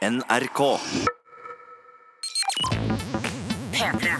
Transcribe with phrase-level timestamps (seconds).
[0.00, 0.60] NRK.
[3.68, 4.12] P3.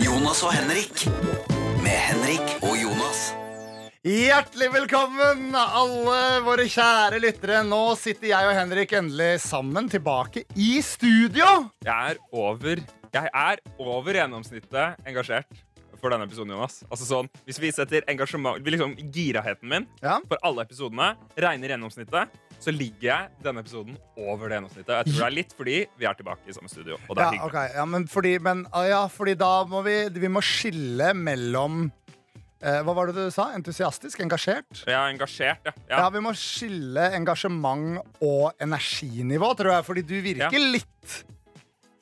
[0.00, 1.04] Jonas og Henrik.
[1.84, 3.20] Med Henrik og Jonas.
[4.08, 7.60] Hjertelig velkommen, alle våre kjære lyttere.
[7.68, 11.68] Nå sitter jeg og Henrik endelig sammen tilbake i studio.
[11.84, 12.80] Jeg er over
[13.12, 15.67] Jeg er over gjennomsnittet engasjert
[16.00, 16.80] for denne episoden, Jonas.
[16.90, 20.18] Altså sånn, Hvis vi setter engasjement liksom Giraheten min Ja.
[20.28, 24.88] for alle episodene regner gjennomsnittet, så ligger jeg denne episoden over det gjennomsnittet.
[24.88, 26.96] Jeg tror det er litt fordi vi er tilbake i samme studio.
[27.08, 27.46] Og det Ja, er hyggelig.
[27.52, 27.68] Okay.
[27.74, 31.90] ja, men, fordi, men, ah, ja, fordi da må vi, vi må skille mellom
[32.60, 33.52] eh, Hva var det du sa?
[33.54, 34.18] Entusiastisk?
[34.20, 34.82] Engasjert?
[34.88, 35.72] Er engasjert, ja.
[35.88, 35.98] Ja.
[36.02, 36.08] ja.
[36.10, 39.84] Vi må skille engasjement og energinivå, tror jeg.
[39.86, 41.24] Fordi du virker litt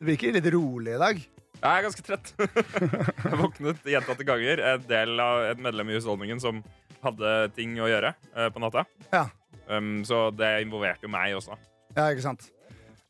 [0.00, 1.20] Du virker litt rolig i dag.
[1.56, 2.34] Jeg er ganske trett.
[3.26, 4.62] jeg våknet gjentatte ganger.
[4.74, 6.60] En del av et medlem i husholdningen som
[7.02, 8.86] hadde ting å gjøre eh, på natta.
[9.12, 9.26] Ja,
[9.68, 11.56] Um, så det involverte jo meg også.
[11.96, 12.46] ja ikke sant?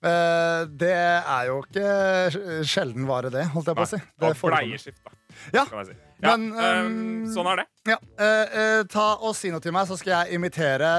[0.07, 4.01] Eh, det er jo ikke sjelden vare, det, holdt jeg på å si.
[4.01, 5.15] Det Og bleieskift, da.
[5.53, 5.97] Ja, Kan jeg si.
[6.23, 7.67] Ja, Men, um, um, sånn er det.
[7.91, 10.93] Ja, eh, eh, ta og Si noe til meg, så skal jeg imitere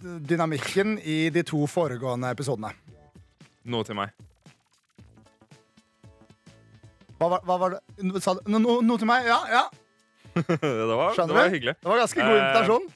[0.00, 2.70] dynamikken i de to foregående episodene.
[3.70, 4.14] Noe til meg.
[7.20, 7.80] Hva, var- hva var det?
[8.24, 9.26] Sa du no, no, noe til meg?
[9.28, 9.64] Ja, ja.
[10.40, 11.74] det, var, det var hyggelig.
[11.82, 12.86] Det var ganske god Eh, invitasjon.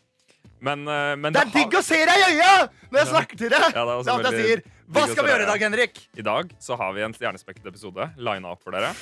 [0.64, 2.52] Men, uh, men Det er digg å se deg i øya
[2.88, 3.66] når jeg snakker til deg!
[3.74, 4.62] Ja, det er alt jeg sier.
[4.94, 6.00] Hva skal vi gjøre i dag, Henrik?
[6.16, 8.94] I dag så har vi en stjernespekket episode lina opp for dere.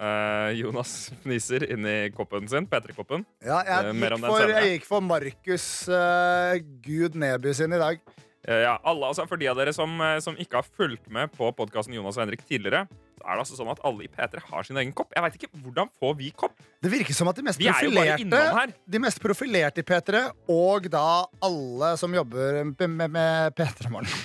[0.00, 0.92] Uh, Jonas
[1.24, 3.24] fniser inni koppen sin, P3-koppen.
[3.44, 8.00] Ja, Eh, jeg, gikk for, jeg gikk for Markus uh, Gud Neby sin i dag.
[8.48, 11.32] Eh, ja, alle, altså For de av dere som, eh, som ikke har fulgt med
[11.34, 12.86] på podkasten Jonas og Henrik tidligere,
[13.18, 15.12] så er det altså sånn at alle i P3 har sin egen kopp.
[15.16, 16.56] Jeg vet ikke, Hvordan får vi kopp?
[16.80, 18.72] Det virker som at de mest er profilerte.
[18.88, 20.24] De mest profilerte i P3,
[20.56, 21.04] og da
[21.44, 24.24] alle som jobber med, med, med P3 Morgen,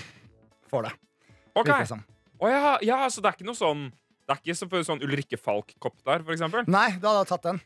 [0.72, 0.96] får det.
[1.56, 2.00] Ok, det.
[2.40, 3.86] Å ja, ja, så det er ikke noe sånn
[4.28, 6.66] Det er ikke sånn Ulrikke Falk-kopp der, for eksempel?
[6.68, 7.62] Nei, da hadde jeg tatt den.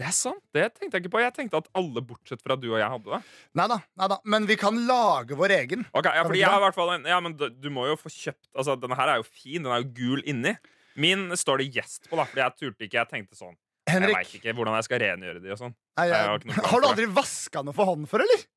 [0.00, 1.20] Det er sant, det tenkte jeg ikke på.
[1.20, 3.18] Jeg tenkte at alle bortsett fra du og jeg hadde det.
[3.60, 4.16] Neida, neida.
[4.24, 5.84] Men vi kan lage vår egen.
[5.92, 7.98] Ok, ja, fordi jeg har i hvert fall en, Ja, men du, du må jo
[8.00, 9.60] få kjøpt Altså, Denne her er jo fin.
[9.60, 10.54] Den er jo gul inni.
[11.00, 12.98] Min står det gjest på, da, fordi jeg turte ikke.
[13.02, 15.76] Jeg tenkte sånn Jeg Henrik, veit ikke hvordan jeg skal rengjøre de og sånn.
[16.00, 18.48] nei, jeg har jeg, har du aldri vaska noe for hånden før, eller?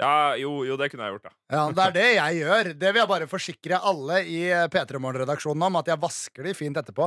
[0.00, 1.36] Ja, jo, jo, det kunne jeg gjort, da.
[1.54, 2.72] Ja, Det er det jeg gjør.
[2.80, 6.54] Det vil jeg bare forsikre alle i eh, P3 Morgen-redaksjonen om, at jeg vasker de
[6.58, 7.06] fint etterpå.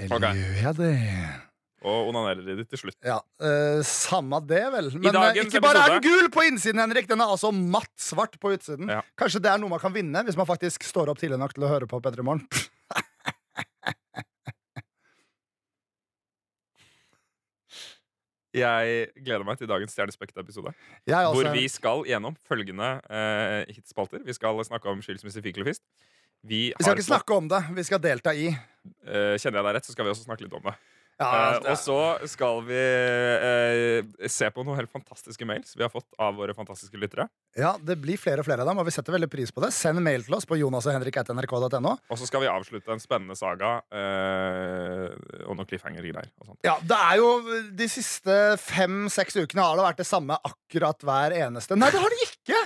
[0.00, 0.40] Eller okay.
[0.40, 0.96] gjør jeg det?
[1.80, 2.96] Og onanerer de til slutt.
[3.06, 4.90] Ja, uh, Samme det, vel.
[5.00, 7.08] Men eh, ikke bare er den gul på innsiden, Henrik.
[7.08, 8.90] Den er altså matt svart på utsiden.
[8.92, 9.00] Ja.
[9.20, 11.64] Kanskje det er noe man kan vinne hvis man faktisk står opp tidlig nok til
[11.64, 12.44] å høre på P3 Morgen.
[18.50, 20.72] Jeg gleder meg til dagens Stjernespektet-episode.
[21.06, 24.24] Hvor vi skal gjennom følgende uh, hitspalter.
[24.26, 25.84] Vi skal snakke om skilsmisse fiklefist.
[26.42, 28.48] Vi, Vi skal ikke snakke om det, vi skal delta i.
[28.48, 30.72] eh, kjenner jeg deg rett, så skal vi også snakke litt om det.
[31.20, 31.28] Ja,
[31.60, 31.96] Eh, og så
[32.30, 36.96] skal vi eh, se på noen helt fantastiske mails vi har fått av våre fantastiske
[36.96, 37.26] lyttere.
[37.58, 39.68] ja, det blir flere og flere av dem, og vi setter veldig pris på det.
[39.76, 41.92] Send mail til oss på jonasoghenrik.nrk.no.
[42.08, 45.08] Og så skal vi avslutte en spennende saga eh,
[45.44, 46.30] og noen cliffhanger-greier.
[46.64, 47.30] Ja, det er jo
[47.76, 51.76] De siste fem-seks ukene har det vært det samme akkurat hver eneste.
[51.76, 52.62] Nei, det har det ikke!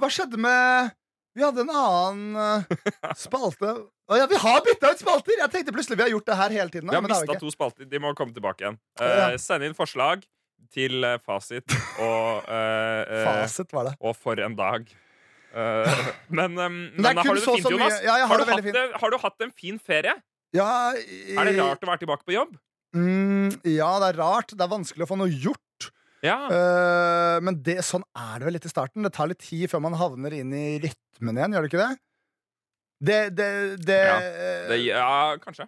[0.00, 0.92] Hva skjedde med
[1.32, 3.72] Vi hadde en annen uh, spalte.
[4.12, 5.38] Å ja, vi har bytta ut spalter!
[5.40, 6.90] Jeg tenkte plutselig vi har gjort det her hele tiden.
[6.92, 7.88] Vi har mista to spalter.
[7.88, 8.76] De må komme tilbake igjen.
[9.00, 9.38] Uh.
[9.40, 10.26] Send inn forslag
[10.72, 13.94] til eh, fasit og Fasit var det.
[14.00, 14.86] Og for en dag.
[16.32, 17.98] Men um, men har du det fint, Jonas?
[18.00, 18.78] Ja, har har, du hatt fint.
[19.02, 20.14] har du hatt en fin ferie?
[20.56, 22.54] Ja, Er det rart å være tilbake på jobb?
[22.96, 24.52] Mm, ja, det er rart.
[24.52, 25.60] Det er vanskelig å få noe gjort.
[26.22, 26.38] Ja.
[26.46, 29.02] Uh, men det, sånn er det vel litt i starten.
[29.02, 31.92] Det tar litt tid før man havner inn i rytmen igjen, gjør det ikke det?
[33.02, 33.48] Det, det,
[33.82, 34.18] det, Ja,
[34.70, 35.66] Det, ja, kanskje.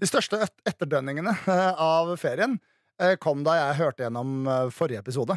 [0.00, 2.56] De største et etterdønningene eh, av ferien
[3.02, 5.36] eh, kom da jeg hørte gjennom eh, forrige episode.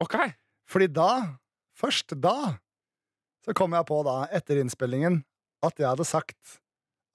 [0.00, 0.16] OK.
[0.70, 1.10] Fordi da,
[1.76, 2.54] først da,
[3.44, 5.20] så kom jeg på da, etter innspillingen,
[5.66, 6.60] at jeg hadde sagt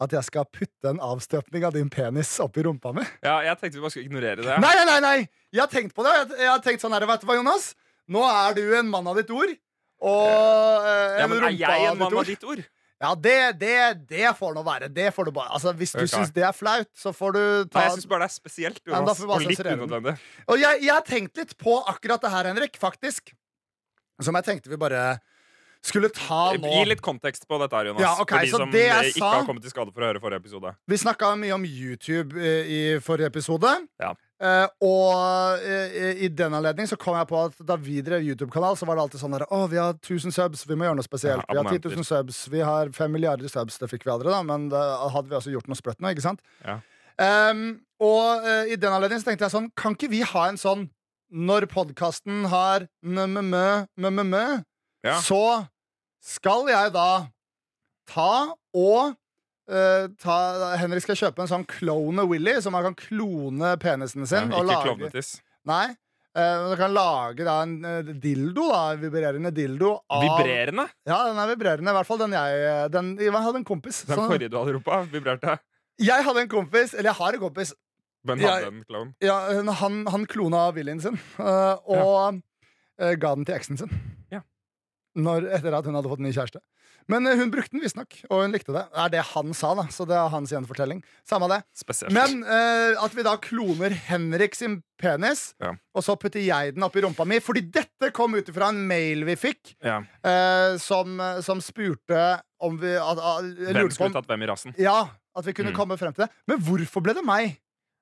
[0.03, 3.05] at jeg skal putte en avstøpning av din penis opp i rumpa mi.
[3.23, 4.57] Ja, jeg tenkte vi bare skulle ignorere det.
[4.59, 4.99] Nei, nei, nei!
[5.05, 5.17] nei
[5.55, 6.15] Jeg har tenkt på det.
[6.35, 7.69] Jeg, har tenkt sånn her, vet du hva, Jonas?
[8.11, 9.53] Nå er du en mann av ditt ord.
[10.05, 12.65] Og eh, Ja, en men Er jeg en mann av ditt ord?
[13.05, 13.77] Ja, det, det,
[14.09, 14.89] det får nå være.
[14.91, 16.11] Det får du bare Altså, Hvis du Ok.
[16.11, 18.81] syns det er flaut, så får du ta Nei, jeg syns bare det er spesielt.
[18.87, 20.15] Jonas, og litt unødvendig.
[20.47, 23.31] Og jeg, jeg har tenkt litt på akkurat det her, Henrik, faktisk.
[24.23, 25.19] Som jeg tenkte vi bare
[25.85, 26.71] skulle ta nå.
[26.73, 28.03] Gi litt kontekst på dette, her, Jonas.
[28.03, 30.21] Ja, okay, for de som eh, ikke sa- har kommet i skade for å høre
[30.23, 30.75] forrige episode.
[30.89, 33.73] Vi snakka mye om YouTube eh, i forrige episode.
[34.01, 34.13] Ja.
[34.35, 38.75] Uh, og uh, i den anledning så kom jeg på at da vi drev YouTube-kanal,
[38.75, 41.07] så var det alltid sånn derre Å, vi har 1000 subs, vi må gjøre noe
[41.07, 41.45] spesielt.
[41.47, 41.95] Ja, vi har 10 abonnenter.
[41.95, 43.79] 000 subs, vi har 5 milliarder subs.
[43.79, 44.81] Det fikk vi aldri, da, men da
[45.13, 46.43] hadde vi også gjort noe sprøtt nå, ikke sant?
[46.67, 46.81] Ja.
[47.15, 47.63] Um,
[48.03, 50.89] og uh, i den anledning så tenkte jeg sånn, kan ikke vi ha en sånn
[51.31, 54.45] når podkasten har mø-mø-mø-mø,
[55.05, 55.15] Ja.
[55.21, 55.67] så
[56.25, 57.09] skal jeg da
[58.09, 58.31] ta
[58.73, 59.15] og
[59.65, 64.51] Uh, ta, Henrik skal kjøpe en sånn klone Willy, som han kan klone penisen sin.
[64.51, 65.31] Nei, og ikke klovnetiss.
[65.65, 65.95] Nei,
[66.35, 69.93] Uh, du kan lage da en uh, dildo, da, en vibrerende dildo.
[70.11, 70.83] Av, Vibrerende?
[71.07, 71.93] Ja, den er vibrerende.
[71.93, 74.01] I hvert fall den jeg den, Jeg hadde en kompis.
[74.03, 75.55] Den sånn- forrige du hadde ropa, vibrerte.
[76.03, 77.71] jeg hadde en kompis, eller jeg har en kompis,
[78.27, 79.13] Men hadde en klovn.
[79.23, 79.37] ja,
[79.81, 82.41] han, han klona Willyen sin eh, og
[82.99, 83.95] eh, ga den til eksen sin.
[85.15, 86.59] Når, etter at hun hadde fått ny kjæreste.
[87.07, 88.81] Men eh, hun brukte den visstnok, og hun likte det.
[88.91, 91.03] Det er det han sa, da, så det er hans gjenfortelling.
[91.23, 91.59] Samme det.
[91.77, 92.11] Spesielt.
[92.15, 95.71] Men eh, at vi da kloner Henrik sin penis, Ja.
[95.95, 97.37] og så putter jeg den oppi rumpa mi.
[97.43, 100.01] Fordi dette kom ut fra en mail vi fikk, ja.
[100.25, 101.15] eh, som,
[101.45, 102.25] som spurte
[102.65, 104.75] om vi at, at, Hvem skulle om, tatt hvem i rasen?
[104.81, 104.97] Ja,
[105.35, 105.77] at vi kunne Mm.
[105.79, 106.31] komme frem til det.
[106.49, 107.55] Men hvorfor ble det meg?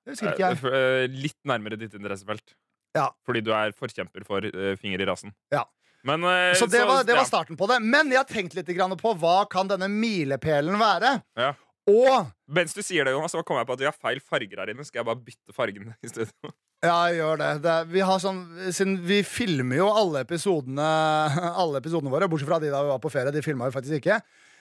[0.07, 0.73] Det husker ikke Eh, jeg.
[0.73, 2.55] eh, Litt nærmere ditt interessefelt.
[2.95, 3.07] Ja.
[3.25, 5.31] Fordi du er forkjemper for eh, finger i rasen.
[5.53, 5.63] Ja.
[6.07, 7.21] Men, eh, Så det var, det ja.
[7.21, 7.79] var starten på det.
[7.83, 11.15] Men jeg har tenkt litt grann på hva kan denne milepælen være.
[11.39, 11.53] Ja.
[11.89, 14.61] Og Mens du sier det, Jonas, så kom jeg på at vi har feil farger
[14.61, 14.85] her inne.
[14.87, 16.53] Skal jeg bare bytte fargen i studio?
[16.83, 17.49] Ja, jeg gjør det.
[17.63, 18.41] det vi, har sånn,
[18.75, 20.83] siden vi filmer jo alle episodene
[21.61, 23.31] Alle episodene våre, bortsett fra de da vi var på ferie.
[23.31, 24.17] De filma vi faktisk ikke.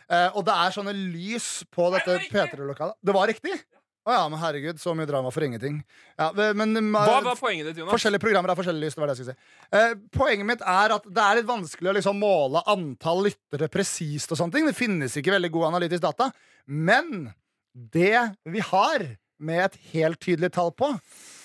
[0.06, 2.94] Eh, og det er sånne lys på dette P3-lokalet.
[3.02, 3.56] Det var riktig?
[4.02, 5.76] Å ja, men herregud, så mye drama for ingenting.
[6.18, 7.94] Ja, men, men, Hva var poenget ditt, Jonas?
[7.94, 8.98] Forskjellige programmer har forskjellig lyst.
[8.98, 9.34] Det det si.
[9.78, 14.32] Eh, poenget mitt er at det er litt vanskelig å liksom måle antall lyttere presist.
[14.34, 16.32] og sånne ting Det finnes ikke veldig god analytisk data.
[16.66, 17.30] Men
[17.72, 19.06] det vi har
[19.42, 20.88] med et helt tydelig tall på,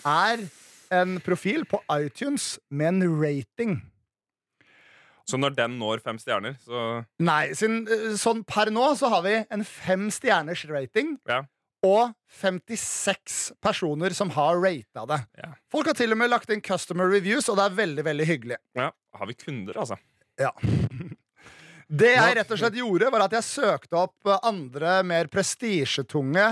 [0.06, 0.48] er
[0.98, 3.77] en profil på iTunes med en rating.
[5.27, 9.21] Så når den når fem stjerner, så Nei, siden, eh, sånn per nå så har
[9.25, 11.18] vi en fem stjerners rating.
[11.27, 11.44] Ja.
[11.86, 15.20] Og 56 personer som har rata det.
[15.38, 15.52] Ja.
[15.72, 18.58] Folk har til og med lagt inn customer reviews, og det er veldig veldig hyggelig.
[18.76, 19.98] ja, har vi kunder, altså.
[20.42, 20.52] Ja.
[21.88, 26.44] Det jeg rett og slett gjorde, var at jeg søkte opp eh, andre, mer prestisjetunge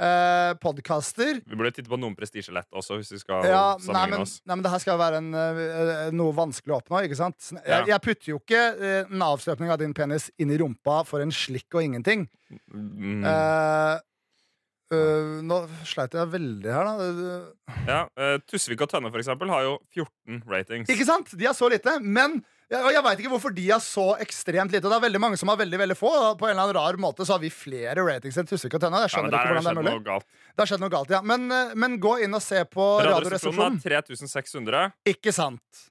[0.00, 1.42] eh, podkaster.
[1.44, 4.38] Vi burde titte på noen prestisjelett også, hvis vi skal Ja, nei, men, oss.
[4.48, 7.02] nei, men det her skal være en, eh, noe vanskelig å oppnå.
[7.04, 7.50] ikke sant?
[7.52, 7.82] Jeg, Ja.
[7.84, 11.34] jeg putter jo ikke eh, en avstøpning av din penis inn i rumpa for en
[11.36, 12.24] slikk og ingenting.
[12.72, 13.26] Mm.
[13.28, 14.00] Eh,
[14.92, 15.56] øh, nå
[15.88, 17.36] sleit jeg veldig her, da.
[17.88, 20.88] Ja, uh, Tusvik og Tønne for eksempel har jo 14 ratings.
[20.92, 21.32] Ikke sant?
[21.38, 22.38] De har så lite, men
[22.72, 24.84] jeg, jeg veit ikke hvorfor de har så ekstremt lite.
[24.88, 26.12] Det er veldig mange som har veldig veldig få.
[26.40, 29.00] På en eller annen rar måte så har vi flere ratings enn Tusvik og Tønne.
[29.04, 29.94] Jeg Ja, skjønner der ikke hvordan det er mulig.
[29.98, 30.26] noe galt.
[30.52, 31.20] Det har skjedd noe galt, ja.
[31.22, 33.80] Men, uh, men gå inn og se på Radioresepsjonen Radioresepsjonen.
[33.82, 34.92] har 3600.
[35.16, 35.82] Ikke sant?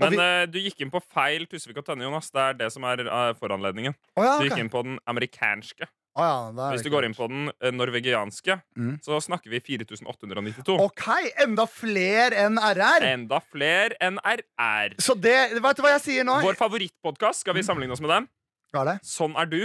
[0.00, 2.30] Men vi- du gikk inn på feil Tusvik og Tønne, Jonas.
[2.32, 3.02] Det er det som er
[3.38, 3.94] foranledningen.
[4.16, 5.86] Oh, ja, Du gikk inn på den amerikanske.
[6.12, 8.98] Å ja, Hvis du går inn på den eh, norvegianske, Mm.
[9.00, 10.76] så snakker vi 4892.
[10.84, 11.06] OK,
[11.40, 13.06] enda flere enn RR.
[13.14, 14.96] Enda flere enn RR.
[15.00, 16.36] Så det Vet du hva jeg sier nå?
[16.44, 18.28] Vår favorittpodkast, skal vi sammenligne oss med den?
[18.74, 18.98] Hva er det?
[19.08, 19.62] Sånn er du.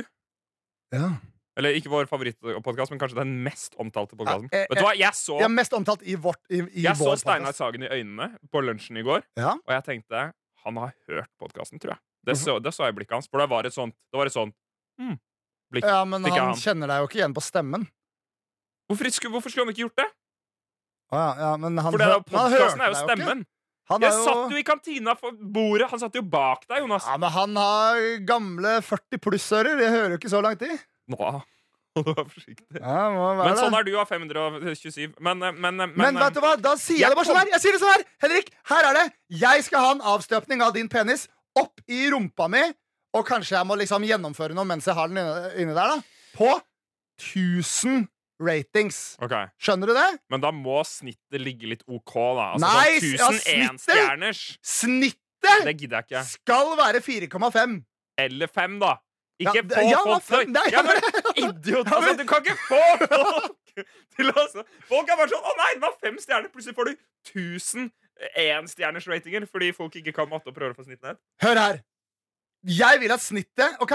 [0.95, 1.09] Ja.
[1.57, 4.47] Eller ikke vår favorittpodkast, men kanskje den mest omtalte podkasten.
[4.53, 6.95] Ja, eh, Vet du hva, jeg så, er mest omtalt i, vårt, i, i jeg
[6.99, 7.57] så vår Steinar podcast.
[7.63, 9.55] Sagen i øynene på lunsjen i går, Ja.
[9.57, 10.27] og jeg tenkte
[10.63, 11.99] han har hørt podkasten, tror jeg.
[12.27, 13.27] Det så, det så jeg i blikket hans.
[13.31, 14.53] For det var et sånt, det var et sånt
[14.99, 15.17] hmm,
[15.73, 15.85] blikk.
[15.85, 16.55] ja, men han han.
[16.55, 17.87] kjenner deg jo ikke igjen på stemmen.
[18.87, 20.07] Hvorfor, hvorfor skulle han ikke gjort det?
[21.11, 23.45] Å ja, ja, men han, For det er jo- han podkasten er jo stemmen.
[23.89, 25.89] Han er Jeg satt jo i kantina for bordet.
[25.89, 27.05] Han satt jo bak deg, Jonas.
[27.07, 29.79] Ja, men han har gamle 40 pluss-ører.
[29.79, 30.73] Jeg hører jo ikke så langt i.
[31.07, 31.15] Nå,
[31.95, 32.81] hold deg forsiktig.
[32.81, 33.05] Ja,
[33.39, 35.15] Men sånn er du av 527.
[35.23, 37.53] Men, eh, men, men, Men vet du hva, da sier jeg det bare sånn her.
[37.55, 39.05] Jeg sier det sånn her Henrik, her er det.
[39.45, 42.65] Jeg skal ha en avstøpning av din penis opp i rumpa mi.
[43.15, 45.19] Og kanskje jeg må liksom gjennomføre noe mens jeg har den
[45.61, 45.95] inne der.
[45.95, 46.51] da På
[47.21, 48.07] 1000
[48.43, 49.15] ratings.
[49.23, 49.49] Okay.
[49.57, 50.07] Skjønner du det?
[50.29, 52.51] Men da må snittet ligge litt OK, da.
[52.53, 55.65] Altså, Nei, sånn ja, 1000 snittet!
[55.65, 56.23] Det gidder jeg ikke.
[56.35, 57.77] skal være 4,5.
[58.21, 58.95] Eller 5, da.
[59.37, 60.97] Ikke ja, få ja, folk fem, nei, ja, men,
[61.37, 61.85] Idiot!
[61.91, 63.83] Ja, Altså, du kan ikke få folk
[64.17, 66.49] til å altså, Folk er bare sånn Å nei, det var fem stjerner!
[66.49, 66.95] Plutselig får du
[67.35, 67.91] 1000
[68.47, 71.19] énstjerners ratinger fordi folk ikke kan matte og prøver å få snittet ned.
[71.43, 71.77] Hør her.
[72.63, 73.93] Jeg vil at snittet Ok,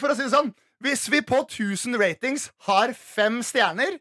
[0.00, 0.50] for å si det sånn
[0.84, 3.96] Hvis vi på 1000 ratings har fem stjerner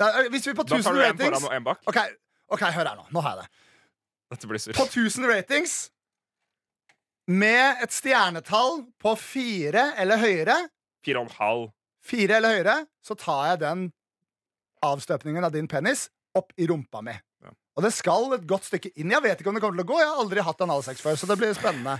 [0.00, 1.82] da, Hvis vi på Da 1000 tar du en ratings foran og en bak.
[1.88, 1.98] Ok,
[2.56, 3.04] ok, hør her nå.
[3.12, 3.50] Nå har jeg det.
[4.34, 4.76] Dette blir surt.
[4.76, 5.76] På 1000 ratings
[7.26, 10.56] med et stjernetall på fire eller høyere,
[11.02, 11.64] Fire og en halv.
[12.06, 13.86] fire eller høyere, så tar jeg den
[14.86, 16.04] avstøpningen av din penis
[16.38, 17.14] opp i rumpa mi.
[17.42, 17.50] Ja.
[17.78, 19.10] Og det skal et godt stykke inn.
[19.10, 19.98] Jeg vet ikke om det kommer til å gå.
[20.02, 21.96] Jeg har aldri hatt analsex før, så det blir spennende.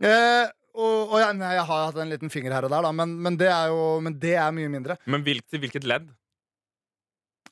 [0.00, 0.46] Eh,
[0.80, 3.16] og, og jeg, nei, jeg har hatt en liten finger her og der, da, men,
[3.24, 4.96] men, det, er jo, men det er mye mindre.
[5.10, 6.06] Men hvil, til hvilket ledd?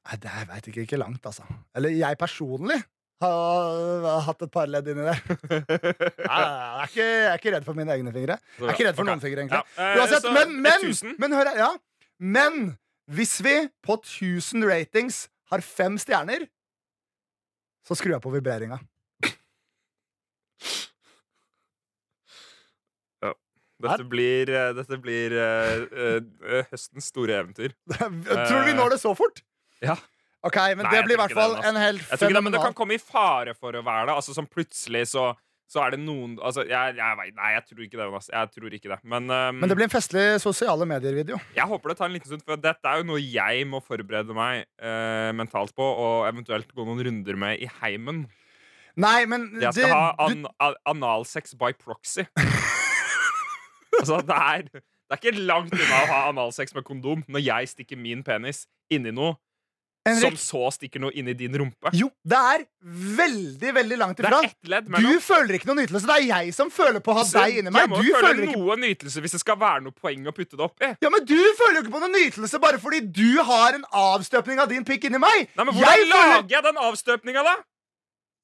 [0.08, 0.84] Nei, det jeg veit ikke.
[0.86, 1.44] Ikke langt, altså.
[1.76, 2.78] Eller jeg personlig
[3.20, 5.22] har, har hatt et par ledd inni der.
[6.30, 8.38] Nei, jeg, er ikke, jeg er ikke redd for mine egne fingre.
[8.56, 9.60] Jeg er ikke redd for noen fingre, egentlig.
[9.60, 11.72] Ja, eh, Uansett, så men, men, men hør ja.
[12.18, 12.62] Men
[13.12, 16.46] hvis vi på 1000 ratings har fem stjerner,
[17.86, 18.80] så skrur jeg på vibreringa.
[23.78, 27.74] Dette blir, eh, dette blir uh, eh, eh, høstens store eventyr.
[27.98, 29.42] Tror du vi når det så fort?
[29.84, 29.94] Ja.
[30.46, 32.74] Ok, men Nei, det blir i hvert fall en helt ikke det, men det kan
[32.76, 34.16] komme i fare for å være det.
[34.18, 35.32] Altså Som Plutselig så,
[35.70, 38.06] så er det noen altså, jeg, jeg Nei, jeg tror ikke det.
[38.06, 38.30] Jonas.
[38.34, 38.98] Jeg tror ikke det.
[39.02, 41.40] Men, um, Men det blir en festlig sosiale medier-video.
[41.58, 44.34] jeg håper det tar en liten stund, for dette er jo noe jeg må forberede
[44.38, 48.26] meg uh, mentalt på, og eventuelt gå noen runder med i heimen.
[48.98, 50.82] Nei, men Jeg skal det- ha an du...
[50.94, 52.26] analsex by proxy.
[53.98, 57.74] altså, det er, det er ikke langt unna å ha analsex med kondom når jeg
[57.74, 59.36] stikker min penis inni noe
[60.08, 61.90] Henrik, som så stikker noe inni din rumpe.
[61.92, 62.62] Jo, det er
[63.18, 64.38] veldig, veldig langt Det ifra.
[64.40, 66.06] er ett ledd Du føler ikke noe nytelse.
[66.08, 67.82] Det er jeg som føler på å ha Så deg inni meg.
[67.84, 70.56] Jeg må Du føle ikke noe nytelse hvis det skal være noe poeng å putte
[70.56, 70.92] det oppi.
[71.04, 74.62] Ja, men Du føler jo ikke på noe nytelse bare fordi du har en avstøpning
[74.64, 75.50] av din pikk inni meg.
[75.58, 77.56] Nei, men Hvordan Jeg lager jeg den avstøpninga, da?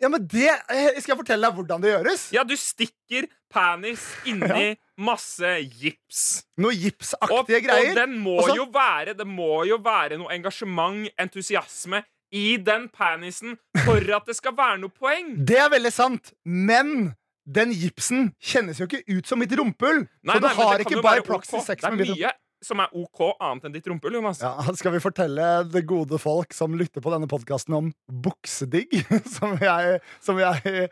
[0.02, 2.26] Ja, men det eh, Skal jeg fortelle deg hvordan det gjøres?
[2.34, 6.44] Ja, Du stikker penis inni masse gips.
[6.58, 7.94] Noe gipsaktige gipsaktige og greier.
[8.02, 12.02] den må Også, jo være Det må jo være noe engasjement, entusiasme,
[12.34, 15.36] i den penisen for at det skal være noe poeng.
[15.48, 17.12] Det er veldig sant, men
[17.44, 20.06] den gipsen kjennes jo ikke ut som mitt rumpehull.
[20.08, 22.24] Så nei, du har ikke bare by proxy sex med mitt
[22.64, 24.40] som er OK annet enn ditt rumpehull, Jonas.
[24.44, 27.90] Ja, Skal vi fortelle det gode folk som lytter på denne podkasten om
[28.24, 28.92] buksedigg?
[29.34, 30.88] Som jeg, som jeg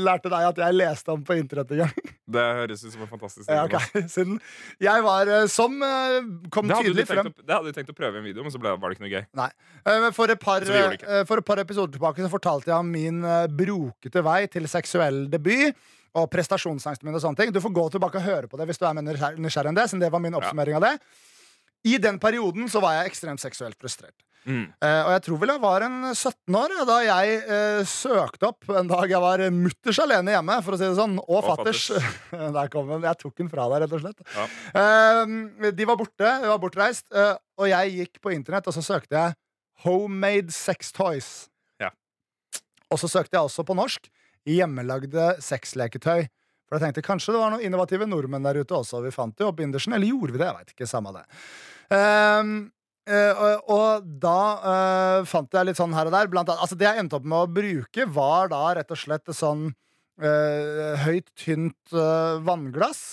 [0.00, 2.12] lærte deg at jeg leste om på internett en gang.
[2.34, 4.06] Det høres ut som en fantastisk Ja, okay.
[4.08, 4.38] Siden
[4.80, 6.22] jeg var eh, Som eh,
[6.54, 8.60] kom tydelig frem å, det hadde du tenkt å prøve i en video, men så
[8.62, 9.26] ble, var det ikke noe gøy.
[9.36, 9.50] Nei.
[9.84, 13.20] Eh, For et, par, eh, for et par episoder tilbake så fortalte jeg om min
[13.28, 15.76] eh, brokete vei til seksuell debut.
[16.14, 18.78] Og prestasjonsangsten min og sånne ting Du får gå tilbake og høre på det hvis
[18.78, 19.88] du er mer nysgjerrig enn det.
[19.90, 20.94] Siden det var min oppsummering av det
[21.90, 24.16] I den perioden så var jeg ekstremt seksuelt frustrert.
[24.44, 24.66] Mm.
[24.76, 28.66] Uh, og jeg tror vel jeg var en 17 år da jeg uh, søkte opp
[28.76, 31.86] en dag jeg var mutters alene hjemme, for å si det sånn, og, Og fatters.
[32.58, 33.06] Der kom den.
[33.08, 34.20] Jeg tok den fra deg, rett og slett.
[34.36, 34.44] Ja.
[34.76, 38.84] Uh, de var borte, de var bortreist, eh, og jeg gikk på internett, og så
[38.84, 39.36] søkte jeg
[39.84, 41.30] Homemade sex toys.
[41.82, 41.90] Ja.
[42.92, 44.08] Og så søkte jeg også på norsk
[44.48, 46.26] hjemmelagde sexleketøy.
[46.64, 49.02] For jeg tenkte kanskje det var noen innovative nordmenn der ute også.
[49.04, 50.48] Vi fant jo opp bindersen, eller gjorde vi det?
[50.48, 50.88] Jeg veit ikke.
[50.90, 51.24] Samme det.
[51.92, 52.54] Um,
[53.10, 56.30] uh, og, da uh, fant jeg litt sånn her og der.
[56.32, 59.28] Blant annet, altså det jeg endte opp med å bruke, var da rett og slett
[59.28, 61.94] et sånn uh, høyt, tynt
[62.48, 63.04] vannglass.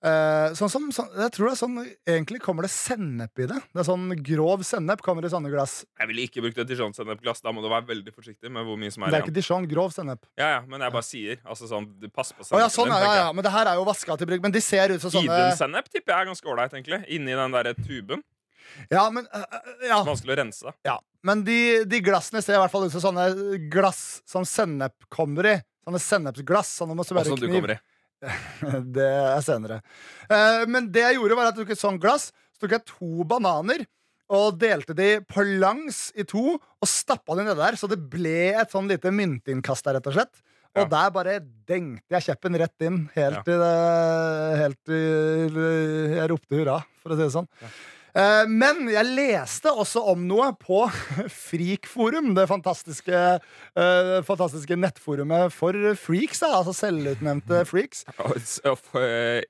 [0.00, 1.74] Eh, sånn som, sånn, jeg tror det er sånn
[2.08, 3.58] Egentlig kommer det sennep i det.
[3.68, 5.82] Det er sånn Grov sennep kommer i sånne glass.
[6.00, 7.42] Jeg ville ikke brukt et dijon-sennepglass.
[7.44, 9.36] Da må du være veldig forsiktig med hvor mye som er Det er ikke.
[9.36, 10.24] Dijon, grov sennep.
[10.40, 13.00] Ja, ja, men jeg bare sier altså sånn, du Pass på Å ja, sånn, ja,
[13.04, 13.28] ja, ja.
[13.36, 14.40] Men det her er jo vaska til bruk.
[14.46, 17.02] Men de ser ut som sånne Idun-sennep tipper jeg er ganske ålreit, egentlig.
[17.12, 18.24] Inni den der tuben.
[18.88, 20.72] Ja, men, øh, ja, Vanskelig å rense.
[20.86, 20.96] ja.
[21.26, 23.28] men de, de glassene ser i hvert fall ut som sånne
[23.68, 25.56] glass som sennep kommer i.
[25.84, 26.72] Sånne sennepsglass.
[26.80, 27.80] Sånn med du kommer i.
[28.96, 29.80] Det er senere.
[30.30, 32.28] Eh, men det jeg gjorde, var at jeg tok et sånt glass.
[32.54, 33.86] Så tok jeg to bananer
[34.30, 38.52] og delte de på langs i to og stappa de nedi der, så det ble
[38.60, 40.42] et sånn lite myntinnkast der, rett og slett.
[40.76, 40.90] Og Ja.
[40.92, 41.32] der bare
[41.66, 43.42] dengte jeg kjeppen rett inn, helt Ja.
[43.42, 45.56] til det Helt til
[46.14, 47.48] jeg ropte hurra, for å si det sånn.
[47.58, 47.74] Eh,
[48.50, 50.82] Men jeg leste også om noe på
[51.46, 53.24] Freakforum, det fantastiske,
[53.78, 56.42] eh, fantastiske nettforumet for freaks.
[56.42, 58.06] Da, altså selvutnevnte freaks.
[58.66, 59.42] Eh,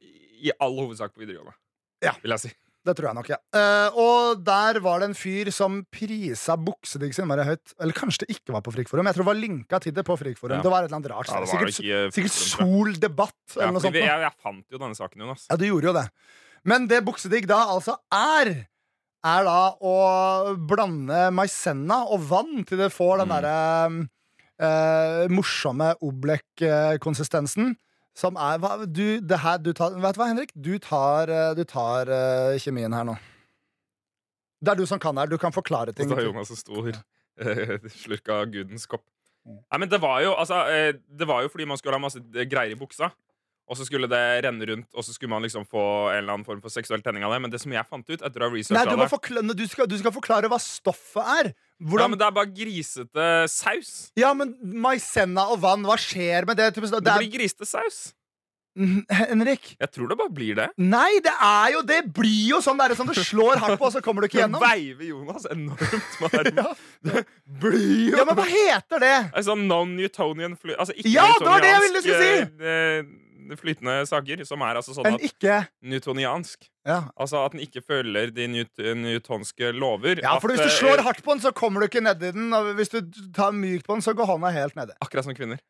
[0.44, 1.56] I all hovedsak på videregående.
[2.04, 2.16] Ja.
[2.22, 2.52] Vil jeg si.
[2.80, 3.36] Det tror jeg nok, ja.
[3.52, 7.74] Uh, og der var det en fyr som prisa buksedigg sin innmari høyt.
[7.76, 9.10] Eller kanskje det ikke var på Frikforum.
[9.10, 10.56] Jeg tror det var linka til det på Frikforum.
[10.56, 10.64] Ja.
[10.64, 11.28] Det var et eller annet rart.
[11.28, 12.70] Ja, sikkert, ikke sikkert Frikforum.
[12.72, 13.98] Sol debatt Ja, eller noe sånt.
[14.00, 15.44] jeg, jeg fant jo denne saken, Jonas.
[15.50, 16.06] Ja, du gjorde jo det.
[16.64, 18.66] Men det buksedigg da altså er
[19.24, 23.34] Er da å blande maisenna og vann til det får den Mm.
[23.34, 24.08] derre
[24.60, 27.74] eh, morsomme Oblek-konsistensen.
[28.16, 30.50] Som er hva, du, det her, du tar, Vet du hva, Henrik?
[30.56, 33.14] Du tar, eh, du tar eh, kjemien her nå.
[34.60, 35.26] Det er du som kan her.
[35.30, 36.08] Du kan forklare Og ting.
[36.10, 36.90] så har Jonas en stor
[38.02, 39.04] slurk av gudens kopp.
[39.46, 39.60] Mm.
[39.72, 42.20] Nei, men det var jo altså, eh, Det var jo fordi man skulle ha masse
[42.50, 43.08] greier i buksa.
[43.70, 46.46] Og så skulle det renne rundt, og så skulle man liksom få en eller annen
[46.46, 47.40] form for seksuell tenning av det.
[47.46, 49.86] Men det som jeg fant ut etter å ha researcha du, det forkla du, skal,
[49.90, 51.52] du skal forklare hva stoffet er.
[51.78, 53.92] ja, men Det er bare grisete saus.
[54.18, 56.72] ja, men maisenna og vann, hva skjer med det?
[56.74, 58.08] Det Det blir grisete saus.
[58.78, 59.00] Mm,
[59.30, 59.72] Henrik?
[59.80, 60.68] Jeg tror det bare blir det.
[60.78, 63.94] Nei, det er jo Det blir jo sånn der som du slår hardt på, og
[63.96, 64.62] så kommer du ikke gjennom.
[64.62, 66.60] Du veiver Jonas enormt med armen.
[67.10, 67.22] Ja,
[67.62, 69.16] blir jo Ja, men hva heter det?
[69.34, 70.76] Altså non-Newtonian fly...
[70.78, 73.29] Altså ikke Ja, det var det jeg ville newtoniansk, eh,
[73.60, 76.68] flytende sager, som er altså sånn at ikke newtoniansk.
[76.88, 76.98] ja.
[77.20, 80.20] Altså at den ikke følger de newt newtonske lover.
[80.22, 82.32] ja, At, for hvis du eh, slår hardt på den, så kommer du ikke nedi
[82.36, 82.52] den.
[82.56, 83.00] Og hvis du
[83.36, 84.94] tar mykt på den, så går hånda helt nedi.
[85.04, 85.60] Akkurat som kvinner.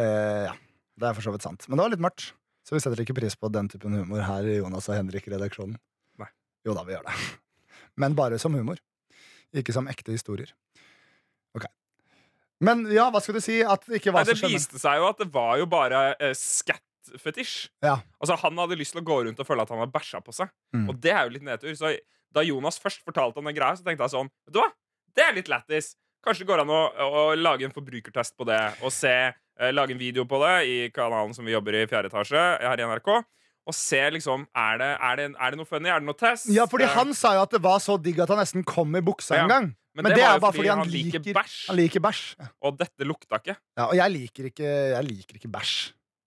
[0.00, 0.54] Eh, ja,
[1.00, 1.68] det er for så vidt sant.
[1.68, 2.32] Men det var litt mørkt.
[2.64, 5.76] Så vi setter ikke pris på den typen humor her i Jonas og Henrik-redaksjonen.
[6.22, 6.30] Nei.
[6.66, 7.16] Jo da, vi gjør det.
[8.00, 8.80] Men bare som humor.
[9.54, 10.50] Ikke som ekte historier.
[11.54, 11.68] Ok.
[12.60, 13.62] Men ja, hva skal du si?
[13.66, 14.54] At det ikke Nei, var det så skjønne?
[14.60, 17.68] viste seg jo at det var jo bare uh, scat-fetisj.
[17.84, 17.98] Ja.
[18.20, 20.32] Altså Han hadde lyst til å gå rundt og føle at han hadde bæsja på
[20.36, 20.50] seg.
[20.76, 20.88] Mm.
[20.92, 21.74] Og det er jo litt nedtur.
[21.78, 21.92] Så
[22.34, 24.70] da Jonas først fortalte om den greia, så tenkte jeg sånn Vet du hva?
[25.14, 25.92] Det er litt lættis.
[26.24, 29.12] Kanskje det går an å, å lage en forbrukertest på det og se,
[29.60, 32.80] uh, lage en video på det i kanalen som vi jobber i fjerde etasje her
[32.80, 33.10] i NRK.
[33.64, 35.88] Og se liksom Er det, er det, er det noe funny?
[35.88, 36.50] Er det noe test?
[36.52, 38.92] Ja, fordi Eh, han sa jo at det var så digg at han nesten kom
[38.96, 39.44] i buksa Ja.
[39.46, 39.68] en gang.
[39.94, 41.56] Men, Men det, det er bare fordi, han han liker bæsj.
[41.68, 42.22] Han liker bæsj.
[42.66, 43.54] Og dette lukta ikke.
[43.78, 45.74] Ja, og jeg liker ikke, jeg liker ikke bæsj.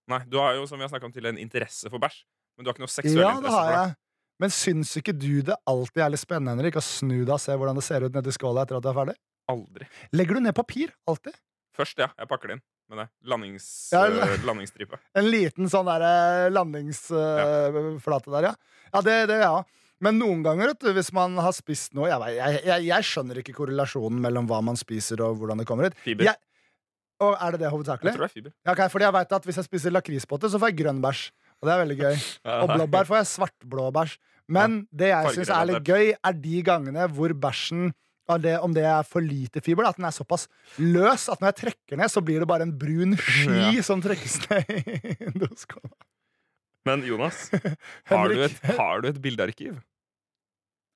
[0.08, 2.22] Nei, Du har jo som vi har om til en interesse for bæsj.
[2.56, 3.82] Men du har ikke noe seksuell Ja, det interesse har for det.
[3.90, 3.96] jeg.
[4.40, 7.52] Men syns ikke du det alltid er litt spennende Henrik, å snu deg og se
[7.58, 9.14] hvordan det ser ut nedi skåla etter at du er ferdig?
[9.50, 9.88] Aldri.
[10.14, 10.92] Legger du ned papir?
[11.10, 11.34] Alltid?
[11.76, 12.08] Først, ja.
[12.18, 13.06] Jeg pakker det inn med det.
[13.28, 14.96] Landings, Ja, la- landingsstripe.
[15.18, 18.54] En liten sånn der landingsflate der, ja.
[18.92, 19.52] Ja, det, det, ja.
[20.04, 23.40] Men noen ganger, vet du, hvis man har spist noe Jeg, jeg, jeg, jeg skjønner
[23.42, 25.98] ikke korrelasjonen mellom hva man spiser, og hvordan det kommer ut.
[26.04, 26.36] Fiber.
[27.18, 28.12] Og er det det hovedsakelig?
[28.12, 28.52] Jeg tror det er fiber.
[28.62, 31.22] Ja, okay, fordi jeg vet at Hvis jeg spiser lakrispotte, så får jeg grønn bæsj.
[31.58, 32.18] Og det er veldig gøy.
[32.62, 34.18] Og blåbær får jeg svartblå bæsj.
[34.54, 37.90] Men det jeg syns er litt gøy, er de gangene hvor bæsjen
[38.44, 40.42] det, om det er for lite fiber, da, at den er såpass
[40.76, 43.84] løs at når jeg trekker ned, så blir det bare en brun sky Ja.
[43.86, 45.94] som trekkes ned i doskåla.
[46.88, 47.46] Men Jonas,
[48.12, 49.78] har du, et, har du et bildearkiv?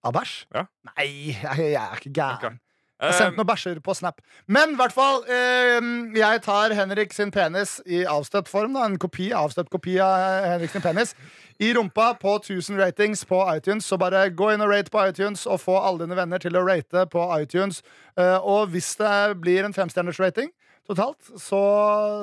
[0.03, 0.37] Av bæsj?
[0.55, 0.67] Ja.
[0.93, 2.59] Nei, jeg, jeg er ikke gæren.
[2.59, 2.69] Ok.
[3.03, 4.21] Jeg har sendt noen bæsjer på Snap.
[4.47, 5.83] Men i hvert fall, eh,
[6.15, 8.77] jeg tar Henrik sin penis i avstøpt form.
[8.79, 11.17] Da, en kopi, avstøpt kopi av Henrik sin penis.
[11.59, 13.89] I rumpa på 1000 ratings på iTunes.
[13.91, 16.63] Så bare gå inn og rate på iTunes, og få alle dine venner til å
[16.63, 17.83] rate på iTunes.
[18.15, 20.55] Eh, og hvis det blir en femstjerners rating
[20.87, 21.63] totalt, så,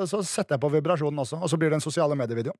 [0.07, 1.43] så setter jeg på vibrasjonen også.
[1.43, 2.55] Og så blir det en sosiale medievideo.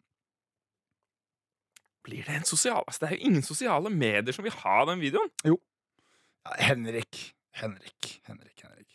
[2.09, 2.81] Blir det en sosial...
[2.87, 5.29] Altså, det er jo ingen sosiale medier som vil ha den videoen.
[5.45, 7.19] Ja, Henrik,
[7.59, 8.87] Henrik, Henrik, Henrik.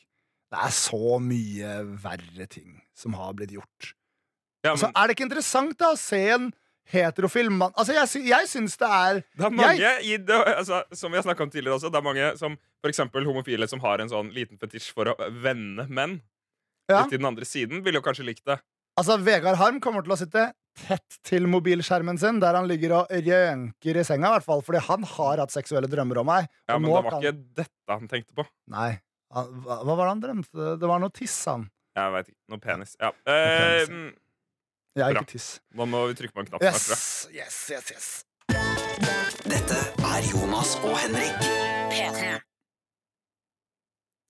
[0.54, 1.70] Det er så mye
[2.02, 3.92] verre ting som har blitt gjort.
[4.64, 6.46] Ja, Altså, er det ikke interessant da å se en
[6.88, 10.82] heterofil mann Altså, jeg, sy- jeg syns det er det er mange i det, altså,
[10.96, 12.56] Som vi har snakket om tidligere også, det er mange som
[12.88, 16.18] eksempel homofile som har en sånn liten fetisj for å vende menn.
[16.90, 17.02] Ja.
[17.02, 18.58] Litt til den andre siden ville jo kanskje likt det.
[19.00, 23.12] Altså, Vegard Harm kommer til å sitte tett til mobilskjermen sin, der han ligger og
[23.14, 26.48] rønker i senga, i hvert fall, fordi han har hatt seksuelle drømmer om meg.
[26.68, 28.46] Ja, Men nå det var kan- ikke dette han tenkte på.
[28.74, 29.00] Nei.
[29.34, 30.68] Han, hva, hva var det han drømte?
[30.80, 31.68] Det var noe tiss, han.
[31.96, 32.38] Jeg vet ikke.
[32.50, 32.96] Noe penis.
[33.00, 33.10] Ja.
[33.24, 34.12] penis, Eh,
[34.96, 35.60] Ja, ikke tiss.
[35.74, 36.62] nå må vi trykke på en knapp.
[36.62, 38.24] Yes, yes, yes, yes.
[39.44, 41.48] Dette er Jonas og Henrik.
[41.90, 42.40] P3.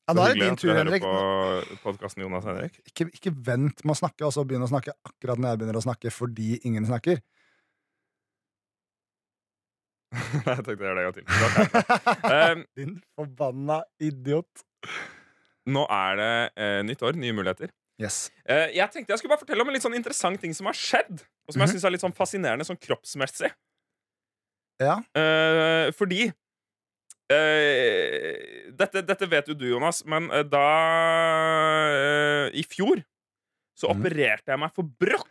[0.04, 1.04] Ja, da er det din tur, Henrik.
[1.04, 2.76] på podkasten Jonas Henrik.
[2.84, 5.78] Ikke, ikke vent med å snakke, og så begynne å snakke akkurat når jeg begynner
[5.80, 7.22] å snakke fordi ingen snakker.
[10.44, 11.24] jeg tenkte jeg gjør det en gang til.
[12.28, 14.66] Um, Din forbanna idiot.
[15.72, 17.72] nå er det eh, nytt år, nye muligheter.
[18.02, 18.28] Yes.
[18.44, 20.76] Eh, jeg tenkte jeg skulle bare fortelle om en litt sånn interessant ting som har
[20.76, 21.24] skjedd.
[21.48, 23.54] Og som jeg syns synes er litt sånn fascinerende sånn kroppsmessig.
[24.82, 24.98] Ja.
[25.16, 26.26] Eh, fordi
[27.32, 30.64] eh, dette, dette vet jo du, Jonas, men eh, da
[31.94, 33.02] eh, I fjor
[33.76, 34.00] så Mhm.
[34.04, 35.28] opererte jeg meg for brokk.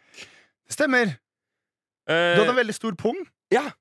[0.70, 1.18] Stemmer.
[2.08, 3.26] Eh, Du hadde en veldig stor pung.
[3.52, 3.72] ja.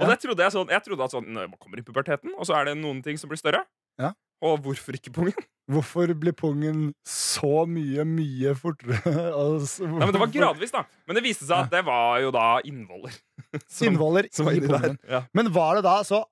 [0.00, 0.14] Og Ja.
[0.14, 2.64] det trodde jeg sånn Jeg trodde at sånn man kommer i puberteten, og så er
[2.64, 3.66] det noen ting som blir større.
[3.98, 4.12] Ja.
[4.42, 5.34] Og hvorfor ikke pungen?
[5.70, 8.96] Hvorfor blir pungen så mye, mye fortere?
[9.04, 10.84] altså, Nei, men Det var gradvis, da.
[11.06, 13.12] Men det viste seg at det var jo da innvoller.
[13.68, 14.96] som- Innvoller som var i inni der.
[15.08, 15.22] Ja.
[15.34, 16.24] Men var det da så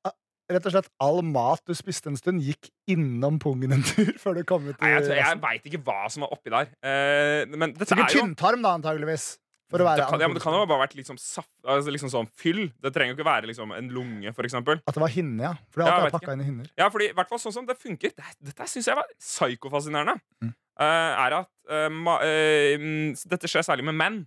[0.49, 4.39] rett og slett all mat du spiste en stund, gikk innom pungen en tur før
[4.39, 6.71] du kom ut Nei, jeg, tror- jeg veit ikke hva som er oppi der.
[6.83, 9.37] Eh, men dette Sikkert er jo tynntarm, da, antageligvis.
[9.69, 11.51] For å være det kan, ja, men det kan jo bare ha vært liksom, saft,
[11.69, 12.63] altså liksom sånn fyll.
[12.81, 14.81] Det trenger jo ikke være liksom en lunge, for eksempel.
[14.89, 15.51] At det var hinne, ja.
[15.69, 16.71] For det Ja, er jeg alltid vet pakka inn i hinner.
[16.81, 20.17] Ja, fordi i hvert fall sånn som det funker det, Dette syns jeg var psykofascinerende.
[20.41, 20.55] Mm.
[20.81, 24.19] Eh, er at eh, ma, eh, mm, Dette skjer særlig med menn.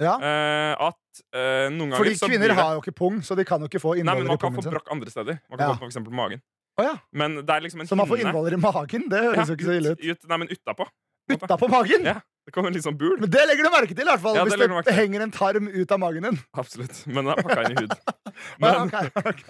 [0.00, 0.14] Ja.
[0.16, 3.60] Uh, at uh, noen ganger Fordi kvinner det har jo ikke pung, så de kan
[3.60, 5.38] jo ikke få Nei, men innvoller man kan få brakk andre steder.
[5.50, 5.74] Man kan Ja.
[5.74, 6.40] få for eksempel magen.
[6.80, 6.96] Oh, ja.
[7.12, 9.08] Men det er liksom en Så man får innvoller i magen?
[9.12, 10.00] Det høres jo ikke så ille ut.
[10.00, 10.28] ut.
[10.30, 10.88] Nei, men utapå.
[10.88, 11.36] på.
[11.36, 12.06] Utapå magen?
[12.08, 12.20] Ja.
[12.46, 13.18] Det kommer en litt sånn bul.
[13.20, 14.38] Men det legger du merke til, i hvert fall.
[14.38, 16.38] Ja, det hvis det, det henger en tarm ut av magen din.
[16.56, 17.02] Absolutt.
[17.06, 17.92] Men den er pakka inn i hud.
[18.62, 19.10] Men, okay.
[19.20, 19.44] ok.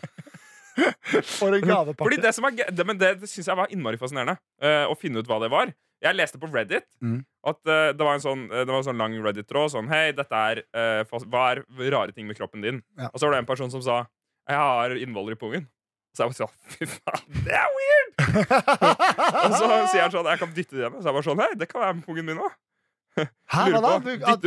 [1.27, 2.03] For en gavepakke.
[2.03, 4.39] fordi det som er, det, men det, det syns jeg var innmari fascinerende.
[4.63, 5.73] Uh, å finne ut hva det var.
[6.01, 7.19] Jeg leste på Reddit Mm.
[7.47, 9.73] at uh, det var en sånn, eh, det var en sånn lang Reddit-tråd.
[9.75, 12.81] Sånn, Hei, dette er uh, Hva er rare ting med kroppen din?
[12.99, 13.11] Ja.
[13.13, 13.99] Og så var det en person som sa
[14.49, 15.69] Jeg har innvoller i pungen.
[16.17, 18.09] Så jeg bare sånn Fy faen, det er weird!
[19.45, 21.03] Og så sier han sånn Jeg kan dytte det hjemme.
[21.03, 22.57] Så jeg bare sånn Hei, det kan være med pungen min òg.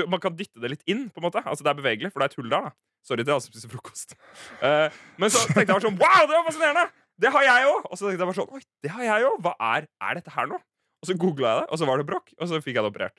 [0.10, 1.44] Man kan dytte det litt inn, på en måte.
[1.46, 2.68] Altså Det er bevegelig, for det er et hull der.
[2.70, 4.14] da Sorry til alle som spiser frokost.
[4.64, 4.88] Uh,
[5.20, 6.86] men så tenkte jeg bare sånn Wow, det var fascinerende!
[7.22, 7.82] Det har jeg òg!
[7.92, 9.36] Og så tenkte jeg bare sånn Oi, det har jeg òg!
[9.44, 10.60] Hva er, er dette her nå?
[11.04, 12.32] Og så googla jeg det, og så var det brokk.
[12.40, 13.18] Og så fikk jeg det operert.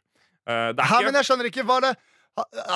[0.49, 1.95] Uh, det Hæ, men jeg skjønner ikke var det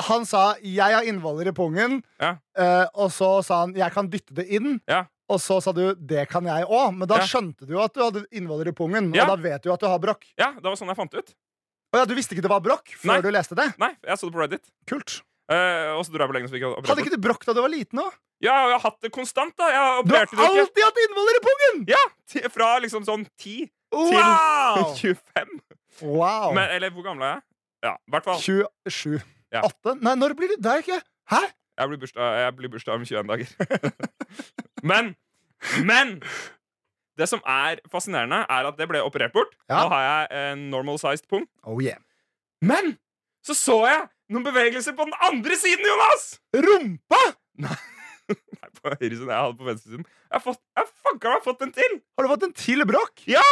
[0.06, 2.36] Han sa 'jeg har innvoller i pungen', Ja.
[2.56, 4.80] eh, og så sa han 'jeg kan dytte det inn'.
[4.86, 5.06] Ja.
[5.28, 7.22] Og så sa du 'det kan jeg òg', men da Ja.
[7.26, 9.10] skjønte du jo at du hadde innvoller i pungen.
[9.10, 10.24] Og da vet du at du har brokk.
[10.38, 11.34] Ja, det var sånn jeg fant ut.
[11.92, 13.20] Å ja, du visste ikke det var brokk før Nei.
[13.20, 13.74] du leste det?
[13.78, 14.64] Nei, jeg så det på Reddit.
[14.86, 15.22] Kult.
[15.50, 17.54] Uh, og så dro jeg på lenge, så fikk jeg Hadde ikke du brokk da
[17.54, 18.12] du var liten òg?
[18.44, 19.64] Ja, og jeg har hatt det konstant, da.
[19.72, 21.88] Jeg Du har alltid hatt innvoller i pungen!
[21.88, 22.04] Ja,
[22.52, 24.94] Fra liksom sånn 10 Wow!
[24.98, 25.60] til 25.
[26.02, 26.52] wow.
[26.54, 27.42] Men, eller hvor gammel er jeg?
[27.88, 28.40] Ja, i hvert fall.
[28.42, 29.20] 27.
[29.52, 29.62] Ja.
[29.64, 30.02] 18?
[30.04, 31.00] Nei, når blir det Det er ikke
[31.32, 31.40] Hæ?
[31.78, 33.50] Jeg blir bursdag, jeg blir bursdag om 21 dager.
[34.90, 35.14] men
[35.86, 36.18] Men
[37.18, 39.54] det som er fascinerende, er at det ble operert bort.
[39.68, 39.82] Ja.
[39.82, 41.46] Nå har jeg en normal sized pung.
[41.66, 41.98] Oh yeah.
[42.62, 42.96] Men
[43.46, 46.26] så så jeg noen bevegelser på den andre siden, Jonas!
[46.54, 47.22] Rumpa!
[47.64, 47.78] Nei,
[48.78, 49.30] på høyresiden.
[49.30, 50.06] Jeg hadde på venstre siden.
[50.06, 51.98] Jeg har fått, jeg fanker har fått en til!
[52.18, 53.24] Har du fått en til brokk?
[53.30, 53.46] Ja!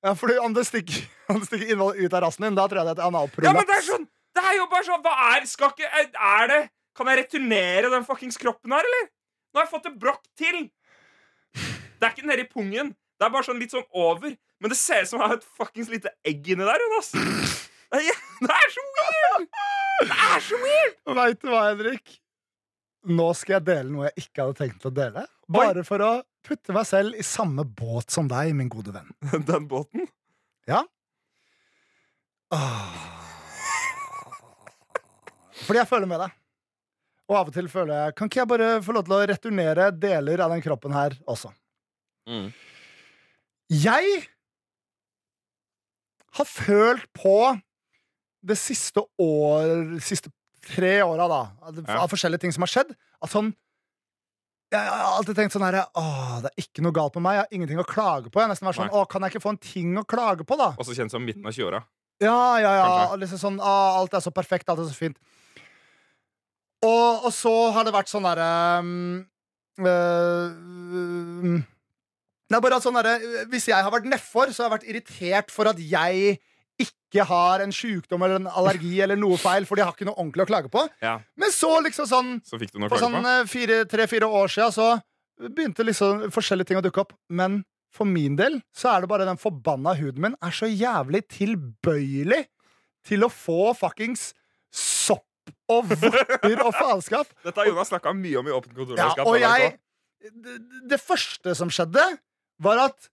[0.00, 2.80] Ja, fordi om det stikker, om det stikker innhold ut av rassen din, da tror
[2.80, 5.14] jeg det er et ja, men det er sånn Det er jo bare sånn Hva
[5.34, 6.60] er Skal ikke Er er det
[6.96, 9.10] Kan jeg returnere den fuckings kroppen her, eller?
[9.50, 10.58] Nå har jeg fått det brokk til!
[12.00, 12.92] Det er ikke nedi pungen.
[13.18, 14.32] Det er bare sånn litt sånn over.
[14.62, 17.10] Men det ser ut som jeg har et fuckings lite egg inni der, Jonas.
[17.90, 19.46] Det er, det er så weird!
[20.06, 20.94] Det er så weird!
[21.18, 22.14] Veit du hva, Henrik?
[23.10, 25.24] Nå skal jeg dele noe jeg ikke hadde tenkt å dele.
[25.50, 26.10] Bare for å
[26.46, 29.10] putte meg selv i samme båt som deg, min gode venn.
[29.50, 30.06] Den båten.
[30.68, 30.82] Ja.
[35.66, 36.36] Fordi jeg føler med deg.
[37.30, 39.84] Og av og til føler jeg Kan ikke jeg bare få lov til å returnere
[39.94, 41.52] deler av den kroppen her også?
[42.26, 42.48] Mm.
[43.70, 44.16] Jeg
[46.40, 47.36] har følt på
[48.50, 50.32] det siste år Siste
[50.66, 52.02] tre åra, da, av Ja.
[52.10, 52.90] forskjellige ting som har skjedd,
[53.22, 53.54] at sånn
[54.70, 57.36] jeg har alltid tenkt sånn her Åh, det er ikke noe galt med meg.
[57.36, 58.38] Jeg har ingenting å klage på.
[58.38, 59.00] Jeg har nesten vært sånn, Nei.
[59.00, 60.68] Åh, Kan jeg ikke få en ting å klage på, da?
[60.78, 61.82] Også kjent som midten av 20-åra.
[62.20, 63.16] Ja, ja, ja.
[63.18, 65.18] Liksom sånn, å, alt er så perfekt, alt er så fint.
[66.86, 69.18] Og, og så har det vært sånn derre um,
[69.84, 71.58] øh,
[72.48, 73.18] Det er bare sånn derre
[73.52, 76.38] Hvis jeg har vært nedfor, så har jeg vært irritert for at jeg
[76.84, 80.16] ikke har en sjukdom eller en allergi eller noe feil, for de har ikke noe
[80.18, 80.84] ordentlig å klage på.
[81.04, 81.18] Ja.
[81.40, 83.72] Men så, liksom sånn Så fikk du noe å For klage sånn på?
[83.76, 84.88] eh, tre-fire år siden så
[85.50, 87.14] begynte liksom forskjellige ting å dukke opp.
[87.32, 87.62] Men
[87.94, 92.44] for min del så er det bare den forbanna huden min er så jævlig tilbøyelig
[93.08, 94.30] til å få fuckings
[94.70, 95.26] sopp
[95.70, 97.30] og vorter og faenskap.
[97.46, 99.72] Dette har Jonas snakka mye om i Åpent Ja, og jeg
[100.20, 100.58] det,
[100.90, 102.02] det første som skjedde,
[102.60, 103.08] var at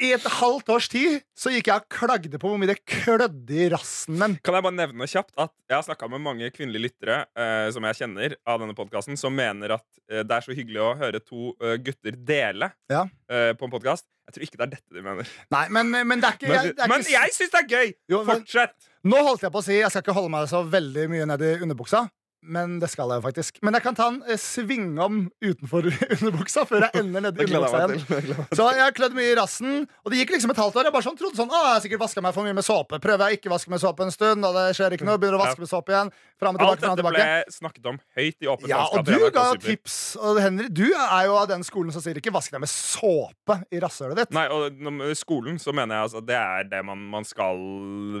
[0.00, 3.56] i et halvt års tid så gikk jeg og klagde på hvor mye det klødde
[3.56, 4.36] i rassen min.
[4.44, 7.84] Kan jeg bare nevne kjapt at jeg har snakka med mange kvinnelige lyttere eh, som
[7.88, 11.20] jeg kjenner av denne podkasten, som mener at eh, det er så hyggelig å høre
[11.24, 13.04] to eh, gutter dele Ja.
[13.30, 14.06] eh, på en podkast.
[14.30, 15.30] Jeg tror ikke det er dette de mener.
[15.50, 17.92] Nei, men, men det er ikke, Men, jeg, men ikke jeg syns det er gøy!
[18.14, 18.76] Jo, men- Fortsett!
[19.10, 21.40] Nå holdt jeg på å si Jeg skal ikke holde meg så veldig mye ned
[21.46, 22.02] i underbuksa.
[22.42, 23.58] Men det skal jeg jo faktisk.
[23.62, 25.84] Men jeg kan ta en eh, svingom utenfor
[26.16, 28.38] underbuksa før jeg ender nedi underbuksa igjen.
[28.56, 30.88] Så jeg har klødd mye i rassen, og det gikk liksom et halvt år.
[30.88, 33.00] Jeg bare sånn, trodde sånn, ah, jeg har sikkert vaska meg for mye med såpe.
[33.04, 35.20] Prøver jeg ikke vaske med såpe en stund, og det skjer ikke noe.
[35.20, 36.12] Begynner å vaske med såpe igjen.
[36.40, 39.44] Frem og tilbake, Alt dette ble snakket om høyt i Åpent Ja, og du ga
[39.50, 39.98] jo tips.
[40.16, 43.60] Og Henry, du er jo av den skolen som sier ikke 'vask deg med såpe
[43.68, 44.32] i rasshølet ditt'.
[44.32, 47.60] Nei, og når- skolen så mener jeg altså det er det man, man skal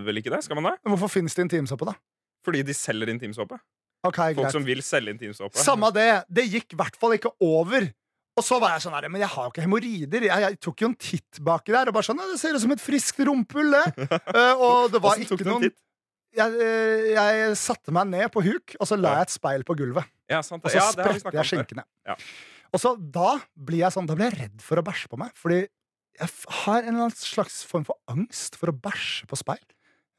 [0.04, 0.44] vel ikke det?
[0.44, 0.78] Skal man det?
[0.84, 1.94] Men hvorfor finnes det intimsåpe, da?
[2.44, 3.56] Fordi de selger intimsåpe.
[4.06, 4.54] Ok, Folk greit.
[4.54, 5.58] som vil selge intimsåpe.
[5.60, 6.08] Samme det.
[6.32, 7.90] Det gikk i hvert fall ikke over.
[8.40, 10.24] Og så var jeg sånn her, Men jeg har jo ikke hemoroider.
[10.30, 11.90] Jeg, jeg tok jo en titt baki der.
[11.90, 14.08] Og bare sånn, «Ja, Det ser ut som et friskt rumpehull, det.
[14.32, 15.68] uh, og det var ikke noen
[16.30, 19.74] jeg, eh, jeg satte meg ned på huk, og så la jeg et speil på
[19.80, 20.06] gulvet.
[20.30, 20.62] Ja, sant.
[20.62, 21.82] Og så Ja, spredte jeg skinkene.
[22.06, 22.14] Ja.
[22.70, 25.34] Og så da blir jeg sånn Da blir jeg redd for å bæsje på meg.
[25.34, 25.64] Fordi
[26.20, 26.28] jeg
[26.62, 29.62] har en slags form for angst for å bæsje på speil.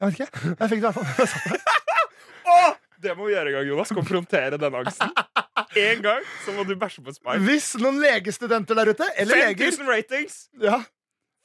[0.02, 0.56] Jeg vet ikke.
[0.60, 2.76] Jeg fikk det i hvert fall.
[3.02, 3.92] Det må vi gjøre en gang, Jonas.
[3.96, 5.12] Konfrontere den angsten.
[5.82, 7.42] En gang så må du bæsje på et speil.
[7.48, 10.40] Hvis noen legestudenter der ute, eller leger 5000 ratings!
[10.62, 10.78] ja,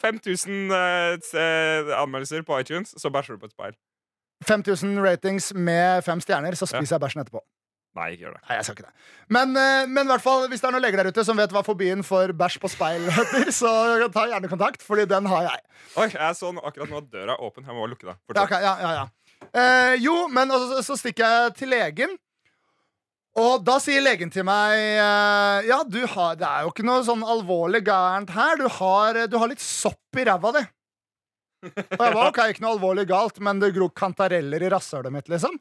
[0.04, 3.78] 5000 eh, anmeldelser på iTunes, så bæsjer du på et speil.
[4.46, 7.42] 5000 ratings med fem stjerner, så spiser jeg bæsjen etterpå.
[7.98, 8.42] Nei, ikke gjør det.
[8.46, 9.08] Nei, jeg skal ikke det.
[9.34, 11.54] Men, eh, men i hvert fall, hvis det er noen leger der ute som vet
[11.56, 13.72] hva fobien for bæsj på speil heter, så
[14.14, 15.64] ta gjerne kontakt, fordi den har jeg.
[15.98, 17.66] Oi, jeg så nå- akkurat nå at døra er åpen.
[17.66, 18.14] Jeg må lukke det.
[18.14, 18.54] Ja, Fortsett.
[18.54, 19.08] ok, ja, ja, ja.
[19.58, 22.16] Eh, jo, men altså, så stikker jeg til legen.
[23.38, 27.04] Og da sier legen til meg eh, Ja, du har, det er jo ikke noe
[27.06, 28.58] sånn alvorlig gærent her.
[28.58, 30.64] Du har, du har litt sopp i ræva di.
[31.68, 35.30] Og jeg var ok, ikke noe alvorlig galt, men det gror kantareller i rasshølet mitt,
[35.32, 35.58] liksom.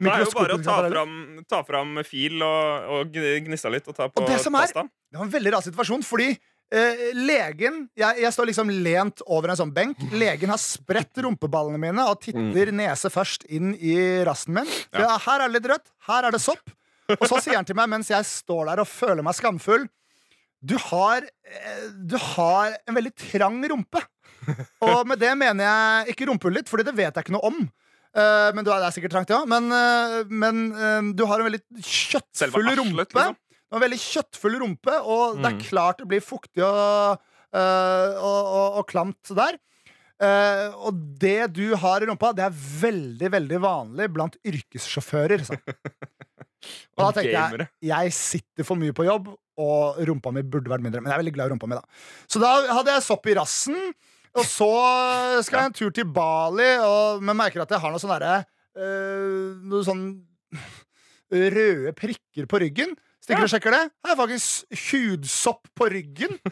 [0.00, 1.16] Det er jo bare å ta fram,
[1.50, 4.64] ta fram fil og, og gn- gnisse litt og ta på Og det som er-
[4.70, 4.88] pastaen.
[5.10, 6.28] Det var en veldig rar situasjon, fordi
[6.74, 10.00] eh, legen jeg, jeg står liksom lent over en sånn benk.
[10.22, 14.68] Legen har spredt rumpeballene mine og titter nese først inn i rassen min.
[14.68, 15.00] Mm.
[15.00, 15.06] Ja.
[15.06, 16.76] ja, her er det litt rødt, her er det sopp.
[17.18, 19.88] Og så sier han til meg mens jeg står der og føler meg skamfull
[20.62, 24.02] Du har, eh, du har en veldig trang rumpe.
[24.86, 27.60] Og med det mener jeg ikke rumpehullet ditt, Fordi det vet jeg ikke noe om.
[28.10, 29.44] Eh, men du det er sikkert trangt, ja.
[29.48, 33.06] Men, eh, men eh, du har en veldig kjøttfull rumpe.
[33.06, 33.36] liksom.
[33.70, 35.60] Du var en veldig kjøttfull rumpe, og det er Mm.
[35.62, 37.20] klart det blir fuktig og,
[37.54, 39.58] øh, og, og, og klamt der.
[40.20, 45.46] Uh, og det du har i rumpa, det er veldig veldig vanlig blant yrkessjåfører.
[45.48, 45.56] Så.
[46.98, 49.30] Og da tenker tenkte jeg jeg sitter for mye på jobb,
[49.64, 51.00] og rumpa mi burde vært mindre.
[51.00, 52.02] Men jeg er veldig glad i rumpa mi, da.
[52.28, 53.78] Så da hadde jeg sopp i rassen.
[54.36, 54.68] Og så
[55.46, 58.42] skal jeg en tur til Bali, og, men merker at jeg har noe sånn derre
[58.76, 60.04] uh, Noe sånn
[61.32, 62.92] røde prikker på ryggen.
[63.30, 63.46] Stikker Ja.
[63.46, 63.82] og sjekker det.
[63.94, 66.36] Jeg har faktisk hudsopp på ryggen.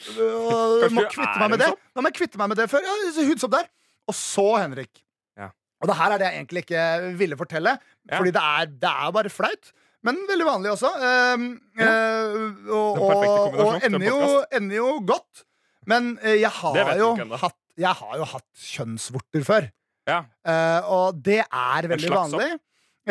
[0.00, 1.66] Du må kvitte er meg med det.
[1.92, 2.80] Da må jeg kvitte meg med det før.
[2.86, 2.92] Ja,
[3.28, 3.66] hudsopp der.
[4.08, 5.02] Og så, Henrik
[5.36, 5.50] Ja.
[5.82, 6.84] Og det her er det jeg egentlig ikke
[7.20, 7.74] ville fortelle,
[8.08, 8.16] Ja.
[8.16, 9.72] fordi det er, det er bare flaut.
[10.02, 10.88] Men veldig vanlig også.
[11.36, 11.44] Um,
[11.76, 15.44] eh, og, og, og ender, jo, ender jo godt.
[15.84, 19.68] Men eh, jeg, har jo hatt, jeg har jo hatt kjønnsvorter før.
[20.08, 20.22] Ja.
[20.48, 22.48] Eh, og det er veldig vanlig.
[22.54, 22.58] Eh,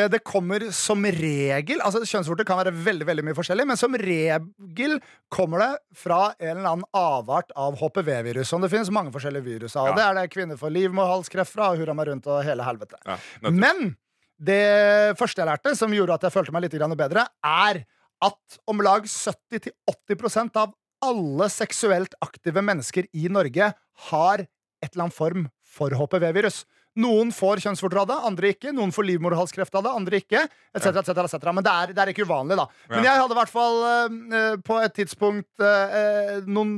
[0.08, 5.00] Det kommer som regel Altså Kjønnsvorter kan være veldig veldig mye forskjellig, men som regel
[5.34, 8.48] kommer det fra en eller annen avart av HPV-virus.
[8.48, 9.96] Som det finnes mange forskjellige virus av Ja.
[9.96, 10.04] det.
[10.06, 12.96] er det kvinner får livmorhalskreft fra, og hurra meg rundt og hele helvete.
[13.06, 13.18] Ja.
[13.50, 13.96] Men
[14.40, 17.84] det første jeg lærte, som gjorde at jeg følte meg litt bedre, er
[18.22, 23.74] at om lag 70-80% av alle seksuelt aktive mennesker i Norge
[24.10, 24.40] har
[24.84, 26.66] et eller annet form for HPV-virus.
[26.98, 28.72] Noen får kjønnsvorter av det, andre ikke.
[28.76, 30.42] Noen får livmorhalskreft av det, andre ikke.
[30.74, 31.54] Et cetera, et cetera, et cetera.
[31.54, 32.66] Men det er, det er ikke uvanlig, da.
[32.90, 36.74] Men jeg hadde i hvert fall eh, på et tidspunkt eh, noen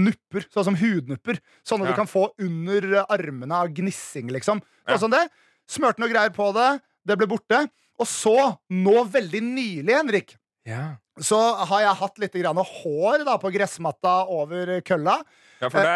[0.00, 1.38] nupper, sånn som hudnupper.
[1.62, 4.64] Sånne du kan få under armene av gnissing, liksom.
[4.88, 5.26] Sånn som det.
[5.70, 6.70] Smørte noe greier på det,
[7.06, 7.62] det ble borte.
[8.00, 8.34] Og så,
[8.74, 10.34] nå veldig nylig, Henrik,
[10.66, 10.96] Ja.
[11.20, 15.20] så har jeg hatt litt grann hår da, på gressmatta over kølla.
[15.60, 15.94] ja, for det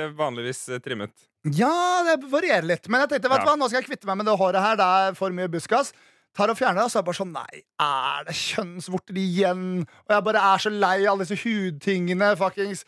[0.00, 1.12] er vanligvis trimmet.
[1.52, 2.88] Ja, det varierer litt.
[2.88, 4.76] Men jeg tenkte, vet du hva, nå skal jeg kvitte meg med det håret her.
[4.80, 5.92] Det er for mye buskas.
[6.34, 9.64] Tar og fjerner det, og så er jeg bare sånn Nei, er det kjønnsvorter igjen?
[10.08, 12.32] Og jeg bare er så lei av alle disse hudtingene.
[12.40, 12.82] Fuckings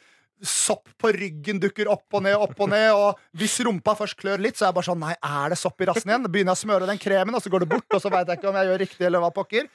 [0.44, 2.88] sopp på ryggen dukker opp og ned, opp og ned.
[2.92, 5.80] Og hvis rumpa først klør litt, så er jeg bare sånn Nei, er det sopp
[5.80, 6.26] i rassen igjen?
[6.32, 8.40] Begynner jeg å smøre den kremen, og så går det bort, og så veit jeg
[8.40, 9.68] ikke om jeg gjør riktig, eller hva pokker.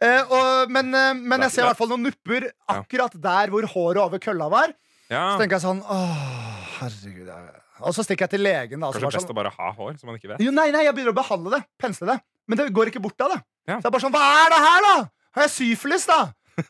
[0.00, 3.68] Eh, og, men, eh, men jeg ser i hvert fall noen nupper akkurat der hvor
[3.76, 4.74] håret over kølla var.
[5.12, 5.22] Ja.
[5.36, 7.30] Så tenker jeg sånn Åh, herregud.
[7.30, 8.80] jeg- Og så stikker jeg til legen.
[8.80, 10.40] Da, Kanskje best sånn, å bare ha hår, som man ikke vet.
[10.46, 11.62] jo, nei, nei, jeg begynner å behandle det.
[11.82, 12.18] Pensle det.
[12.48, 13.38] Men det går ikke bort av det.
[13.68, 13.76] Ja.
[13.80, 14.96] Så jeg bare sånn, Hva er det her, da?!
[15.36, 16.20] Har jeg syfilis, da?!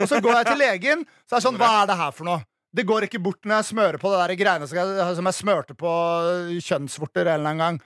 [0.01, 2.27] Og så går jeg til legen, så er det sånn Hva er det her for
[2.27, 2.41] noe?
[2.77, 5.37] Det går ikke bort når jeg smører på det der greiene som jeg, som jeg
[5.39, 5.93] smørte på
[6.67, 7.79] kjønnsvorter en eller annen gang.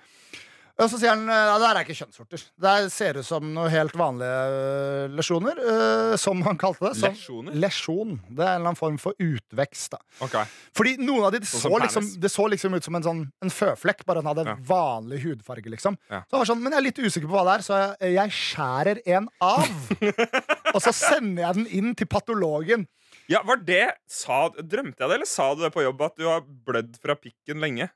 [0.81, 2.43] Og så sier han ja, det er ikke kjønnsvorter.
[2.64, 5.59] Det ser ut som noe helt vanlige øh, lesjoner.
[5.61, 6.95] øh, som han kalte det.
[6.97, 7.53] Som Lesjoner?
[7.61, 8.14] lesjon.
[8.31, 9.90] Det er en eller annen form for utvekst.
[9.93, 10.45] da Okay.
[10.77, 12.16] fordi noen av de, det Sånn så, som liksom, penis.
[12.25, 14.57] det så liksom ut som en, sånn, en føflekk, bare han hadde Ja.
[14.71, 15.69] vanlig hudfarge.
[15.71, 16.23] liksom Ja.
[16.31, 18.31] så var sånn, Men jeg er litt usikker på hva det er, så jeg, jeg
[18.31, 19.69] skjærer en av.
[20.75, 22.87] og så sender jeg den inn til patologen.
[23.31, 26.25] Ja, var det sa, Drømte jeg det, eller sa du det på jobb at du
[26.27, 27.90] har blødd fra pikken lenge?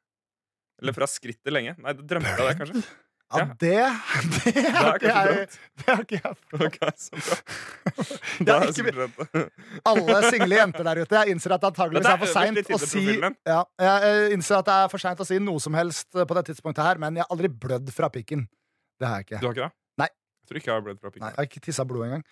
[0.85, 1.75] Eller fra skrittet lenge?
[1.81, 2.85] Nei, det drømte jeg det, kanskje.
[2.85, 3.45] Ja, Ja.
[3.59, 3.71] det,
[4.45, 5.49] det, Det har er det, jeg,
[5.81, 7.39] det har ikke jeg Ok, så bra.
[8.47, 9.45] Da har jeg ikke-.
[9.91, 11.17] Alle single jenter der ute.
[11.17, 14.69] Jeg innser at det antageligvis er er for seint å si ja, Jeg innser at
[14.69, 17.27] det er for sent å si noe som helst på det tidspunktet her, men jeg
[17.27, 18.47] har aldri blødd fra pikken.
[19.01, 19.41] Det har jeg ikke.
[19.41, 19.77] Du har ikke det?
[20.05, 20.11] Nei.
[20.13, 21.25] Jeg tror ikke jeg har blødd fra pikken.
[21.25, 22.27] Nei, jeg har ikke tissa blod engang.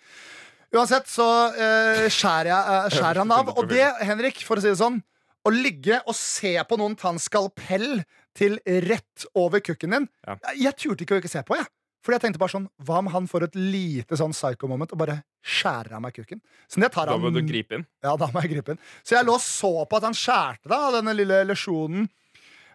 [0.73, 3.51] Uansett så uh, skjærer, jeg, uh, skjærer han av.
[3.57, 5.01] Og det, Henrik, for å si det sånn
[5.43, 7.99] Å ligge og se på noen ta en skalpell
[8.37, 10.37] til rett over kukken din Ja.
[10.57, 11.69] Jeg, turte ikke å ikke se på, jeg.
[12.03, 15.21] Fordi jeg tenkte bare sånn, Hva om han får et lite sånn psycho-moment og bare
[15.39, 16.41] skjærer av meg kukken?
[16.67, 17.85] Så det tar Da han må du gripe inn.
[18.03, 18.81] Ja, da må jeg gripe inn.
[19.05, 22.09] Så jeg lå og så på at han skjærte da, denne lille lesjonen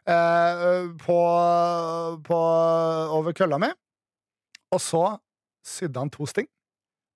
[0.09, 1.19] eh, på,
[2.25, 2.41] på,
[3.19, 3.69] over kølla mi.
[4.73, 5.05] Og så
[5.65, 6.49] sydde han to sting.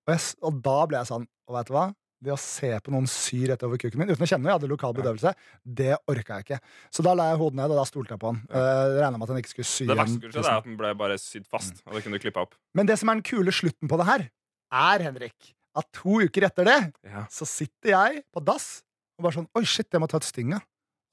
[0.05, 1.85] Og, jeg, og da ble jeg sånn Og vet du hva?
[2.23, 4.69] Det å se på noen sy rett over kuken min uten å kjenne jeg hadde
[4.71, 5.33] lokal bedøvelse,
[5.63, 6.59] det orka jeg ikke.
[6.93, 8.39] Så da la jeg hodet ned, og da stolte jeg på han.
[8.47, 11.17] Uh, Regna med at han ikke skulle sy Det verste er at den ble bare
[11.19, 11.83] sydd fast.
[11.89, 12.55] Og det kunne du klippe opp.
[12.77, 14.25] Men det som er den kule slutten på det her,
[14.73, 17.25] er, Henrik, at to uker etter det Ja.
[17.33, 18.83] så sitter jeg på dass
[19.17, 20.61] og bare sånn Oi, shit, jeg må ta ut stinga.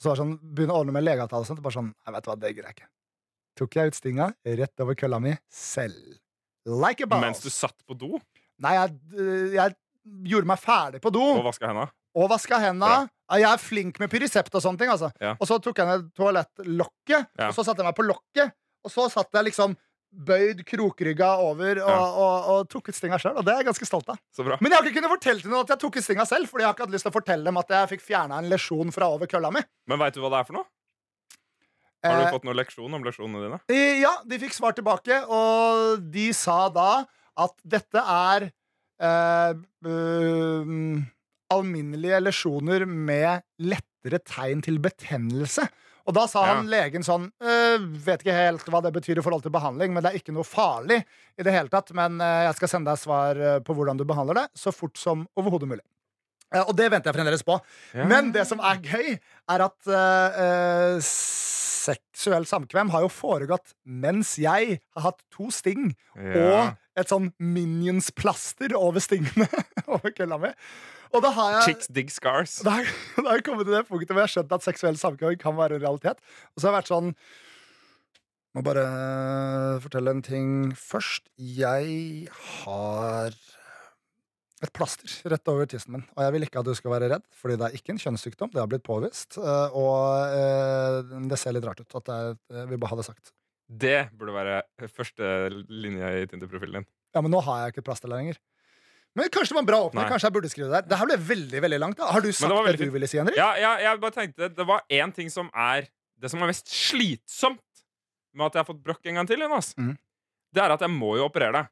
[0.00, 1.60] Så bare sånn, begynner å ordne med legeavtale og sånt.
[1.60, 2.90] Og bare sånn, jeg vet hva, det gidder jeg ikke.
[3.60, 4.28] Tok jeg ut stinga
[4.62, 6.16] rett over kølla mi selv.
[6.64, 7.24] Like a boss.
[7.24, 8.14] Mens du satt på do
[8.60, 9.72] Nei, jeg, øh, jeg
[10.04, 11.88] gjorde meg ferdig på do og vaska henda.
[12.16, 13.08] og vaska henda.
[13.30, 14.90] Jeg er flink med pyrisept og sånne ting.
[14.90, 15.12] Altså.
[15.20, 15.36] Ja.
[15.40, 17.48] Og så tok jeg ned toalettlokket, Ja.
[17.48, 18.52] og så satte jeg meg på lokket.
[18.84, 19.76] Og så satt jeg liksom
[20.10, 22.00] bøyd krokrygga over og, Ja.
[22.00, 23.36] og, og tok ut stinga sjøl.
[23.38, 24.18] Og det er jeg ganske stolt av.
[24.34, 24.56] Så bra.
[24.60, 26.62] Men jeg har ikke kunnet fortelle til noen at jeg tok ut stinga selv, Fordi
[26.64, 28.90] jeg har ikke hatt lyst til å fortelle dem at jeg fikk fjerna en lesjon
[28.92, 29.60] fra over kølla mi.
[29.86, 30.66] Men veit du hva det er for noe?
[32.02, 34.00] Har du Eh, fått noen leksjon om lesjonene dine?
[34.00, 37.04] ja, de fikk svar tilbake, og de sa da
[37.36, 38.50] at dette er
[39.00, 39.54] eh,
[39.88, 41.06] um,
[41.50, 45.66] alminnelige lesjoner med lettere tegn til betennelse.
[46.08, 46.54] Og da sa Ja.
[46.56, 50.02] han legen sånn «Øh, Vet ikke helt hva det betyr i forhold til behandling, men
[50.02, 51.04] det er ikke noe farlig
[51.38, 51.92] i det hele tatt.
[51.94, 55.68] Men jeg skal sende deg svar på hvordan du behandler det, så fort som overhodet
[55.68, 55.84] mulig.
[56.50, 57.58] Eh, og det venter jeg fremdeles på.
[57.94, 58.06] Ja.
[58.10, 59.16] Men det som er gøy,
[59.54, 61.10] er at eh,
[61.80, 68.74] seksuell samkvem har jo foregått mens jeg har hatt to sting og et sånn Minions-plaster
[68.76, 69.46] over stingene
[69.94, 70.50] over kølla mi.
[71.10, 72.58] Og da har jeg Chicks dig scars.
[72.66, 74.98] da har, da har jeg kommet til det punktet hvor jeg har skjønt at seksuell
[75.00, 76.20] samkvem kan være en realitet.
[76.54, 77.14] Og så har jeg vært sånn
[78.54, 78.84] Må bare
[79.82, 81.28] fortelle en ting først.
[81.38, 82.26] Jeg
[82.64, 83.36] har
[84.60, 86.02] et plaster rett over tissen min.
[86.16, 88.50] Og jeg vil ikke at du skal være redd, fordi det er ikke en kjønnssykdom.
[88.52, 89.38] Det har blitt påvist.
[89.40, 91.96] eh, Og eh, det ser litt rart ut.
[92.02, 93.32] At jeg vil bare ha det sagt.
[93.70, 95.26] Det burde være første
[95.70, 96.88] linje i Tinder-profilen din.
[97.14, 98.36] Ja, men nå har jeg ikke et plaster lenger.
[99.18, 100.10] Men kanskje det var en bra åpner.
[100.10, 100.88] Kanskje jeg burde skrive det der.
[100.90, 101.98] Det her ble veldig veldig langt.
[101.98, 103.38] da Har du sagt det det, du ville si, Henrik?
[103.38, 105.88] Ja, ja, jeg bare tenkte Det var én ting som er
[106.20, 107.62] Det som er mest slitsomt
[108.36, 109.94] med at jeg har fått brokk en gang til, Jonas, mm.
[110.54, 111.62] det er at jeg må jo operere det.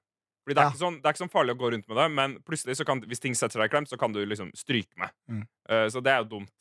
[0.49, 0.73] Fordi det er, Ja.
[0.73, 2.87] ikke sånn, det er ikke sånn farlig å gå rundt med det, men plutselig så
[2.89, 5.13] kan, hvis ting setter deg i klem, så kan du liksom stryke meg.
[5.29, 5.43] Mm.
[5.69, 6.53] Uh, så det er jo dumt.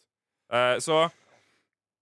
[0.51, 1.05] Uh, så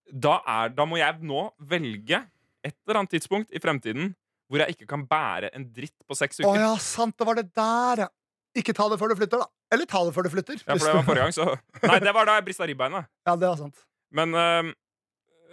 [0.10, 2.24] da, er, da må jeg nå velge
[2.66, 4.16] et eller annet tidspunkt i fremtiden
[4.50, 6.62] hvor jeg ikke kan bære en dritt på seks Å uker.
[6.62, 8.10] ja, sant, det var det der, ja.
[8.56, 9.50] Ikke ta det før du flytter, da.
[9.74, 10.62] Eller ta det før du flytter.
[10.62, 11.46] Ja, for det var forrige gang, så
[11.90, 13.10] Nei, det var da jeg brista ribbeinet.
[13.28, 13.82] Ja, det var sant.
[14.16, 14.70] Men uh,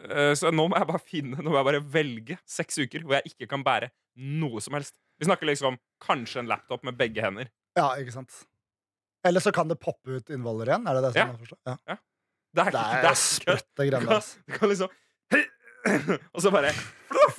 [0.06, 3.16] uh, Så nå må jeg bare finne Nå må jeg bare velge seks uker hvor
[3.18, 4.94] jeg ikke kan bære noe som helst.
[5.22, 7.46] Vi snakker liksom kanskje en laptop med begge hender.
[7.78, 8.40] Ja, ikke sant.
[9.24, 10.88] Eller så kan det poppe ut innvoller igjen.
[10.90, 11.26] Er det det som Ja.
[11.30, 11.60] jeg forstår?
[11.70, 11.96] Ja.
[12.52, 14.08] Det er, Det er er sprøtte kan,
[14.46, 14.90] du kan liksom
[16.34, 17.38] Og så bare fluff!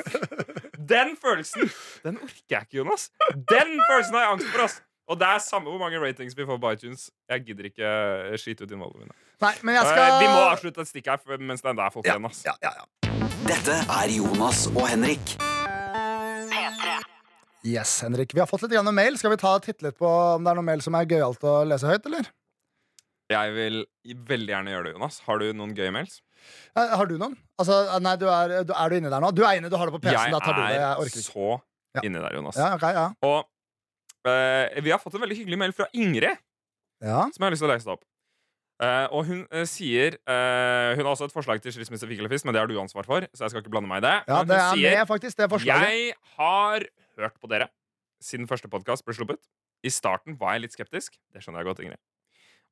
[0.80, 1.70] Den følelsen
[2.04, 3.10] Den orker jeg ikke, Jonas.
[3.36, 4.64] Den følelsen har jeg angst for.
[4.64, 7.10] ass Og det er samme hvor mange ratings vi får på iTunes.
[7.30, 7.84] Jeg gidder ikke
[8.32, 9.14] øh, skite ut innvollene mine.
[9.44, 11.92] Nei, men jeg Eh, skal Vi må avslutte et stikk her mens det enda er
[11.92, 12.26] folk ja, igjen.
[12.32, 12.86] ass ja, ja, ja.
[13.44, 15.36] Dette er Jonas og Henrik.
[17.64, 17.72] P3.
[17.74, 18.34] Yes, Henrik.
[18.36, 19.18] Vi har fått litt grann mail.
[19.18, 21.62] Skal vi ta titte litt på om det er noe mail som er gøyalt å
[21.68, 22.28] lese høyt, eller?
[23.32, 23.78] Jeg vil
[24.28, 25.20] veldig gjerne gjøre det, Jonas.
[25.26, 26.20] Har du noen gøye mails?
[26.76, 27.38] Eh, Har du noen?
[27.58, 29.32] Altså, nei, du er, du, er du inne der nå?
[29.34, 30.34] Du er inne, du har det på PC-en.
[30.36, 30.74] Da tar du det.
[30.76, 31.30] Jeg er orker ikke.
[31.32, 31.62] så
[31.94, 32.02] Ja.
[32.04, 32.58] inni der, Jonas.
[32.58, 33.06] Ja, okay, ja.
[33.24, 36.40] Og eh, vi har fått en veldig hyggelig mail fra Ingrid,
[37.04, 37.20] ja.
[37.30, 38.04] som jeg har lyst til å lese opp.
[38.84, 42.32] Eh, og hun uh, sier uh, Hun har også et forslag til skilsmisse fikk eller
[42.34, 44.16] fisk, men det har du ansvar for, så jeg skal ikke blande meg i det.
[44.28, 45.94] ja, det er sier med, faktisk, det forslaget.
[45.94, 46.88] Jeg har
[47.22, 47.70] hørt på dere
[48.24, 49.40] siden første podkast ble sluppet.
[49.84, 51.16] I starten var jeg litt skeptisk.
[51.32, 52.02] Det skjønner jeg godt, Ingrid.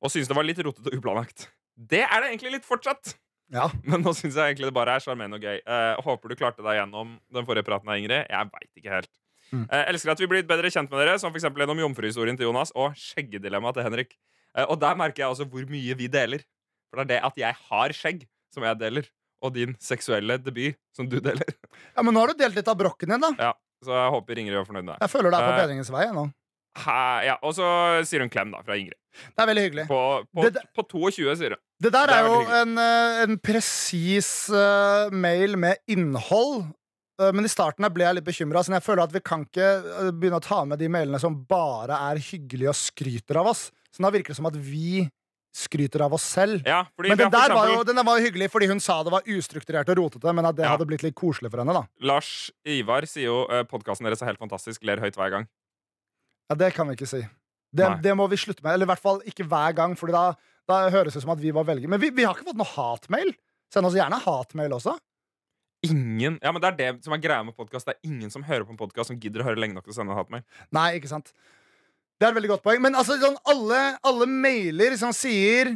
[0.02, 1.46] Og syns det var litt rotete og uplanlagt.
[1.76, 3.14] Det er det egentlig litt fortsatt.
[3.52, 3.68] Ja.
[3.88, 5.60] Men nå syns jeg egentlig det bare er sjarmerende og gøy.
[6.08, 8.26] Håper du klarte deg gjennom den forrige praten av Ingrid.
[8.26, 9.12] Jeg veit ikke helt.
[9.52, 9.66] Mm.
[9.84, 11.50] Elsker at vi blir bedre kjent med dere, som f.eks.
[11.52, 14.16] gjennom jomfruhistorien til Jonas og skjeggedilemmaet til Henrik.
[14.56, 16.42] Eh, og der merker jeg også hvor mye vi deler.
[16.92, 19.06] For det er det at jeg har skjegg, som jeg deler.
[19.42, 21.48] Og din seksuelle debut, som du deler.
[21.96, 23.32] ja, Men nå har du delt litt av brokken din, da.
[23.40, 25.00] Ja, Så jeg håper Ingrid var fornøyd med det.
[25.02, 26.26] Jeg føler det er på Eh, bedringens vei nå.
[26.78, 27.66] Hæ, ja, og så
[28.08, 28.94] sier hun klem, da, fra Ingrid.
[29.34, 29.82] Det er veldig hyggelig.
[29.90, 29.98] På,
[30.32, 31.60] på, Det- på 22, sier hun.
[31.82, 36.70] Det der Det er er jo en, eh, en presis uh, mail med innhold.
[37.22, 38.62] Eh, Men i starten ble jeg litt bekymra.
[38.66, 39.68] Jeg føler at vi kan ikke
[40.06, 43.70] eh, begynne å ta med de mailene som bare er hyggelige og skryter av oss.
[43.92, 45.04] Så da virker det som at vi
[45.52, 46.62] skryter av oss selv.
[46.64, 49.02] Ja, fordi Men den der var jo, den der var jo hyggelig, fordi hun sa
[49.04, 50.70] det var ustrukturert og rotete, men at det Ja.
[50.72, 51.74] hadde blitt litt koselig for henne.
[51.76, 55.48] da Lars Ivar sier jo uh, podkasten deres er helt fantastisk, ler høyt hver gang.
[56.48, 57.20] Ja, Det kan vi ikke si.
[57.72, 58.72] Det, det må vi slutte med.
[58.74, 60.34] Eller i hvert fall ikke hver gang, Fordi da,
[60.68, 62.68] da høres det som at vi var velger Men vi, vi har ikke fått noe
[62.68, 63.32] hatmail.
[63.72, 64.96] Send oss gjerne hatmail også.
[65.82, 67.88] Ingen Ja, men Det er det som er greia med podkast.
[67.88, 69.94] Det er ingen som hører på en podkast som gidder å høre lenge nok til
[69.94, 70.44] å sende en hatmail.
[70.70, 72.82] Nei, ikke sant Det er et veldig godt poeng.
[72.84, 75.74] Men altså, sånn, alle, alle mailer som sier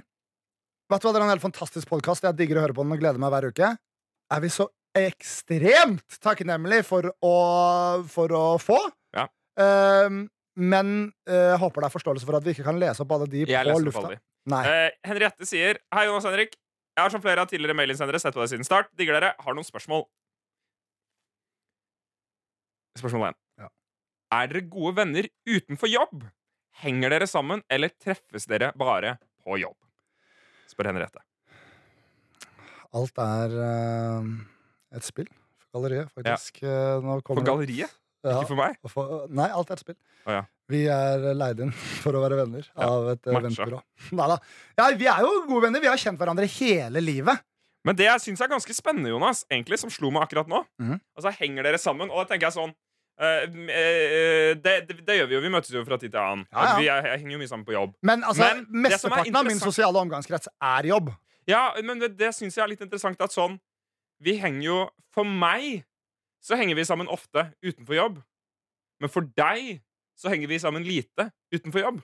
[0.87, 2.23] Vet du hva, det er en helt fantastisk podkast.
[2.23, 3.73] Jeg digger å høre på den og gleder meg hver uke.
[4.31, 7.33] Er vi så ekstremt takknemlige for å,
[8.07, 8.79] for å få.
[9.17, 9.27] Ja.
[9.59, 10.93] Ehm, men
[11.29, 13.67] uh, håper det er forståelse for at vi ikke kan lese opp alle de Jeg
[13.67, 14.05] på lufta.
[14.05, 14.23] alle de.
[14.55, 14.63] Nei.
[14.63, 16.55] Uh, Henriette sier Hei, Jonas Henrik.
[16.97, 18.89] Jeg har som flere av tidligere mailinnsendere sett på det siden start.
[18.97, 19.35] Digger dere.
[19.45, 20.07] Har noen spørsmål.
[22.97, 23.39] Spørsmål 1.
[23.61, 23.69] Ja.
[24.39, 26.25] Er dere gode venner utenfor jobb?
[26.81, 29.77] Henger dere sammen, eller treffes dere bare på jobb?
[30.73, 31.21] Spør Henriette.
[32.97, 34.33] Alt er uh,
[34.97, 36.63] et spill for galleriet, faktisk.
[36.65, 36.97] Ja.
[37.05, 37.37] galleriet?
[37.37, 37.97] det- galleriet?
[38.27, 38.79] Ja, Ikke for meg?
[38.93, 39.99] for- nei, alt er et spill.
[40.27, 40.45] Oh, ja.
[40.73, 41.71] Vi er leid inn
[42.03, 43.83] for å være venner Ja, av et eh.
[44.19, 44.39] Neida.
[44.79, 45.85] Ja, vi er jo gode venner.
[45.85, 47.45] Vi har kjent hverandre hele livet.
[47.87, 50.97] Men det jeg syns er ganske spennende, Jonas, egentlig, som slo meg akkurat nå Og
[51.15, 52.11] Altså, Henger dere sammen?
[52.11, 52.75] Og da tenker jeg sånn
[53.17, 55.41] Uh, uh, det, det, det gjør vi jo.
[55.41, 56.43] Vi møtes jo fra tid til annen.
[56.53, 56.73] Ja, ja.
[56.77, 57.95] Vi er, jeg henger jo mye sammen på jobb.
[58.05, 61.09] Men altså, Men mesteparten av min sosiale omgangskrets er jobb.
[61.49, 63.55] Ja, men det, det syns jeg er litt interessant at sånn
[64.21, 64.79] Vi henger jo
[65.15, 65.85] For meg
[66.47, 68.21] så henger vi sammen ofte utenfor jobb.
[69.03, 69.81] Men for deg
[70.17, 71.99] så henger vi sammen lite utenfor jobb.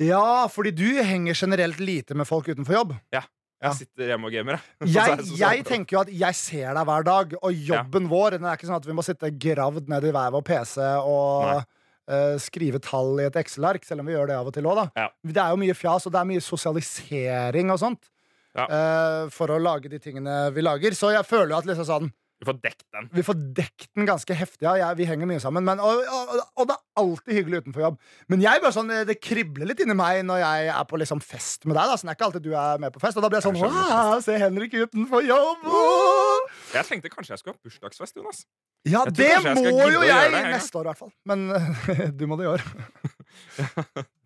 [0.00, 2.94] Ja, fordi du henger generelt lite med folk utenfor jobb.
[3.12, 3.26] Jeg
[3.60, 3.72] Ja.
[3.76, 4.62] sitter hjemme og gamer, jeg.
[4.94, 5.40] Jeg, Så det sosialt.
[5.58, 8.70] jeg tenker jo at jeg ser deg hver dag, og jobben vår Det er ikke
[8.70, 11.66] sånn at vi må sitte gravd ned i hver vår PC og
[12.08, 14.80] eh, skrive tall i et Excel-ark, selv om vi gjør det av og til òg,
[14.80, 14.86] da.
[14.96, 15.10] Ja.
[15.22, 18.08] Det er jo mye fjas, og det er mye sosialisering og sånt.
[18.56, 18.64] Ja.
[18.66, 20.90] uh, for å lage de tingene vi lager.
[20.98, 22.08] Så jeg føler jo at liksom sånn
[22.40, 23.08] Vi får dekket den.
[23.12, 24.64] Vi får dekt den ganske heftig.
[24.64, 25.64] Ja, jeg, vi henger mye sammen.
[25.66, 27.98] Men, og, og, og det er alltid hyggelig utenfor jobb.
[28.32, 31.68] Men jeg bare sånn, det kribler litt inni meg når jeg er på liksom fest
[31.68, 31.90] med deg.
[31.90, 31.98] Da.
[32.00, 33.20] Så det er ikke alltid du er med på fest.
[33.20, 35.68] Og da blir jeg sånn Jeg Wow, se Henrik utenfor jobb!
[35.68, 36.56] Åh!
[36.78, 38.42] Jeg tenkte kanskje jeg skulle ha bursdagsfest, Jonas.
[38.88, 41.12] Ja, det jeg må jo jeg det, neste år, i hvert fall.
[41.28, 41.44] Men
[42.18, 42.64] du må det i år.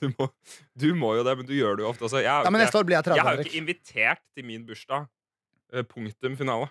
[0.00, 0.26] Du må,
[0.80, 2.80] du må jo det, men du gjør det jo ofte Altså, Jeg, Ja, men neste
[2.80, 5.06] år blir jeg 30, jeg har jo ikke invitert til min bursdag.
[5.72, 6.70] Eh, Punktum finale.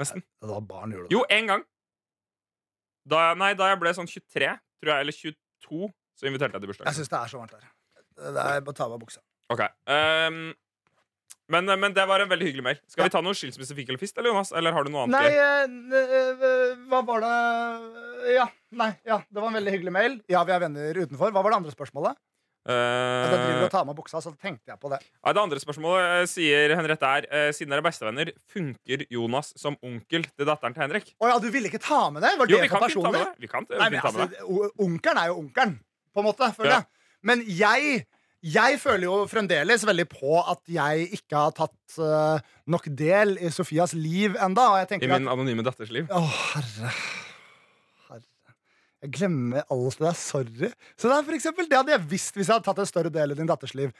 [0.00, 0.24] Nesten.
[0.42, 1.14] Det var barn, gjorde det.
[1.14, 1.62] Jo, én gang.
[3.06, 6.60] Da, jeg- nei, da jeg ble sånn 23, tror jeg, eller 22, så inviterte jeg
[6.64, 6.86] til bursdag.
[6.88, 7.70] Jeg syns det er så varmt her.
[8.14, 9.20] Det er bare å ta av meg buksa.
[9.50, 9.60] Ok.
[9.90, 10.54] Um,
[11.52, 12.78] men, men det var en veldig hyggelig mail.
[12.88, 14.52] Skal vi ta noe skilsmisse, fikk eller fist, eller Jonas?
[14.56, 15.20] Eller har du noe annet?
[15.20, 20.14] Nei, eh, hva var det Ja, nei, ja, det var en veldig hyggelig mail.
[20.32, 21.34] Ja, vi er venner utenfor.
[21.34, 22.16] Hva var det andre spørsmålet?
[22.64, 25.00] At jeg driver du og tar med buksa, så tenkte jeg på det.
[25.04, 29.52] ja, det andre spørsmålet eh, sier Henriette er eh, Siden dere er bestevenner, funker Jonas
[29.60, 31.12] som onkel til datteren til Henrik?
[31.20, 32.32] Å ja, du ville ikke ta med det?
[32.40, 33.26] Var Jo, det vi for kan ikke ta med personlig?
[33.28, 33.44] det.
[33.44, 35.78] Vi kan Nei, men altså, Onkelen er jo onkelen,
[36.14, 36.52] på en måte.
[36.64, 36.82] Ja.
[37.24, 38.04] Men jeg
[38.44, 42.36] jeg føler jo fremdeles veldig på at jeg ikke har tatt uh,
[42.68, 46.10] nok del i Sofias liv enda Og jeg I min at anonyme datters liv.
[46.12, 46.20] Å,
[46.52, 46.90] herre.
[49.04, 50.16] Jeg glemmer alt det der.
[50.16, 50.70] Sorry.
[50.96, 53.10] Så det, er for eksempel, det hadde jeg visst hvis jeg hadde tatt en større
[53.12, 53.90] del i din datters liv.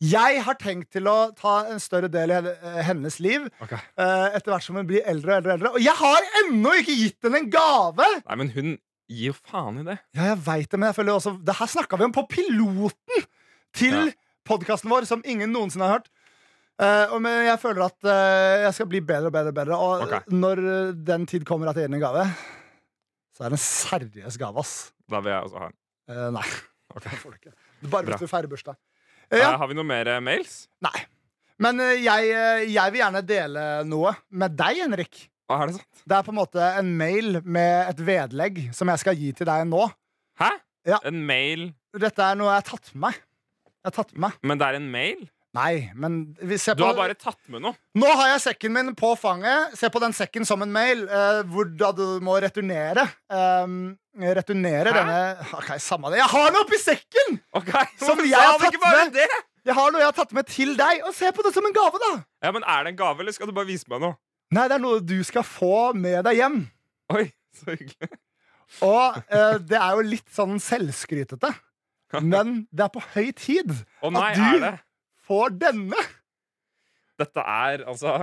[0.00, 3.74] Jeg har tenkt til å ta en større del i eh, hennes liv Ok.
[3.76, 5.52] eh, etter hvert som hun blir eldre og eldre.
[5.52, 8.08] og eldre Og jeg har ennå ikke gitt henne en gave!
[8.24, 8.72] Nei, men hun
[9.12, 9.98] gir jo faen i det.
[10.16, 13.26] Ja, jeg vet det, men jeg føler også Det her snakka vi om på piloten
[13.76, 14.12] til Ja.
[14.48, 16.08] podkasten vår, som ingen noensinne har hørt.
[16.80, 19.52] Uh, men jeg føler at uh, jeg skal bli bedre og bedre.
[19.54, 20.24] bedre Og okay.
[20.32, 20.62] når
[21.06, 22.24] den tid kommer at jeg gir den en gave,
[23.34, 24.74] så er det en seriøs gave, ass.
[25.10, 25.76] Da vil jeg også ha en.
[26.12, 26.46] Eh, nei,
[26.94, 27.10] Okay.
[27.10, 27.52] det får du ikke.
[27.82, 28.76] Det Bare hvis du feirer bursdag.
[29.32, 30.68] Eh, ja, Eh, har vi noe mer eh, mails?
[30.84, 30.94] nei.
[31.58, 35.24] Men eh, jeg, eh, jeg vil gjerne dele noe med deg, Henrik.
[35.48, 36.02] Hva er det sant?
[36.08, 39.46] Det er på en måte en mail med et vedlegg som jeg skal gi til
[39.48, 39.84] deg nå.
[40.40, 40.50] Hæ?
[40.88, 40.98] Ja.
[41.08, 41.68] En mail?
[41.94, 43.18] Dette er noe jeg har tatt med meg.
[43.84, 44.38] Jeg har tatt med meg.
[44.50, 45.22] Men det er en mail?
[45.54, 47.76] Nei, men vi ser Du på har bare tatt med noe.
[47.94, 49.76] Nå har jeg sekken min på fanget.
[49.78, 53.04] Se på den sekken som en mail, uh, hvor da du må returnere.
[53.30, 54.96] Um, returnere Hæ?
[54.98, 55.20] denne
[55.60, 56.18] Ok, samme det.
[56.18, 57.38] Jeg har noe oppi sekken!
[57.54, 57.70] Ok,
[58.02, 59.12] Som jeg har tatt med?
[59.14, 59.28] det?
[59.64, 61.04] Jeg har noe jeg har tatt med til deg.
[61.06, 62.10] Og se på det som en gave, da!
[62.42, 64.18] Ja, men Er det en gave, eller skal du bare vise meg noe?
[64.54, 66.58] Nei, det er noe du skal få med deg hjem.
[67.14, 67.28] Oi,
[67.60, 68.10] så hyggelig.
[68.82, 71.52] Og uh, det er jo litt sånn selvskrytete.
[72.34, 73.70] Men det er på høy tid
[74.02, 74.74] Å nei, At du- det?
[75.28, 76.04] Får denne.
[77.20, 78.16] Dette er altså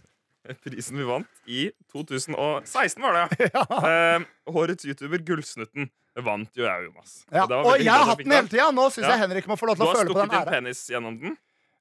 [0.64, 3.64] prisen vi vant i 2016, var det, ja.
[3.90, 5.90] Eh, årets YouTuber, Gullsnutten,
[6.24, 7.20] vant jo jeg Jonas.
[7.30, 8.70] Ja, Og, og jeg har hatt den hele tida.
[8.74, 9.14] Nå syns Ja.
[9.14, 10.84] jeg Henrik må få lov til å føle på den Du har stukket din penis
[10.90, 11.38] gjennom den.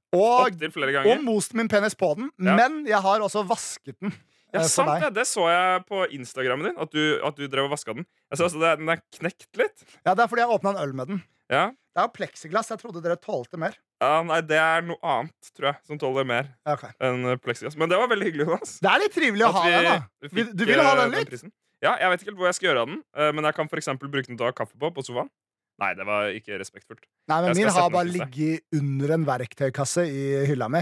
[0.09, 0.57] Og,
[1.05, 2.31] og most min penis på den.
[2.41, 2.55] Ja.
[2.57, 4.13] Men jeg har også vasket den.
[4.49, 5.11] Ja, eh, sant det.
[5.19, 8.07] Det så jeg på Instagrammen din, at du, at du drev og vaska den.
[8.31, 9.85] Jeg så altså, Den er knekt litt.
[10.05, 11.21] Ja, Det er fordi jeg åpna en øl med den.
[11.49, 11.67] Ja.
[11.99, 12.71] Er jo pleksiglass.
[12.71, 13.75] Jeg trodde dere tålte mer.
[13.99, 16.93] ja, Nei, det er noe annet, tror jeg, som tåler mer okay.
[17.03, 17.43] enn pleksiglass.
[17.43, 17.79] plexiglass.
[17.81, 18.77] Men det var veldig hyggelig, Jonas.
[18.79, 20.29] Det er litt trivelig å ha den, da.
[20.31, 21.33] fikk, Du vil ha eh, den litt?
[21.35, 23.57] Den Ja, jeg vet ikke helt hvor jeg skal gjøre av den, eh, men jeg
[23.59, 25.31] kan for eksempel bruke den til å ha kaffe på på sofaen.
[25.79, 27.05] Nei, det var ikke respektfullt.
[27.31, 30.81] Nei, men Min har bare ligget under en verktøykasse i hylla mi.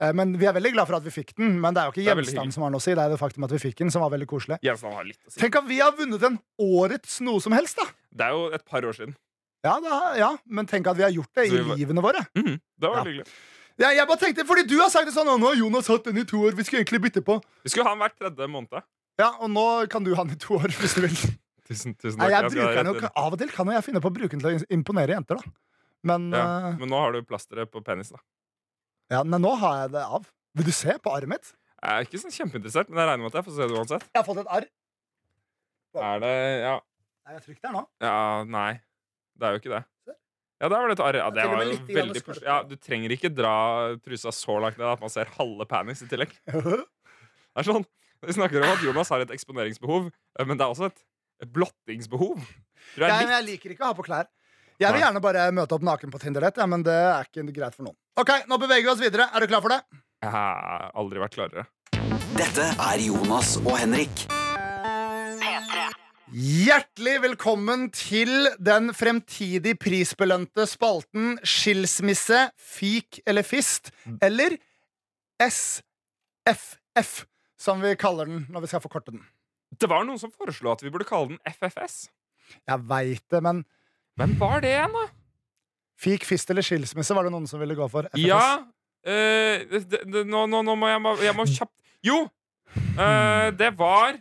[0.00, 1.96] Eh, Men Vi er veldig glad for at vi fikk den, men det er jo
[1.96, 2.94] ikke gjenstanden som har noe å si.
[2.94, 4.60] Det er det faktum at vi fikk den, som var veldig koselig.
[4.62, 5.40] Har litt å si.
[5.40, 7.88] Tenk at vi har vunnet en årets noe som helst, da!
[8.14, 9.16] Det er jo et par år siden.
[9.66, 12.20] Ja, da, ja, Men tenk at vi har gjort det i livene våre.
[12.36, 13.04] Mhm, Det var Ja.
[13.04, 13.26] hyggelig.
[13.78, 16.18] Ja, jeg bare tenkte, fordi Du har sagt det sånn Nå har Jonas hatt den
[16.18, 16.52] i to år.
[16.54, 17.40] Vi skulle egentlig bytte på.
[17.62, 18.82] Vi skulle ha den hver tredje måned.
[19.18, 21.10] Ja, Og nå kan du ha den i to år, hvis du vil.
[21.68, 23.08] Tusen, tusen Nei, jeg bruker den jo.
[23.14, 25.42] Av og til kan jeg finne på å bruke den til å imponere jenter, da.
[26.02, 26.44] Men ja.
[26.70, 28.18] uh, Men nå har du plasteret på penis, da.
[29.10, 30.24] ja, nei, nå har jeg det av.
[30.56, 31.52] Vil du se på arret mitt?
[31.82, 34.06] Jeg er ikke sånn kjempeinteressert, men jeg regner med at jeg får se det uansett.
[34.14, 34.66] Jeg har fått et arr.
[35.98, 36.32] Er det
[36.62, 36.80] Ja,
[37.28, 37.84] jeg det der nå.
[38.00, 38.80] ja nei.
[39.38, 39.84] Det er jo ikke det.
[40.58, 41.18] Ja, det var det arr.
[41.20, 43.52] Ja, Det var jo veldig Ja, du trenger ikke dra
[44.02, 46.34] trusa så langt ned at man ser halve panics i tillegg.
[47.58, 47.86] Det er sånn,
[48.22, 52.42] Vi snakker om at Jonas har et eksponeringsbehov, eh, men det er også et blottingsbehov.
[52.98, 54.28] Jeg Jeg, jeg liker ikke å ha på klær.
[54.78, 57.74] Jeg vil gjerne bare møte opp naken på Tinder, ja, men det er ikke greit
[57.74, 57.98] for noen.
[58.18, 59.26] Ok, Nå beveger vi oss videre.
[59.34, 59.80] Er du klar for det?
[60.22, 61.66] Jeg har aldri vært klarere.
[62.38, 64.28] Dette er Jonas og Henrik.
[66.28, 66.36] P3.
[66.36, 68.28] Hjertelig velkommen til
[68.60, 73.90] den fremtidig prisbelønte spalten Skilsmisse, fik eller fist,
[74.22, 74.58] eller
[75.40, 77.24] SFF,
[77.58, 79.24] som vi kaller den når vi skal forkorte den.
[79.72, 82.08] Det var noen som foreslo at vi burde kalle den FFS.
[82.68, 83.64] Jeg veit det, men
[84.18, 85.06] Hvem var det igjen, da?
[85.98, 88.06] fik, fist eller skilsmisse var det noen som ville gå for.
[88.12, 88.26] FFS.
[88.26, 88.60] Ja
[89.06, 91.74] øh, det, det, nå, nå, nå må jeg, jeg må kjapt
[92.06, 92.26] Jo!
[92.98, 94.18] Øh, det var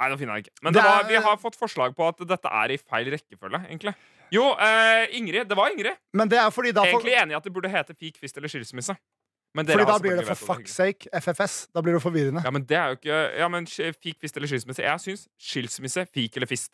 [0.00, 0.54] Nei, det finner jeg ikke.
[0.64, 3.92] Men var, vi har fått forslag på at dette er i feil rekkefølge, egentlig.
[4.32, 5.48] Jo, eh, Ingrid.
[5.50, 5.98] Det var Ingrid.
[6.16, 8.38] Men det er fordi da, for, Egentlig enig i at det burde hete fik, fist
[8.40, 8.96] eller skilsmisse.
[9.58, 11.56] Men fordi da blir det for fuck's sake FFS.
[11.74, 12.42] Da blir det forvirrende.
[12.46, 14.84] Ja, men det er jo ikke Ja, men Fik, fist eller skilsmisse?
[14.86, 16.70] Jeg syns skilsmisse, fik eller fist,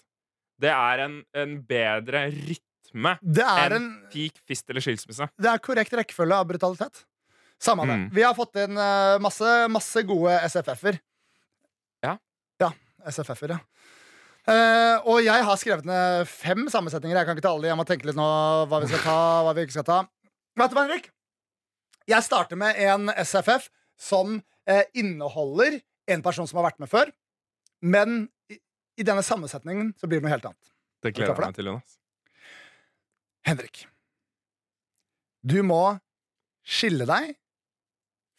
[0.60, 5.28] det er en, en bedre rytme Det er enn en fik, fist eller skilsmisse.
[5.40, 7.02] Det er korrekt rekkefølge av brutalitet.
[7.60, 7.96] Samme det.
[7.96, 8.06] Mm.
[8.12, 11.00] Vi har fått inn eh, masse, masse gode SFF-er.
[13.06, 13.12] Ja.
[13.12, 13.60] Ja, SFF-er, ja.
[14.46, 17.16] Eh, og jeg har skrevet ned fem sammensetninger.
[17.18, 17.70] Jeg kan ikke ta alle de.
[17.72, 18.26] Jeg må tenke litt nå
[18.70, 19.98] hva vi skal ta, hva vi ikke skal ta.
[20.56, 21.08] Vet du hva, Henrik?
[22.06, 23.66] Jeg starter med en SFF
[23.98, 27.10] som uh, inneholder en person som har vært med før.
[27.82, 28.60] Men i,
[29.02, 30.72] i denne sammensetningen så blir det noe helt annet.
[31.02, 31.98] Det gleder jeg meg til, Jonas.
[33.46, 33.82] Henrik,
[35.46, 35.82] du må
[36.66, 37.34] skille deg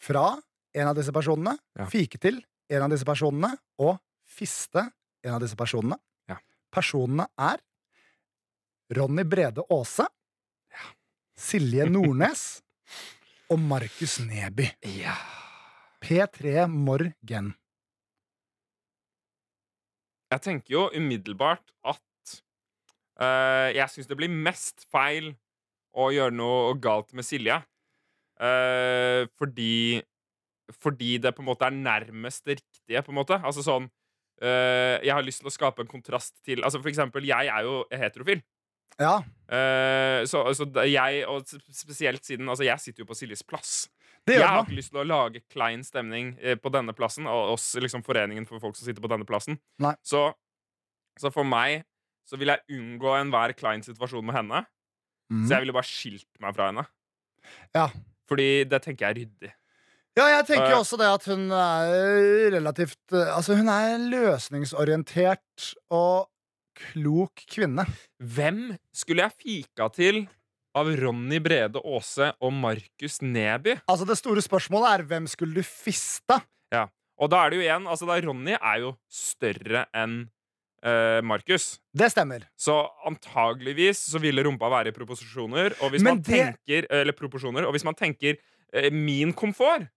[0.03, 0.29] fra
[0.77, 1.85] en av disse personene, Ja.
[1.91, 2.41] fike til
[2.71, 3.97] en av disse personene og
[4.37, 4.83] fiste
[5.25, 5.97] en av disse personene.
[6.29, 6.37] Ja.
[6.73, 7.61] Personene er
[8.97, 10.07] Ronny Brede Aase,
[11.37, 12.45] Silje Nordnes
[13.51, 14.69] og Markus Neby.
[14.97, 15.15] Ja.
[16.03, 17.55] P3 Morgen.
[20.27, 22.33] Jeg tenker jo umiddelbart at
[23.21, 25.31] uh, jeg syns det blir mest feil
[25.97, 27.61] å gjøre noe galt med Silje.
[28.37, 30.03] Uh, fordi
[30.83, 33.37] Fordi det på en måte er nærmest det riktige, på en måte.
[33.39, 33.87] Altså sånn
[34.41, 37.67] eh, Jeg har lyst til å skape en kontrast til Altså For eksempel, jeg er
[37.67, 38.43] jo heterofil.
[38.97, 43.85] Ja, Uh, så, så jeg, og spesielt siden Altså, jeg sitter jo på Siljes plass.
[44.27, 47.53] det Jeg har ikke lyst til å lage klein stemning eh, på denne plassen, og
[47.53, 49.55] oss, liksom foreningen for folk som sitter på denne plassen.
[50.03, 50.25] Så,
[51.15, 51.85] så for meg
[52.27, 54.65] så vil jeg unngå enhver klein situasjon med henne.
[55.31, 55.45] Mm.
[55.45, 56.83] Så jeg ville bare skilt meg fra henne.
[57.71, 57.87] Ja.
[58.27, 59.53] Fordi det tenker jeg er ryddig.
[60.17, 64.07] Ja, jeg tenker jo også det at hun er relativt eh, Altså, hun er en
[64.09, 66.27] løsningsorientert og
[66.77, 67.85] klok kvinne.
[68.21, 70.23] Hvem skulle jeg fika til
[70.77, 73.79] av Ronny Brede Aase og Markus Neby?
[73.89, 76.41] Altså, det store spørsmålet er hvem skulle du fista?
[77.17, 80.19] Og da er det jo igjen Altså, da Ronny er jo større enn
[80.85, 81.79] eh, Markus.
[81.97, 82.43] Det stemmer.
[82.53, 82.75] Så
[83.09, 85.73] antageligvis så ville rumpa være i proposisjoner.
[85.81, 87.65] Og hvis Men man det- tenker Eller proporsjoner.
[87.65, 88.37] Og hvis man tenker
[88.71, 89.87] eh, min komfort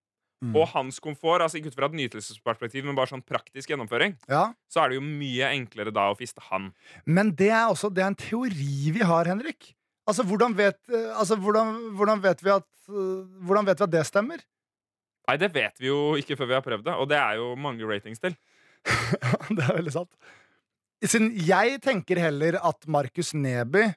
[0.40, 0.54] Mm.
[0.56, 4.54] og hans komfort, altså ikke ut fra et nytelsesperspektiv, men bare sånn praktisk gjennomføring, Ja.
[4.72, 6.70] så er det jo mye enklere da å fiste han.
[7.04, 9.74] Men det er også det er en teori vi har, Henrik.
[10.08, 13.92] Altså, hvordan vet, eh, altså, hvordan, hvordan vet vi at eh, Hvordan vet vi at
[13.92, 14.40] det stemmer?
[15.28, 17.54] Nei, det vet vi jo ikke før vi har prøvd det, og det er jo
[17.54, 18.34] mange ratings til.
[19.54, 20.10] det er veldig sant.
[21.04, 23.90] Siden jeg tenker heller at Markus Neby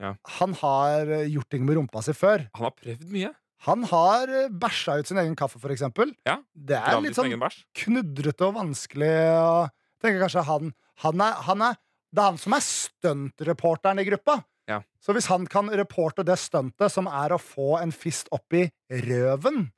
[0.00, 0.14] Ja.
[0.38, 2.46] Han har eh, gjort ting med rumpa si før.
[2.54, 3.34] Han har prøvd mye.
[3.66, 6.14] Han har eh, bæsja ut sin egen kaffe, for eksempel.
[6.26, 7.30] Ja, Det er litt sånn
[7.76, 9.10] knudrete og vanskelig.
[9.36, 10.70] Og tenker kanskje han,
[11.04, 11.74] han, er, han er
[12.10, 14.38] Det er han som er stuntreporteren i gruppa.
[14.70, 14.80] Ja.
[15.02, 18.64] Så hvis han kan reporte det stuntet som er å få en fist opp i
[18.90, 19.68] røven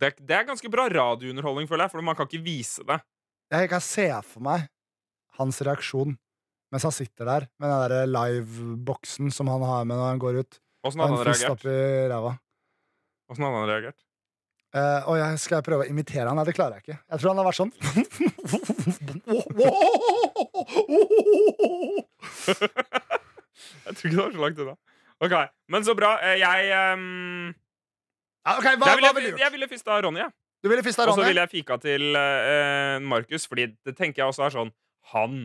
[0.00, 2.98] Det, er- det er ganske bra radiounderholdning, føler jeg, for man kan ikke vise det.
[3.52, 4.68] Jeg kan se for meg
[5.38, 6.16] hans reaksjon
[6.72, 10.40] mens han sitter der med den der liveboksen som han har med når han går
[10.42, 10.58] ut.
[10.84, 11.62] Åssen hadde han reagert?
[13.28, 14.00] Hvordan hadde han reagert?
[14.74, 16.36] Uh, og jeg skal prøve å imitere han.
[16.38, 16.98] Nei, det klarer jeg ikke.
[17.06, 17.72] Jeg tror han har vært sånn.
[23.84, 24.74] Jeg tror ikke det var så langt unna.
[25.24, 25.34] Ok,
[25.70, 26.16] Men så bra.
[26.24, 27.54] Eh, Jeg um...
[28.44, 30.34] Ja, ok, hva, Jeg ville, hva ville du jeg ville fista Ronny, jeg.
[30.64, 34.32] Du ville fista Og så ville jeg fika til uh, Markus, fordi det tenker jeg
[34.32, 34.72] også er sånn
[35.14, 35.38] Han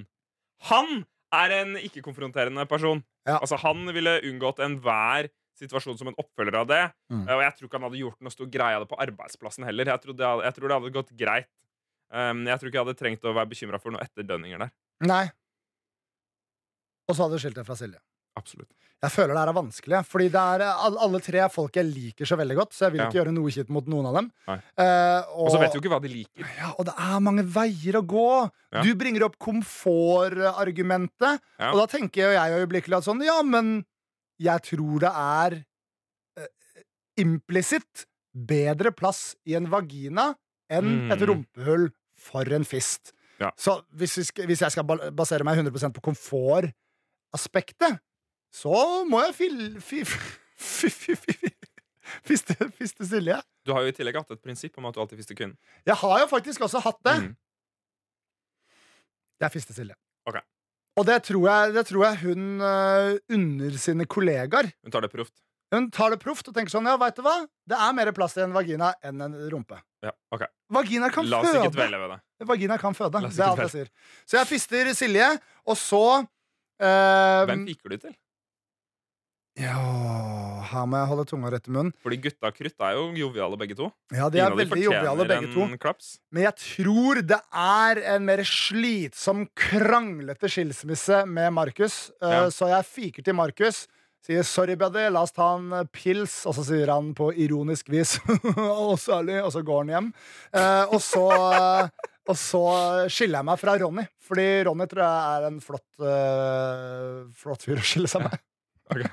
[0.68, 3.04] Han er en ikke-konfronterende person.
[3.28, 3.38] Ja.
[3.38, 5.30] Altså Han ville unngått enhver
[5.60, 6.82] situasjon som en oppfølger av det.
[7.12, 7.26] Mm.
[7.28, 9.68] Eh, Og jeg tror ikke han hadde gjort noe stor greie av det på arbeidsplassen
[9.68, 9.86] heller.
[9.94, 11.52] Jeg tror det hadde, jeg tror det hadde gått greit.
[12.10, 14.72] Um, jeg tror ikke jeg hadde trengt å være bekymra for noe etterdønninger der.
[15.06, 15.26] Nei.
[17.10, 18.00] Og så hadde du skilt deg fra Silje.
[18.38, 18.70] Absolutt.
[19.00, 21.88] Jeg føler det her er vanskelig, fordi det er eh, alle tre er folk jeg
[21.88, 23.06] liker så veldig godt, så jeg vil Ja.
[23.08, 24.28] ikke gjøre noe kjipt mot noen av dem.
[24.50, 26.50] Uh, og, Og så vet du jo ikke hva de liker.
[26.60, 28.26] Ja, og det er mange veier å gå.
[28.76, 28.82] Ja.
[28.84, 31.72] Du bringer opp komfortargumentet, Ja.
[31.72, 33.86] og da tenker jeg øyeblikkelig at sånn, ja, men
[34.40, 35.56] jeg tror det er
[36.40, 36.48] eh,
[37.22, 40.32] implisitt bedre plass i en vagina
[40.72, 41.12] enn Mm.
[41.16, 41.88] et rumpehull
[42.20, 43.12] for en fist.
[43.40, 43.50] Ja.
[43.58, 44.84] Så hvis, vi skal, hvis jeg skal
[45.16, 48.00] basere meg 100% på komfortaspektet,
[48.54, 50.20] så må jeg fil, fi, fi,
[50.90, 51.50] fi, fi, fi,
[52.26, 53.38] fiste, fiste Silje.
[53.66, 55.58] Du har jo i tillegg hatt et prinsipp om at du alltid fister kvinnen.
[55.88, 57.18] Jeg har jo faktisk også hatt det.
[57.24, 57.36] Mm.
[59.40, 59.96] Det er fiste Silje.
[60.28, 60.38] Ok.
[61.00, 64.68] Og det tror jeg, det tror jeg hun uh, unner sine kollegaer.
[64.84, 65.36] Hun tar det proft.
[65.72, 67.36] Hun tar det proft og tenker sånn Ja, vet du hva?
[67.70, 69.78] Det er mer plass i en vagina enn en rumpe.
[70.02, 71.76] Ja, ok Vagina kan La oss ikke føde.
[71.76, 72.48] dvele ved det.
[72.50, 73.22] Vagina kan føde.
[73.26, 73.92] Det er alt jeg sier.
[74.26, 75.30] Så jeg fister Silje,
[75.66, 78.16] og så uh, Hvem piker du til?
[79.60, 79.76] Ja
[80.70, 81.92] Her må jeg holde tunga rett i munnen.
[82.04, 83.90] Fordi gutta krutt er jo joviale begge to.
[84.14, 85.66] Ja, de er Ingen veldig joviale, begge to.
[85.82, 86.12] klaps.
[86.32, 92.10] Men jeg tror det er en mer slitsom, kranglete skilsmisse med Markus.
[92.22, 92.44] Eh, Ja.
[92.54, 93.88] Så jeg fiker til Markus.
[94.22, 96.46] Sier 'sorry, buddy, la oss ta en eh, pils'.
[96.46, 100.14] Og så sier han på ironisk vis 'å, særlig', og så går han hjem.
[100.54, 101.90] Eh, og så
[102.30, 107.26] Og så skiller jeg meg fra Ronny, fordi Ronny tror jeg er en flott uh,
[107.34, 108.38] Flott fyr å skille seg med.
[108.90, 109.06] Ok.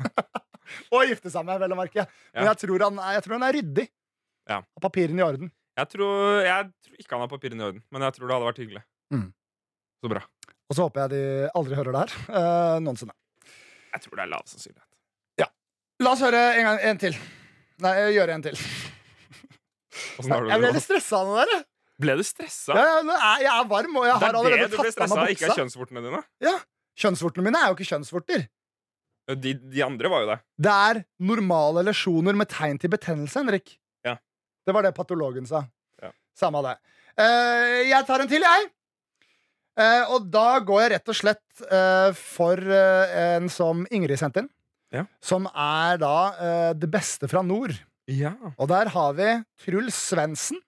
[0.96, 2.06] og gifte seg med, vel å merke.
[2.34, 2.50] Men Ja.
[2.52, 3.86] jeg tror han er, jeg tror han er ryddig.
[4.46, 4.60] Ja.
[4.62, 5.52] Har papirene i orden.
[5.76, 8.50] Jeg tror, jeg tror ikke han har papirene i orden, men jeg tror det hadde
[8.50, 8.82] vært hyggelig.
[9.12, 9.28] Mm.
[10.00, 10.24] Så bra.
[10.66, 11.22] Og så håper jeg de
[11.54, 12.18] aldri hører det her.
[12.36, 13.14] Uh, noensinne.
[13.92, 14.86] Jeg tror det er lav sannsynlighet.
[16.04, 17.14] La oss høre en, gang, en til.
[17.84, 18.58] Nei, gjøre en til.
[20.16, 21.62] Du Jeg ble litt stressa av det der.
[22.04, 22.74] Ble du stressa?
[22.76, 24.90] Ja, ja, er, jeg er varm, og jeg Det har er allerede det du ble
[24.90, 26.20] tatt av stressa av, meg ikke av kjønnsvortene dine?
[26.44, 26.52] Ja.
[27.00, 28.44] Kjønnsvortene mine er jo ikke kjønnsvorter.
[29.34, 30.36] De, de andre var jo det.
[30.62, 33.72] Det er normale lesjoner med tegn til betennelse, Henrik.
[34.06, 34.14] Ja.
[34.62, 35.64] Det var det patologen sa.
[36.02, 36.12] Ja.
[36.38, 36.76] Samme av det.
[37.18, 38.68] Uh, jeg tar en til, jeg.
[39.76, 44.52] Uh, og da går jeg rett og slett uh, for en som Ingrid sendte inn.
[44.94, 45.02] Ja.
[45.18, 47.74] Som er da det beste fra nord.
[48.06, 48.36] Ja.
[48.54, 49.32] Og der har vi
[49.64, 50.62] Truls Svendsen.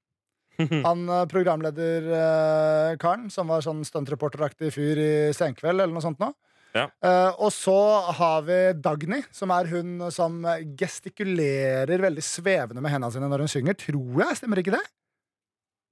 [0.88, 6.32] Han programlederkaren som var sånn stuntreporteraktig fyr i Senkveld eller noe sånt nå.
[6.76, 6.84] Ja.
[7.00, 7.76] Uh, og så
[8.18, 10.42] har vi Dagny, som er hun som
[10.78, 13.78] gestikulerer veldig svevende med hendene sine når hun synger.
[13.80, 14.84] Tror jeg, stemmer ikke det?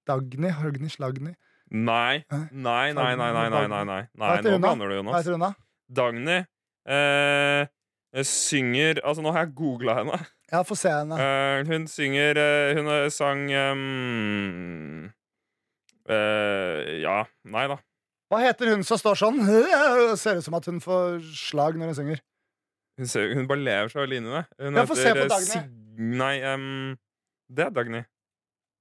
[0.07, 1.33] Dagny, Hagny, Slagny.
[1.71, 2.23] Nei.
[2.31, 4.03] Nei, nei, nei, nei, nei, nei, nei.
[4.15, 5.17] Hva nei Nå blander du, Hva Jonas.
[5.19, 5.49] heter hun da?
[5.97, 6.37] Dagny
[6.87, 10.21] uh, synger Altså, nå har jeg googla henne.
[10.53, 11.19] Ja, få se henne.
[11.19, 12.39] Uh, hun synger
[12.79, 15.09] Hun sang um,
[16.07, 17.19] Ja,
[17.51, 17.81] nei da.
[18.33, 19.39] Hva heter hun som står sånn?
[20.23, 22.23] Ser ut som at hun får slag når hun synger.
[22.97, 24.45] Hun, ser, hun bare lever så alene i det.
[24.67, 25.51] Hun Ja, få se på eh, Dagny.
[25.51, 26.95] Sig- Nei, um,
[27.53, 28.01] det er Dagny.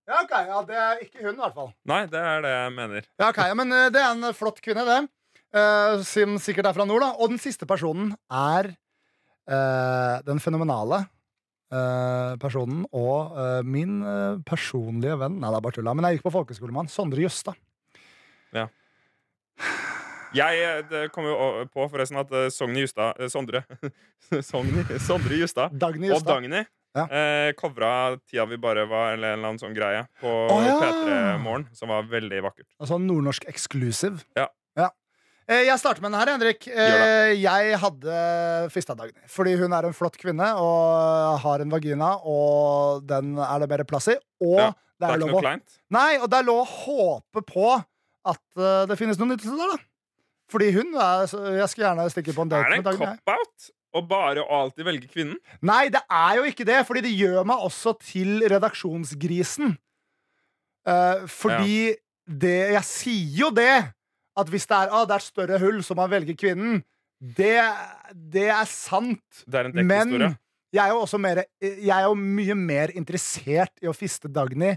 [0.05, 1.69] Ja, ok, ja, Det er ikke hun, i hvert fall.
[1.89, 3.07] Nei, det er det jeg mener.
[3.19, 5.01] Ja, ok, ja, men eh, Det er en flott kvinne, det.
[5.55, 7.03] Uh, som sikkert er fra nord.
[7.03, 8.71] da Og den siste personen er
[9.51, 11.03] uh, den fenomenale
[11.73, 15.93] uh, personen og eh, min eh, personlige venn Nei, det er bare tulla.
[15.97, 16.91] Men jeg gikk på folkeskole med han.
[16.91, 17.57] Sondre Justad.
[20.35, 21.35] Jeg eh, det kom jo
[21.71, 22.49] på forresten at eh,
[22.81, 23.63] Justad eh, Sondre
[24.51, 26.33] Sogni, Sondre Justad Dagny og Justad.
[26.33, 27.05] Dagny Ja.
[27.11, 30.75] eh, covra tida vi bare var Eller en eller annen sånn greie på oh, ja.
[30.79, 32.67] P3 Morgen, som var veldig vakkert.
[32.79, 34.21] Altså nordnorsk exclusive.
[34.35, 34.47] Ja.
[35.47, 36.67] Eh, Jeg starter med den her, Henrik.
[36.67, 38.15] Eh, Jeg hadde
[38.73, 39.19] fista Dagny.
[39.29, 43.85] Fordi hun er en flott kvinne og har en vagina, og den er det bedre
[43.85, 44.15] plass i.
[44.41, 45.43] Og Ja, det Det er er lov å.
[45.99, 47.67] Nei, og det er lov å håpe på
[48.25, 49.83] at eh, det finnes noen nytelse der, da.
[50.51, 54.01] Fordi hun er Jeg skulle gjerne stikke på en date Er det en cop-out å
[54.05, 55.37] bare og alltid velge kvinnen?
[55.65, 59.77] Nei, det er jo ikke det, fordi det gjør meg også til redaksjonsgrisen.
[60.85, 61.95] Uh, fordi
[62.25, 63.85] det Jeg sier jo det,
[64.35, 66.81] at hvis det er, ah, det er et større hull, så man velger kvinnen.
[67.21, 67.55] Det,
[68.11, 69.45] det er sant.
[69.47, 70.11] Det er en Men
[70.75, 74.73] jeg er jo også mer, jeg er jo mye mer interessert i å fiste Dagny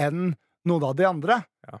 [0.00, 0.32] enn
[0.64, 1.42] noen av de andre.
[1.68, 1.80] Ja?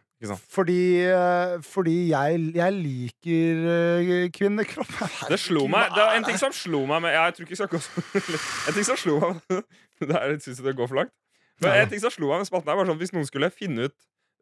[0.54, 4.94] Fordi, eh, fordi jeg, jeg liker eh, kvinnekropp.
[5.32, 7.60] Det slo meg Det er en ting som slo meg med Jeg tror ikke jeg
[7.62, 9.60] skal gå så En ting som slo meg
[10.04, 11.14] Det er, Syns du det går for langt?
[11.62, 13.90] Men en ting som slo meg med spalten her var sånn Hvis noen skulle finne
[13.90, 13.96] ut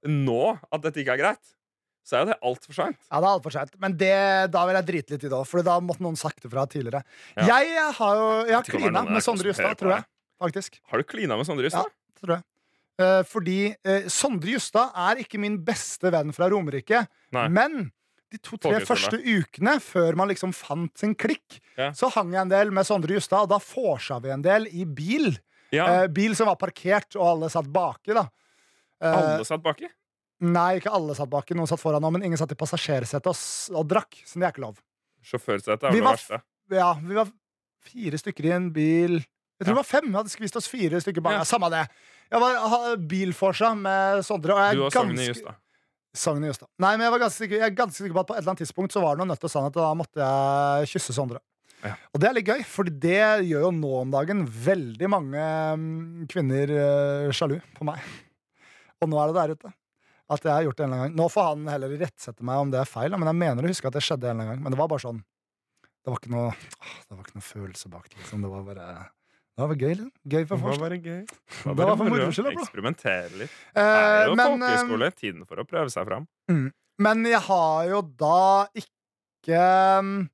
[0.09, 1.53] nå at dette ikke er greit,
[2.03, 2.99] så er jo det altfor seint.
[3.07, 3.77] Ja, det er alt for sent.
[3.79, 4.15] Men det,
[4.51, 6.65] da vil jeg drite litt i det òg, for da måtte noen sagt det fra
[6.67, 7.05] tidligere.
[7.37, 7.61] Ja.
[7.63, 10.09] Jeg har jo Jeg har klina med Sondre Justad, tror jeg.
[10.43, 10.81] Faktisk.
[10.91, 11.95] Har du klina med Sondre Justad?
[12.19, 12.45] Tror jeg.
[13.01, 17.47] Eh, fordi eh, Sondre Justad er ikke min beste venn fra Romerike, Nei.
[17.49, 17.87] men
[18.33, 21.91] de to-tre første ukene før man liksom fant sin klikk, Ja.
[21.97, 24.85] så hang jeg en del med Sondre Justad, og da vorsa vi en del i
[24.85, 25.35] bil.
[25.73, 26.03] Ja.
[26.05, 28.27] Eh, bil som var parkert, og alle satt baki, da.
[29.03, 29.89] Eh, Alle satt baki?
[30.43, 31.55] Nei, ikke alle satt baki.
[31.55, 33.37] Noen satt foran, også, men ingen satt i passasjersetet og,
[33.79, 34.21] og drakk.
[34.27, 34.81] Så det er ikke lov.
[35.25, 36.41] Sjåførsetet er det var verste.
[36.73, 37.29] Ja, vi var
[37.87, 39.21] fire stykker i en bil.
[39.23, 39.75] Jeg tror Ja.
[39.75, 40.09] det var fem.
[40.11, 41.33] Vi hadde skvist oss fire stykker bak.
[41.39, 41.45] Ja.
[41.47, 41.85] Samme det.
[42.33, 44.57] Jeg var bilforsa med Sondre.
[44.57, 45.59] Og jeg Du og ganske- Justad.
[46.13, 46.69] Sogni Justad.
[46.83, 48.53] Nei, men jeg, var ganske sikker, jeg er ganske sikker på at på et eller
[48.53, 51.41] annet tidspunkt så var det noe nødt og sannhet, og da måtte jeg kysse Sondre.
[51.83, 51.95] Ja.
[52.13, 55.47] Og det er litt gøy, for det gjør jo nå om dagen veldig mange
[55.81, 58.05] mm, kvinner uh, sjalu på meg.
[59.03, 59.73] Og nå er det der ute.
[60.33, 61.17] At jeg har gjort det en eller annen gang.
[61.19, 63.91] Nå får han heller rettsette meg om det er feil, men jeg mener å huske
[63.91, 64.63] at det skjedde en eller annen gang.
[64.67, 65.19] Men det var bare sånn
[66.03, 66.53] Det var ikke noe,
[67.09, 68.21] det var ikke noe følelse bak det.
[68.21, 68.45] Liksom.
[68.47, 68.87] Det var bare
[69.53, 70.13] Det var gøy, liksom.
[70.33, 71.03] Gøy for Det var folk.
[71.05, 71.23] gøy.
[71.77, 72.63] Det var for moro skyld, bro.
[72.65, 73.51] Eksperimentere litt.
[73.75, 75.11] Det Eh, er jo men, eh, folkehøyskole.
[75.15, 76.27] Tiden for å prøve seg fram.
[76.99, 80.31] Men jeg har jo da ikke um,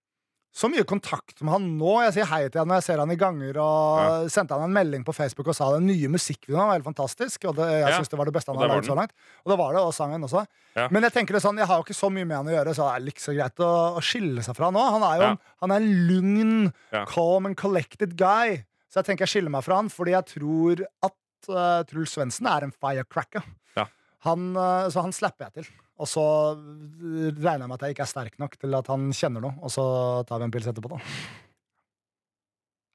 [0.55, 1.93] så mye kontakt med han nå.
[2.07, 4.75] Jeg sier hei til han når jeg ser han i ganger, og sendte han en
[4.75, 7.45] melding på Facebook og sa den nye musikkvideoen var helt fantastisk.
[7.51, 7.95] Og det, jeg Ja.
[7.99, 9.13] synes det var det beste han har det laget så langt.
[9.47, 10.47] Og det var det, og sangen også.
[10.77, 10.89] Ja.
[10.91, 12.75] Men jeg tenker det sånn, jeg har jo ikke så mye med han å gjøre,
[12.75, 14.79] så det er så greit å, å skille seg fra nå.
[14.95, 15.31] Han er jo Ja.
[15.31, 17.05] en, han er en lugn, Ja.
[17.05, 18.65] calm and collected guy.
[18.89, 22.49] Så jeg tenker jeg skiller meg fra han, fordi jeg tror at uh, Truls Svendsen
[22.49, 23.45] er en firecracker.
[23.77, 23.85] Ja.
[24.27, 25.69] Han, uh, så han slapper jeg til.
[25.99, 26.25] Og så
[26.55, 29.73] regner jeg med at jeg ikke er sterk nok til at han kjenner noe, og
[29.75, 29.85] så
[30.29, 31.01] tar vi en pils etterpå, da.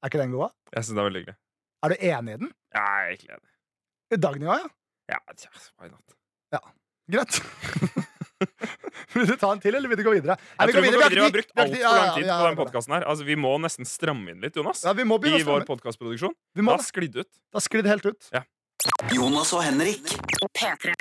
[0.03, 0.77] Er ikke den god, da?
[0.77, 1.37] Jeg synes det er veldig hyggelig.
[1.83, 2.53] Er du enig i den?
[2.73, 4.19] Jeg er egentlig enig.
[4.23, 4.73] Dagny òg, ja?
[5.13, 6.17] Ja, tja, why not?
[7.11, 7.41] Greit.
[9.13, 10.37] vil du ta en til, eller vil du gå videre?
[10.37, 12.59] Nei, Jeg tror vi, går vi har brukt altfor lang tid Ja, på ja, den
[12.59, 13.05] podkasten her.
[13.13, 14.83] Altså, vi må nesten stramme inn litt, Jonas.
[14.87, 16.35] Ja, vi må I vår podkastproduksjon.
[16.67, 17.29] Har sklidd ut.
[17.29, 18.33] Det har sklidd helt ut.
[19.13, 20.15] Jonas og Henrik.
[20.57, 20.95] P3.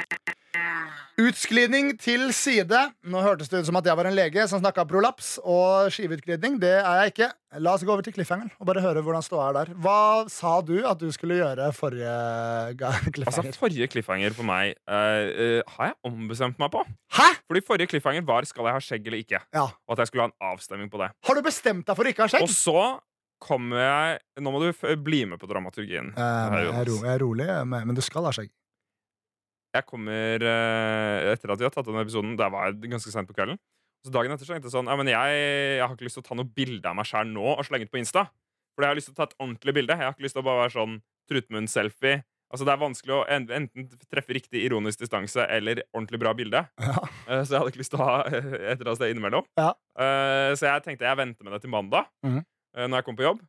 [1.20, 2.78] Utsklidning til side.
[3.08, 6.58] Nå hørtes det ut som at jeg var en lege som snakka prolaps og skiveutglidning.
[6.60, 7.28] Det er jeg ikke.
[7.60, 9.72] La oss gå over til cliffhangeren og bare høre hvordan ståa er der.
[9.84, 12.14] Hva sa du at du skulle gjøre forrige
[13.16, 13.52] cliffhanger?
[13.52, 13.60] Altså.
[13.60, 15.28] Forrige cliffhanger for meg uh,
[15.60, 16.84] uh, har jeg ombestemt meg på.
[17.18, 17.28] Hæ?!
[17.48, 19.68] Fordi Forrige cliffhanger var 'skal jeg ha skjegg eller ikke?' Ja.
[19.68, 21.12] Og at jeg skulle ha en avstemning på det.
[21.28, 22.48] Har du bestemt deg for å ikke ha skjegg?
[22.48, 23.00] Og så
[23.42, 26.12] kommer jeg Nå må du bli med på dramaturgien.
[26.16, 28.48] Uh, jeg, er ro, jeg er rolig, men du skal ha skjegg.
[29.72, 33.36] Jeg kommer eh, Etter at vi har tatt denne episoden, det var ganske sent på
[33.36, 33.56] kvelden.
[34.04, 35.36] Så dagen etter så tenkte jeg sånn Ja, men jeg,
[35.78, 37.86] jeg har ikke lyst til å ta noe bilde av meg sjæl nå og slenge
[37.86, 38.26] det på Insta.
[38.74, 39.94] For jeg har lyst til å ta et ordentlig bilde.
[39.96, 40.94] Jeg har ikke lyst til å bare være sånn
[41.30, 42.22] trutmunn-selfie.
[42.52, 43.68] Altså Det er vanskelig å enten
[44.12, 46.64] treffe riktig ironisk distanse eller ordentlig bra bilde.
[46.84, 46.98] Ja.
[47.28, 49.46] Eh, Så jeg hadde ikke lyst til å ha et eller annet sted innimellom.
[49.56, 49.70] Ja.
[49.96, 53.24] Eh, Så jeg tenkte jeg venter med det til mandag, eh, når jeg kom på
[53.28, 53.40] jobb.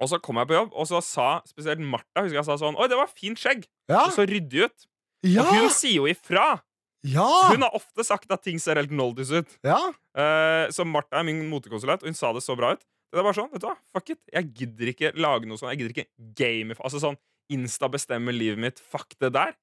[0.00, 2.78] Og så kom jeg på jobb, og så sa spesielt Martha husker jeg sa sånn
[2.80, 3.66] Oi, det var fint skjegg!
[3.90, 4.06] Ja!
[4.06, 4.86] Det så ryddig ut.
[5.26, 5.44] Ja!
[5.44, 6.60] Og hun sier jo ifra!
[7.06, 7.28] ja!
[7.48, 9.58] Hun har ofte sagt at ting ser helt noldis ut.
[9.66, 9.80] ja!
[10.10, 12.82] Uh, så Martha er min motekonsulent, og hun sa det så bra ut.
[13.10, 15.72] Det er bare sånn, vet du hva, fuck it Jeg gidder ikke lage noe sånn
[15.72, 17.16] Jeg gidder ikke game Altså sånn
[17.50, 18.78] Insta bestemmer livet mitt.
[18.78, 19.56] Fuck det der.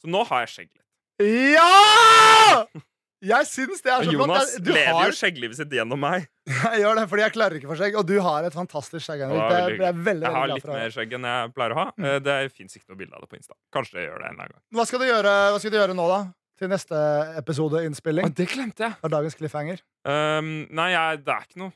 [0.00, 0.86] Så nå har jeg skjegg litt.
[1.52, 2.64] Ja!
[3.24, 4.18] Jeg syns det er så flott.
[4.20, 6.28] Jonas Jeg- Du lever har, jo skjegglivet sitt gjennom meg.
[6.46, 9.24] jeg gjør det fordi jeg klarer ikke for skjegg, og du har et fantastisk skjegg.
[9.24, 9.40] Henrik.
[9.40, 11.86] Ja, Det er- er veldig, Jeg har litt mer skjegg enn jeg pleier å ha.
[11.98, 12.04] Mm.
[12.10, 13.54] Eh, Det fins ikke noe bilde av det på Insta.
[13.74, 14.58] Kanskje jeg gjør det en gang.
[14.74, 16.20] Hva skal du gjøre, skal du gjøre nå, da?
[16.56, 16.98] Til neste
[17.40, 18.28] episodeinnspilling?
[18.28, 18.94] Å, det glemte jeg.
[19.02, 19.80] Av dagens cliffhanger?
[20.06, 21.72] Um, nei, jeg, det er ikke noe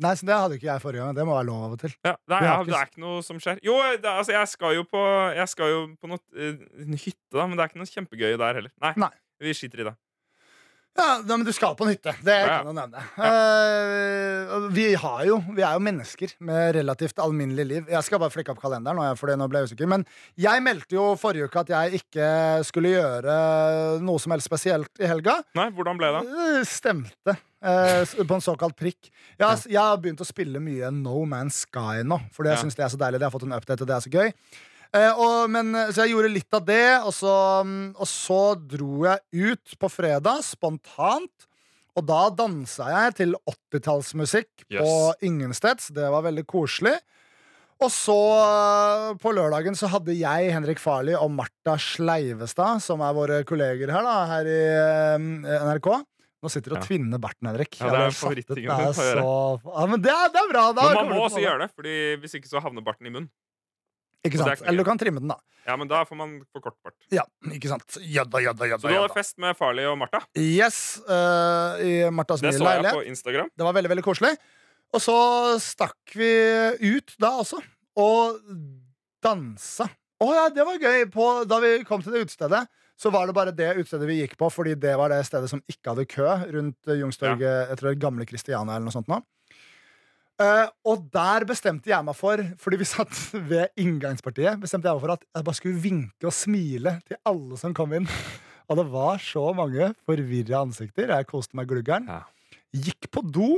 [0.00, 1.14] Nei, så Det hadde ikke jeg forrige gang.
[1.18, 1.92] Det må være lov av og til.
[2.06, 3.58] ja, det, er, jeg, Det er ikke noe som skjer.
[3.66, 5.02] Jo, det, altså, jeg skal jo på
[5.36, 6.54] Jeg skal jo på noe, eh,
[6.86, 8.72] en hytte, da, men det er ikke noe kjempegøy der heller.
[8.80, 9.10] Nei, Nei.
[9.42, 9.96] Vi skiter i det.
[10.98, 12.12] Ja, men du skal på en hytte.
[12.24, 13.02] Det er ikke kan å nevne.
[14.56, 17.90] Og vi, har jo, vi er jo mennesker med relativt alminnelig liv.
[17.92, 19.88] Jeg skal bare flikke opp kalenderen, for det nå ble jeg usikker.
[19.90, 20.04] Men
[20.40, 22.30] jeg meldte jo forrige uke at jeg ikke
[22.68, 23.36] skulle gjøre
[24.04, 25.38] noe som helst spesielt i helga.
[25.58, 26.24] Nei, hvordan ble det?
[26.26, 27.36] Uh, Stemte.
[27.60, 29.10] Uh, på en såkalt prikk.
[29.38, 32.64] Jeg har, jeg har begynt å spille mye No Man's Sky nå, fordi jeg Ja.
[32.66, 33.20] synes det er så deilig.
[33.22, 34.34] Det har fått en update, og det er så gøy.
[34.96, 37.34] Eh, og, men, så jeg gjorde litt av det, og så,
[37.66, 41.46] mm, og så dro jeg ut på fredag spontant.
[41.98, 45.16] Og da dansa jeg til 80-tallsmusikk på Yes.
[45.26, 45.88] Ingensteds.
[45.94, 46.94] Det var veldig koselig.
[47.80, 48.14] Og så
[48.44, 53.90] eh, på lørdagen så hadde jeg, Henrik Farli og Marta Sleivestad, som er våre kolleger
[53.94, 55.88] her, da, her i eh, NRK.
[56.40, 56.86] Nå sitter du og Ja.
[56.88, 57.74] tvinner barten, Henrik.
[57.80, 60.66] Ja, det er favorittingen min så- Ja, men det er, det er bra.
[60.72, 63.28] Da Men man må også gjøre det, Fordi hvis ikke så havner barten i munnen.
[64.26, 64.60] Ikke sant?
[64.68, 65.38] Eller du kan trimme den, da.
[65.68, 66.96] Ja, men da får man for kort bart.
[67.12, 67.96] Ja, ikke sant?
[68.00, 70.22] Jadda, jadda, jadda, Så du hadde fest med Farley og Martha.
[70.36, 72.96] Yes, Uh, i leilighet Det så jeg leilighet.
[72.96, 73.48] på Instagram.
[73.56, 74.34] Det var veldig, veldig koselig.
[74.90, 75.16] Og så
[75.62, 76.30] stakk vi
[76.90, 77.60] ut da også,
[77.96, 78.40] og
[79.22, 79.86] dansa.
[80.20, 81.06] Å ja, det var gøy.
[81.12, 82.64] På, da vi kom til det utestedet,
[83.00, 85.62] så var det bare det utestedet vi gikk på, fordi det var det stedet som
[85.70, 87.68] ikke hadde kø rundt Jungstorget, ja.
[87.70, 89.22] jeg tror det gamle Christiania eller noe sånt nå.
[90.40, 93.12] Eh, og der bestemte jeg meg for, fordi vi satt
[93.50, 97.58] ved inngangspartiet, bestemte jeg meg for at jeg bare skulle vinke og smile til alle
[97.60, 98.08] som kom inn.
[98.70, 101.10] Og det var så mange forvirra ansikter.
[101.10, 102.06] Jeg koste meg gluggeren.
[102.08, 102.22] Ja.
[102.70, 103.50] Gikk på do.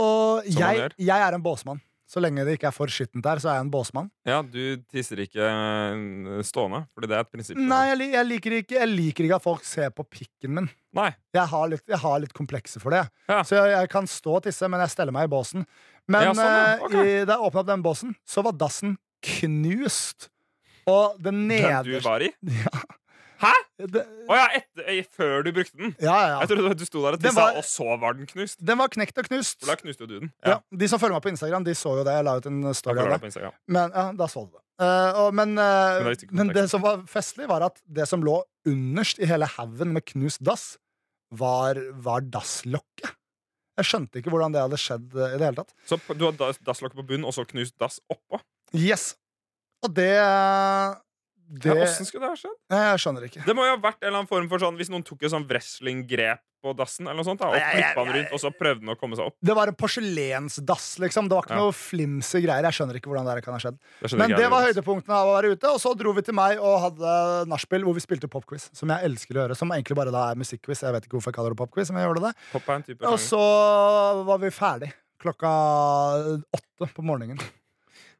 [0.00, 1.80] Og jeg, jeg er en båsmann.
[2.10, 4.08] Så lenge det ikke er for skittent der, så er jeg en båsmann.
[4.26, 7.60] Ja, du tisser ikke eh, stående, fordi det er et prinsipp.
[7.60, 10.66] Nei, jeg, jeg, liker ikke, jeg liker ikke at folk ser på pikken min.
[10.98, 11.12] Nei.
[11.36, 13.04] Jeg har litt, jeg har litt komplekser for det.
[13.30, 13.44] Ja.
[13.46, 15.68] Så jeg, jeg kan stå og tisse, men jeg steller meg i båsen.
[16.10, 16.74] Men Ja, sånn, ja.
[16.88, 17.06] Okay.
[17.06, 18.98] I, da jeg åpna opp den båsen, så var dassen
[19.38, 20.32] knust.
[20.90, 22.32] Og den Den du var i?
[22.64, 22.74] Ja.
[23.40, 23.52] Hæ?
[23.80, 25.94] Det- oh, ja, etter, eh, før du brukte den.
[26.00, 28.58] ja, ja, Jeg trodde du sto der og tissa, og så var den knust.
[28.60, 29.64] Den var knekt og knust.
[29.66, 30.32] Da knuste jo du den.
[30.44, 30.58] Ja.
[30.76, 32.12] De som følger meg på Instagram, de så jo det.
[32.18, 33.52] Jeg la ut en story av det.
[33.66, 34.64] Men ja, da så du det.
[34.80, 38.22] Uh, og, men, uh, Men det men det som var festlig, var at det som
[38.24, 38.38] lå
[38.68, 40.78] underst i hele haugen med knust dass,
[41.30, 43.12] var, var dasslokket.
[43.80, 45.72] Jeg skjønte ikke hvordan det hadde skjedd i det hele tatt.
[45.88, 48.40] Så du har dasslokket på bunnen, og så knust dass oppå?
[48.76, 49.14] Yes.
[49.84, 50.12] Og det
[51.50, 52.58] Det Ja, Åssen skulle det ha skjedd?
[52.70, 53.42] Jeg skjønner ikke.
[53.44, 55.32] Det må jo ha vært en eller annen form for sånn Hvis noen tok et
[55.32, 58.50] sånn wrestling-grep på dassen, eller noe sånt, da, og Nei, flippa den rundt, og så
[58.52, 59.34] prøvde den å komme seg opp.
[59.40, 61.24] Det var en porselensdass, liksom.
[61.30, 61.60] Det var ikke Ja.
[61.64, 62.62] noe flimsy greier.
[62.68, 63.78] Jeg skjønner ikke hvordan det kan ha skjedd.
[64.02, 65.64] Det Men det var høydepunktene av å være ute.
[65.72, 68.68] Og så dro vi til meg og hadde nachspiel hvor vi spilte popquiz.
[68.76, 69.56] Som jeg elsker å gjøre.
[69.56, 70.82] Som egentlig bare da er musikkquiz.
[70.84, 73.06] Jeg vet ikke hvorfor jeg kaller det popquiz, men jeg gjorde det.
[73.08, 75.48] Og så var vi ferdig klokka
[76.52, 77.40] åtte på morgenen.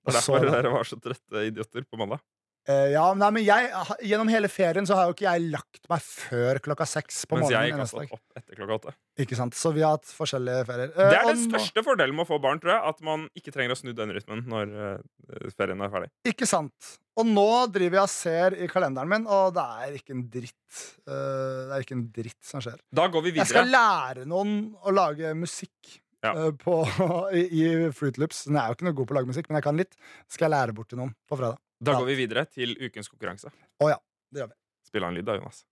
[0.07, 2.20] Og er så, derfor dere var så trøtte idioter på mandag.
[2.68, 3.70] Eh, ja, nei, men jeg,
[4.11, 7.48] Gjennom hele ferien så har jo ikke jeg lagt meg før klokka seks på Mens
[7.48, 7.78] morgenen.
[7.80, 8.94] Mens jeg neste opp etter klokka åtte.
[9.24, 9.56] Ikke sant?
[9.58, 10.92] Så vi har hatt forskjellige ferier.
[10.96, 12.82] Det Eh, er den største fordelen med å få barn, tror jeg.
[12.94, 16.11] At man ikke trenger å snu den rytmen når eh, ferien er ferdig.
[16.32, 16.92] Ikke sant.
[17.20, 20.78] Og nå driver jeg og ser i kalenderen min, og det er ikke en dritt.
[21.04, 22.78] det er ikke en dritt som skjer.
[22.94, 23.44] Da går vi videre.
[23.44, 25.98] Jeg skal lære noen å lage musikk.
[26.24, 26.34] Ja.
[26.61, 26.82] På,
[27.36, 28.44] i, I Fruit Loops.
[28.52, 29.96] Er jo ikke noe god på å lage musikk, men jeg kan litt.
[30.28, 31.61] Skal jeg lære bort til noen på fredag.
[31.81, 33.49] Da går vi videre til ukens konkurranse.
[33.81, 33.97] Å ja,
[34.28, 34.57] det gjør vi.
[34.85, 35.62] Spill av en lyd, da, Jonas.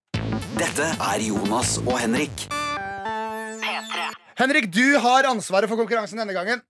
[0.56, 2.46] Dette er Jonas og Henrik.
[4.38, 6.64] Henrik, du har ansvaret for konkurransen denne gangen.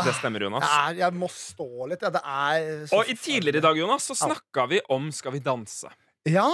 [0.00, 0.66] Det stemmer, Jonas.
[0.66, 2.02] Jeg, er, jeg må stå litt.
[2.02, 5.36] Ja, det er så Og i tidligere i dag, Jonas, så snakka vi om Skal
[5.36, 5.94] vi danse.
[6.26, 6.50] Ja!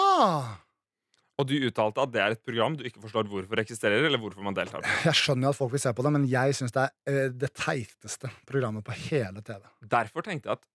[1.40, 4.44] Og du uttalte at det er et program du ikke forstår hvorfor eksisterer, eller hvorfor
[4.44, 4.84] man deltar.
[5.08, 7.26] Jeg skjønner jo at folk vil se på det, men jeg syns det er eh,
[7.32, 9.60] det teiteste programmet på hele TV.
[9.96, 10.66] Derfor tenkte jeg at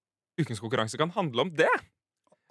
[0.42, 1.72] ukens konkurranse kan handle om det.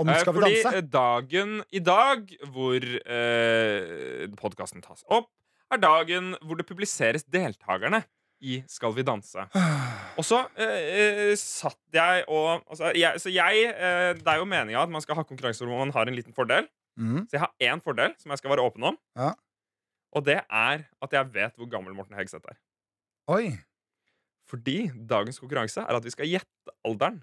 [0.00, 0.62] Om Eh, Skal vi danse?
[0.64, 5.28] Fordi dagen i dag, hvor eh, podkasten tas opp,
[5.70, 8.02] er dagen hvor det publiseres deltakerne
[8.40, 9.42] i Skal vi danse.
[10.18, 10.86] Og så eh,
[11.28, 15.04] eh, satt jeg og altså, jeg, Så jeg eh, Det er jo meninga at man
[15.04, 16.64] skal ha konkurranser hvor man har en liten fordel.
[16.96, 17.26] Mm.
[17.28, 18.96] Så jeg har én fordel som jeg skal være åpen om.
[19.16, 19.34] Ja.
[20.16, 22.56] Og det er at jeg vet hvor gammel Morten Hegseth er.
[23.30, 23.52] Oi.
[24.50, 27.20] Fordi dagens konkurranse er at vi skal gjette alderen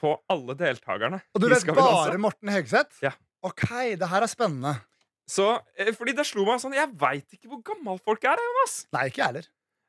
[0.00, 1.22] på alle deltakerne.
[1.34, 2.98] Og du vet bare Morten Hegseth?
[3.04, 3.12] Ja.
[3.46, 3.66] Ok,
[4.00, 4.74] det her er spennende.
[5.28, 8.76] Så, eh, fordi det slo meg sånn Jeg veit ikke hvor gammel folk er, Jonas.
[8.94, 9.48] Nei, ikke jeg heller.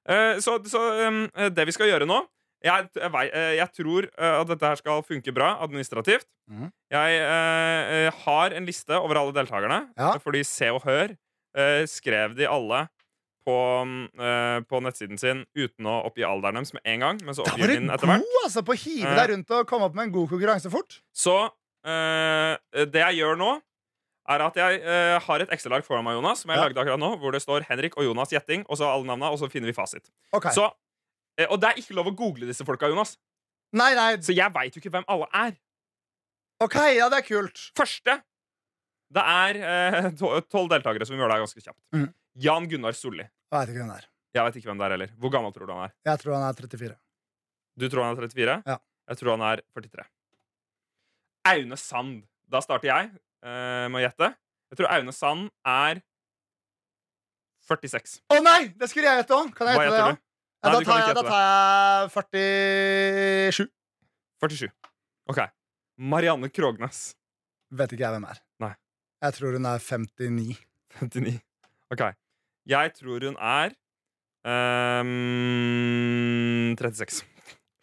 [0.09, 2.21] Eh, så så um, eh, det vi skal gjøre nå
[2.63, 6.25] Jeg, jeg, vei- eh, jeg tror eh, at dette her skal funke bra administrativt.
[6.49, 6.71] Mhm.
[6.95, 9.81] Jeg eh, eh, har en liste over alle deltakerne.
[9.99, 10.13] Ja.
[10.23, 11.13] Fordi Se og Hør
[11.57, 12.87] eh, skrev de alle
[13.47, 13.55] på,
[14.19, 17.21] eh, på nettsiden sin uten å oppgi alderen deres med en gang.
[17.23, 18.25] Men så oppgir den etter hvert.
[18.25, 19.15] god altså, på å hive Eh.
[19.21, 20.99] deg rundt og komme opp med en god konkurranse fort.
[21.15, 23.53] Så uh, det jeg gjør nå,
[24.27, 26.65] er at jeg uh, har et Excel-ark foran meg, Jonas, som jeg Ja.
[26.67, 29.39] lagde akkurat nå, hvor det står Henrik og Jonas gjetting, og så alle navnene, og
[29.39, 30.09] så finner vi fasit.
[30.35, 30.51] Okay.
[30.51, 30.67] Så,
[31.39, 33.15] eh, og det er ikke lov å google disse folka, Jonas.
[33.71, 34.17] Nei, nei.
[34.19, 35.55] Så jeg veit jo ikke hvem alle er.
[36.59, 37.71] OK, ja, det er kult.
[37.77, 38.21] Første
[39.13, 40.11] Det er eh,
[40.51, 41.79] tolv deltakere, som vi gjør det ganske kjapt.
[41.95, 42.09] Mm.
[42.43, 43.23] Jan Gunnar Solli.
[43.47, 44.07] Jeg veit ikke hvem det er.
[44.35, 45.13] Jeg vet ikke hvem det er heller.
[45.21, 45.93] Hvor gammel tror du han er?
[46.09, 46.97] Jeg tror han er 34.
[47.77, 48.57] Du tror han er 34?
[48.67, 48.77] Ja.
[49.07, 50.05] Jeg tror han er 43.
[51.53, 52.19] Aune Sand.
[52.51, 54.31] Da starter jeg uh, med å gjette.
[54.71, 56.03] Jeg tror Aune Sand er
[57.67, 58.19] 46.
[58.31, 58.61] Å nei!
[58.75, 59.51] Det skulle jeg gjette òg.
[59.55, 60.17] Kan jeg gjette det?
[60.17, 60.23] Ja,
[60.67, 61.41] Nei, da, tar jeg, da tar
[62.41, 63.71] jeg 47.
[64.43, 64.69] 47.
[65.31, 65.41] OK.
[65.97, 67.01] Marianne Krognes.
[67.77, 68.39] Vet ikke jeg hvem er.
[68.63, 68.73] Nei.
[69.23, 70.57] Jeg tror hun er 59.
[70.99, 71.37] 59.
[71.95, 72.03] OK.
[72.67, 73.71] Jeg tror hun er
[74.43, 75.07] um,
[76.75, 77.23] 36.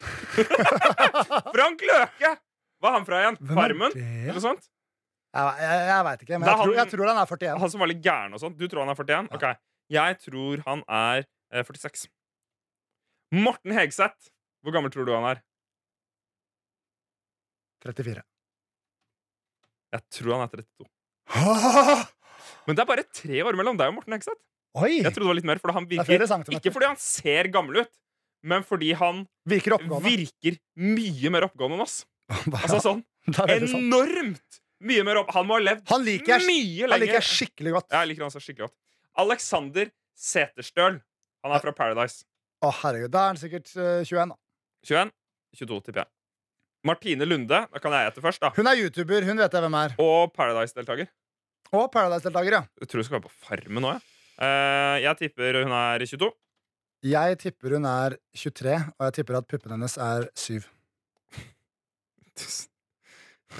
[1.54, 2.30] Frank Løke!
[2.82, 3.38] Hva er han fra igjen?
[3.48, 3.94] Farmen?
[3.96, 4.66] Eller noe sånt?
[5.34, 7.62] Jeg, jeg, jeg veit ikke, men jeg, han, tror, jeg tror han er 41.
[7.62, 8.58] Han som var litt gæren og sånt.
[8.60, 9.30] Du tror han er 41?
[9.34, 9.46] Ok.
[9.94, 12.04] Jeg tror han er eh, 46.
[13.34, 14.30] Morten Hegseth.
[14.64, 15.40] Hvor gammel tror du han er?
[17.84, 18.22] 34.
[19.96, 20.88] Jeg tror han er 32.
[22.68, 24.40] Men det er bare tre år mellom deg og Morten Hegseth.
[24.74, 24.96] Oi!
[25.04, 26.56] Jeg trodde det var litt mer, for han er virker.
[26.58, 27.92] Ikke fordi han ser gammel ut,
[28.44, 32.02] men fordi han Virker virker mye mer oppgående enn oss.
[32.64, 35.32] Altså sånn enormt mye mer opp...
[35.36, 37.88] Han må ha levd Han liker mye han liker jeg skikkelig godt.
[37.92, 38.76] Ja, jeg liker han så skikkelig godt.
[39.24, 40.98] Alexander Seterstøl.
[41.44, 42.24] Han er fra Paradise.
[42.64, 43.12] Å, herregud.
[43.12, 44.38] Da er han sikkert uh, 21, da.
[44.88, 45.12] 21?
[45.60, 46.10] 22, tipper jeg.
[46.84, 47.60] Martine Lunde.
[47.70, 48.50] Da kan jeg hete først, da.
[48.56, 49.28] Hun er YouTuber.
[49.28, 49.94] Hun vet jeg hvem er.
[50.04, 51.08] Og Paradise-deltaker.
[51.74, 52.62] Og Paradise-deltaker, ja.
[52.82, 54.04] Jeg tror hun skal være på Farmen nå, jeg.
[54.04, 56.30] Eh, jeg tipper hun er 22.
[57.04, 60.62] Jeg tipper hun er 23, og jeg tipper at puppene hennes er 7.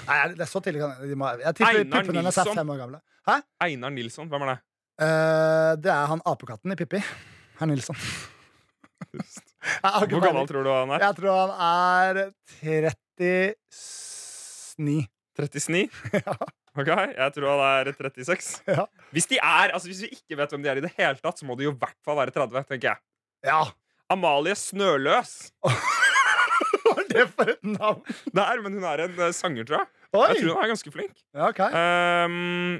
[0.05, 2.57] Nei, det er så tidlig kan jeg, Jeg tipper Einar puppene hennes er Nilsson.
[2.59, 2.99] fem år gamle.
[3.63, 4.27] Einar Nilsson.
[4.31, 4.57] Hvem er det?
[4.95, 6.99] Uh, det er han apekatten i Pippi.
[7.59, 7.95] Herr Nilsson.
[9.85, 10.99] Hvor gammel tror du han er?
[11.07, 12.13] Jeg tror han er
[12.61, 13.55] 39.
[14.77, 15.89] 39?
[16.25, 16.35] Ja.
[16.75, 18.47] Ok, Jeg tror han er 36.
[18.75, 18.85] Ja.
[19.15, 21.39] Hvis de er, altså hvis vi ikke vet hvem de er i det hele tatt,
[21.39, 22.65] så må de jo i hvert fall være 30.
[22.71, 23.61] tenker jeg Ja!
[24.11, 25.31] Amalie Snøløs.
[26.85, 28.03] Hva er det for et navn?
[28.37, 29.87] Der, men hun er en eh, sanger, tror jeg.
[30.13, 31.15] Jeg tror hun er ganske flink.
[31.33, 31.61] Ja, ok.
[31.79, 32.75] Ehm,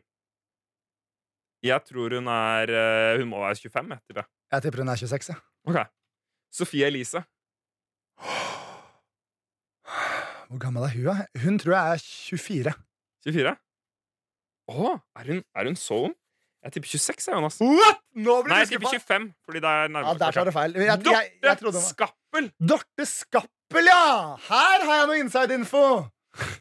[1.66, 4.30] jeg tror hun er eh, Hun må være 25, jeg tipper jeg.
[4.54, 5.34] Jeg tipper hun er 26.
[5.34, 5.40] Ja.
[5.72, 5.80] Ok.
[6.54, 7.24] Sofie Elise.
[10.46, 11.10] Hvor gammel er hun?
[11.10, 11.16] da?
[11.42, 12.76] Hun tror jeg er 24.
[13.26, 13.56] 24?
[14.72, 16.16] Å, er hun, er hun så ung?
[16.66, 17.60] Jeg tipper 26, jeg, Jonas.
[17.62, 18.00] What?!
[18.18, 19.20] Nå blir Nei, jeg tipper skuffa.
[19.20, 20.18] 25, fordi det er Ja, nærmere.
[20.24, 20.72] der tar du feil.
[20.80, 22.46] Jeg, jeg, jeg, Dorte Skappel!
[22.74, 24.08] Dorte Skappel, ja!
[24.48, 25.84] Her har jeg noe inside-info!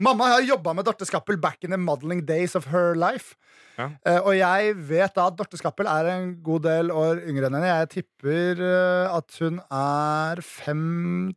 [0.04, 3.32] Mamma har jobba med Dorte Skappel back in the modeling days of her life.
[3.78, 3.88] Ja.
[4.06, 7.56] Uh, og jeg vet da at Dorte Skappel er en god del år yngre enn
[7.58, 7.72] henne.
[7.72, 11.34] Jeg tipper uh, at hun er 56!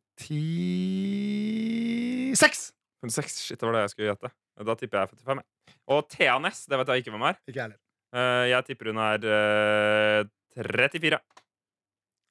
[3.08, 4.30] 56, shit, det var det jeg skulle gjette.
[4.68, 5.42] Da tipper jeg 55.
[5.88, 7.38] Og Thea Ness, det vet jeg ikke hvem er.
[7.48, 7.80] Ikke heller.
[8.16, 11.20] Uh, jeg tipper hun er uh, 34.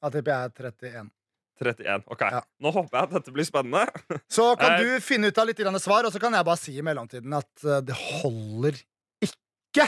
[0.02, 1.10] Da tipper jeg 31.
[1.60, 2.02] 31.
[2.12, 2.42] Ok, Ja.
[2.60, 3.86] Nå håper jeg at dette blir spennende.
[4.36, 4.82] Så kan Eh.
[4.84, 7.64] du finne ut av litt svar, og så kan jeg bare si i mellomtiden at
[7.64, 8.76] eh, det holder
[9.24, 9.86] ikke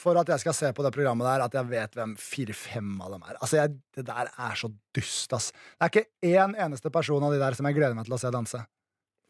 [0.00, 3.10] for at jeg skal se på det programmet der, at jeg vet hvem fire-fem av
[3.16, 3.34] dem er.
[3.42, 5.50] Altså, jeg, Det der er så dust, ass.
[5.50, 8.20] Det er ikke én eneste person av de der som jeg gleder meg til å
[8.22, 8.62] se danse.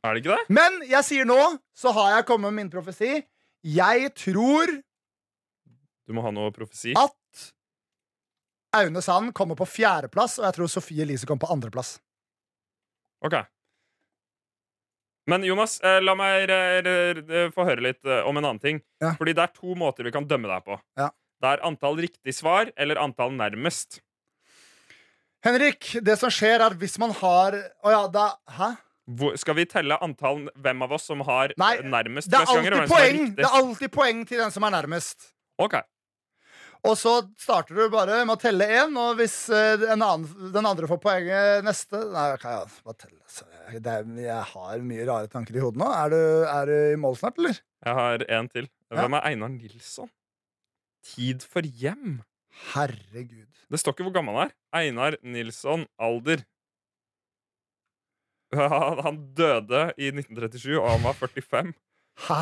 [0.04, 0.44] Er det ikke det?
[0.56, 1.38] Men jeg sier nå,
[1.76, 3.20] så har jeg kommet med min profesi.
[3.66, 4.70] Jeg tror
[6.08, 6.94] Du må ha noe profesi.
[6.96, 7.16] at
[8.80, 11.98] Aune Sand kommer på fjerdeplass, og jeg tror Sofie Elise kommer på andreplass.
[13.26, 13.34] Ok.
[15.28, 16.48] Men Jonas, eh, la meg
[17.54, 18.80] få høre litt eh, om en annen ting.
[19.02, 19.12] Ja.
[19.18, 20.78] Fordi det er to måter vi kan dømme deg på.
[20.98, 21.10] Ja.
[21.40, 24.00] Det er antall riktig svar eller antall nærmest.
[25.44, 28.26] Henrik, det som skjer, er at hvis man har Å ja, da
[28.58, 28.74] Hæ?
[29.08, 32.50] Hvor, skal vi telle antall hvem av oss som har Nei, eh, nærmest Det er,
[32.52, 35.32] alltid poeng, det er alltid poeng til den som er nærmest.
[35.60, 35.80] Ok,
[36.86, 40.68] Og så starter du bare med å telle én, og hvis eh, en annen, den
[40.68, 42.70] andre får poenget neste Nei, kan jeg
[43.72, 45.90] jeg, det er, jeg har mye rare tanker i hodet nå.
[45.90, 47.60] Er du, er du i mål snart, eller?
[47.84, 48.70] jeg har en til.
[48.92, 50.10] Hvem er Einar Nilsson?
[51.06, 52.20] Tid for hjem.
[52.74, 53.48] Herregud.
[53.70, 54.56] Det står ikke hvor gammel han er.
[54.76, 56.42] Einar Nilsson, alder.
[58.74, 61.72] Han han døde i 1937, og han var 45.
[62.26, 62.40] Hæ?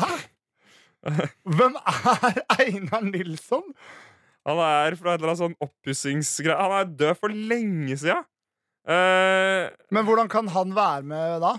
[1.45, 3.63] Hvem er Einar Nilsson?
[4.47, 6.57] Han er fra et eller annet sånn oppussingsgreie.
[6.57, 8.17] Han er død for lenge sia!
[8.89, 11.53] Eh, Men hvordan kan han være med da?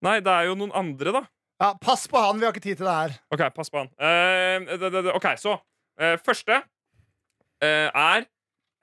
[0.00, 1.20] nei, det er jo noen andre, da.
[1.60, 3.16] Ja, pass på han, vi har ikke tid til det her.
[3.36, 3.90] OK, pass på han.
[4.00, 5.58] Eh, det, det, det, OK, så
[6.00, 6.62] eh, Første
[7.60, 8.24] eh, er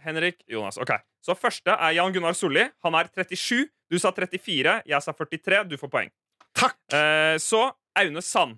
[0.05, 0.77] Henrik Jonas.
[0.77, 0.93] OK.
[1.25, 2.67] Så første er Jan Gunnar Solli.
[2.85, 3.65] Han er 37.
[3.91, 4.81] Du sa 34.
[4.85, 5.63] Jeg sa 43.
[5.69, 6.11] Du får poeng.
[6.57, 6.77] Takk!
[6.93, 8.57] Eh, så Aune Sand.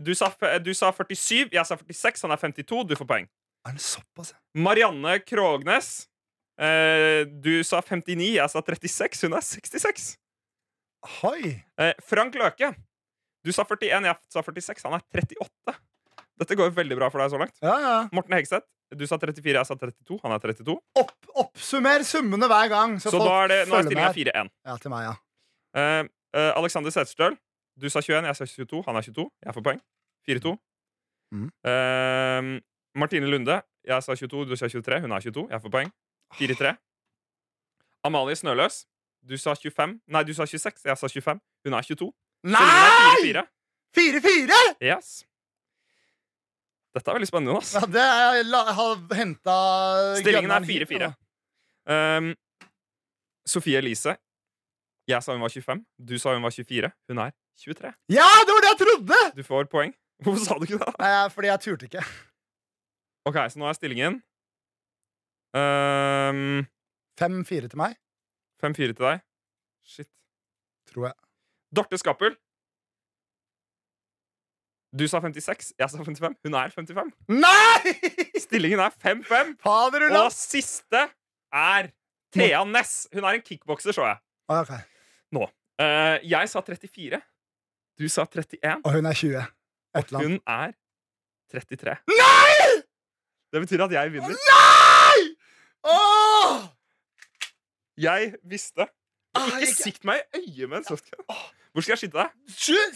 [0.00, 0.30] Du sa,
[0.62, 1.50] du sa 47.
[1.52, 2.22] Jeg sa 46.
[2.26, 2.84] Han er 52.
[2.88, 3.28] Du får poeng.
[3.68, 4.32] Er det såpass?
[4.54, 6.06] Marianne Krognes.
[6.60, 8.36] Eh, du sa 59.
[8.38, 9.26] Jeg sa 36.
[9.26, 10.14] Hun er 66.
[11.20, 11.56] Hoi!
[11.80, 12.74] Eh, Frank Løke.
[13.44, 14.84] Du sa 41, jeg sa 46.
[14.84, 15.76] Han er 38.
[16.40, 17.56] Dette går jo veldig bra for deg så langt.
[17.60, 17.96] Ja, ja.
[18.16, 18.66] Morten Hegseth.
[18.96, 20.16] Du sa 34, jeg sa 32.
[20.24, 20.74] Han er 32.
[20.98, 21.12] Opp,
[21.44, 22.96] oppsummer summene hver gang.
[22.98, 24.50] Så, Så, folk da er det, nå er stillinga 4-1.
[24.66, 25.12] Ja, til meg, ja.
[25.78, 27.36] Eh, eh, Alexander Setesdøl.
[27.80, 28.82] Du sa 21, jeg sa 22.
[28.88, 29.28] Han er 22.
[29.46, 29.80] Jeg får poeng.
[30.28, 30.56] 4-2.
[31.36, 31.46] Mm.
[31.70, 32.50] Eh,
[32.98, 33.60] Martine Lunde.
[33.86, 35.00] Jeg sa 22, du sa 23.
[35.04, 35.46] Hun er 22.
[35.52, 35.94] Jeg får poeng.
[36.40, 36.74] 4-3.
[38.04, 38.86] Amalie Snøløs.
[39.22, 40.00] Du sa 25.
[40.08, 40.84] Nei, du sa 26.
[40.88, 41.40] Jeg sa 25.
[41.64, 42.12] Hun er 22.
[42.48, 42.60] Nei!
[42.64, 43.48] Stillingen er 4-4.
[43.96, 44.60] 4-4!
[44.80, 45.29] Yes.
[46.96, 47.72] Dette er veldig spennende, Jonas.
[47.76, 49.56] Ja, det er, jeg har henta
[50.18, 51.10] Stillingen er 4-4.
[51.90, 52.32] Um,
[53.46, 54.16] Sofie Elise.
[55.10, 55.84] Jeg sa hun var 25.
[56.10, 56.90] Du sa hun var 24.
[57.10, 57.92] Hun er 23.
[58.14, 59.20] Ja, det var det jeg trodde!
[59.36, 59.94] Du får poeng.
[60.24, 60.92] Hvorfor sa du ikke det?
[61.00, 62.04] Nei, fordi jeg turte ikke.
[63.28, 64.18] Ok, så nå er stillingen
[65.56, 66.60] um,
[67.20, 67.96] 5-4 til meg,
[68.64, 69.24] 5-4 til deg.
[69.84, 70.08] Shit.
[70.90, 71.16] tror jeg.
[71.76, 72.36] Dorte Skappel.
[74.98, 75.72] Du sa 56.
[75.78, 76.34] Jeg sa 55.
[76.44, 77.12] Hun er 55.
[77.28, 77.92] Nei!
[78.42, 79.52] Stillingen er 5-5.
[80.18, 81.04] Og siste
[81.54, 81.90] er
[82.34, 83.06] Thea Ness.
[83.14, 84.18] Hun er en kickbokser, så jeg.
[84.50, 84.82] Okay.
[85.36, 85.52] ok.
[85.80, 87.20] Uh, jeg sa 34.
[88.00, 88.82] Du sa 31.
[88.84, 89.38] Og hun er 20.
[89.38, 90.26] Et annet.
[90.26, 90.74] Hun er
[91.54, 91.96] 33.
[92.10, 92.82] Nei!
[93.50, 94.34] Det betyr at jeg vinner.
[94.50, 95.22] Nei!
[95.90, 96.66] Åh!
[98.00, 98.86] Jeg visste.
[99.38, 101.22] Ah, Ikke sikt meg i øyet med en softgun.
[101.72, 102.30] Hvor skal jeg skyte deg?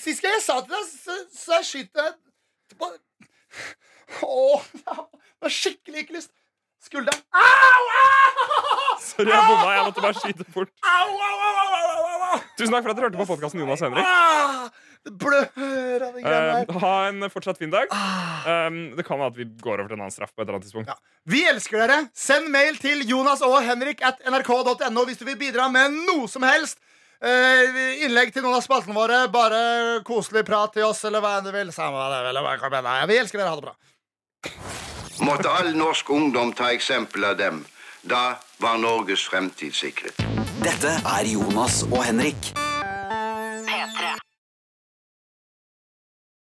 [0.02, 2.90] Sist gang jeg sa til deg, så, så jeg skyter jeg på
[4.24, 6.32] Åh, jeg har skikkelig ikke lyst.
[6.84, 7.20] Skulderen.
[7.32, 7.84] Au!
[7.98, 8.96] Au!
[9.00, 9.70] Sorry, jeg bomma.
[9.72, 10.72] Jeg måtte bare skyte fort.
[10.84, 12.42] Au, au, au, au, au, au, au.
[12.58, 14.04] Tusen takk for at dere hørte på podkasten Jonas Henrik.
[14.04, 14.68] Ah,
[15.06, 16.68] det blør av de greiene der.
[16.68, 17.88] Uh, ha en fortsatt fin dag.
[17.94, 18.66] Ah.
[18.66, 20.58] Um, det kan være at vi går over til en annen straff på et eller
[20.58, 20.92] annet tidspunkt.
[20.92, 21.20] Ja.
[21.32, 22.00] Vi elsker dere.
[22.26, 26.44] Send mail til Jonas og Henrik at nrk.no hvis du vil bidra med noe som
[26.46, 26.82] helst.
[27.24, 29.22] Eh, innlegg til noen av spaltene våre.
[29.32, 29.60] Bare
[30.04, 31.72] koselig prat til oss, eller hva enn du vil.
[31.72, 33.06] Samme det eller hva kan være.
[33.08, 33.48] Vi elsker dere.
[33.48, 33.76] Ha det bra.
[35.24, 37.64] Måtte all norsk ungdom ta eksempel av dem.
[38.04, 40.20] Da var Norges fremtid sikret.
[40.60, 42.52] Dette er Jonas og Henrik.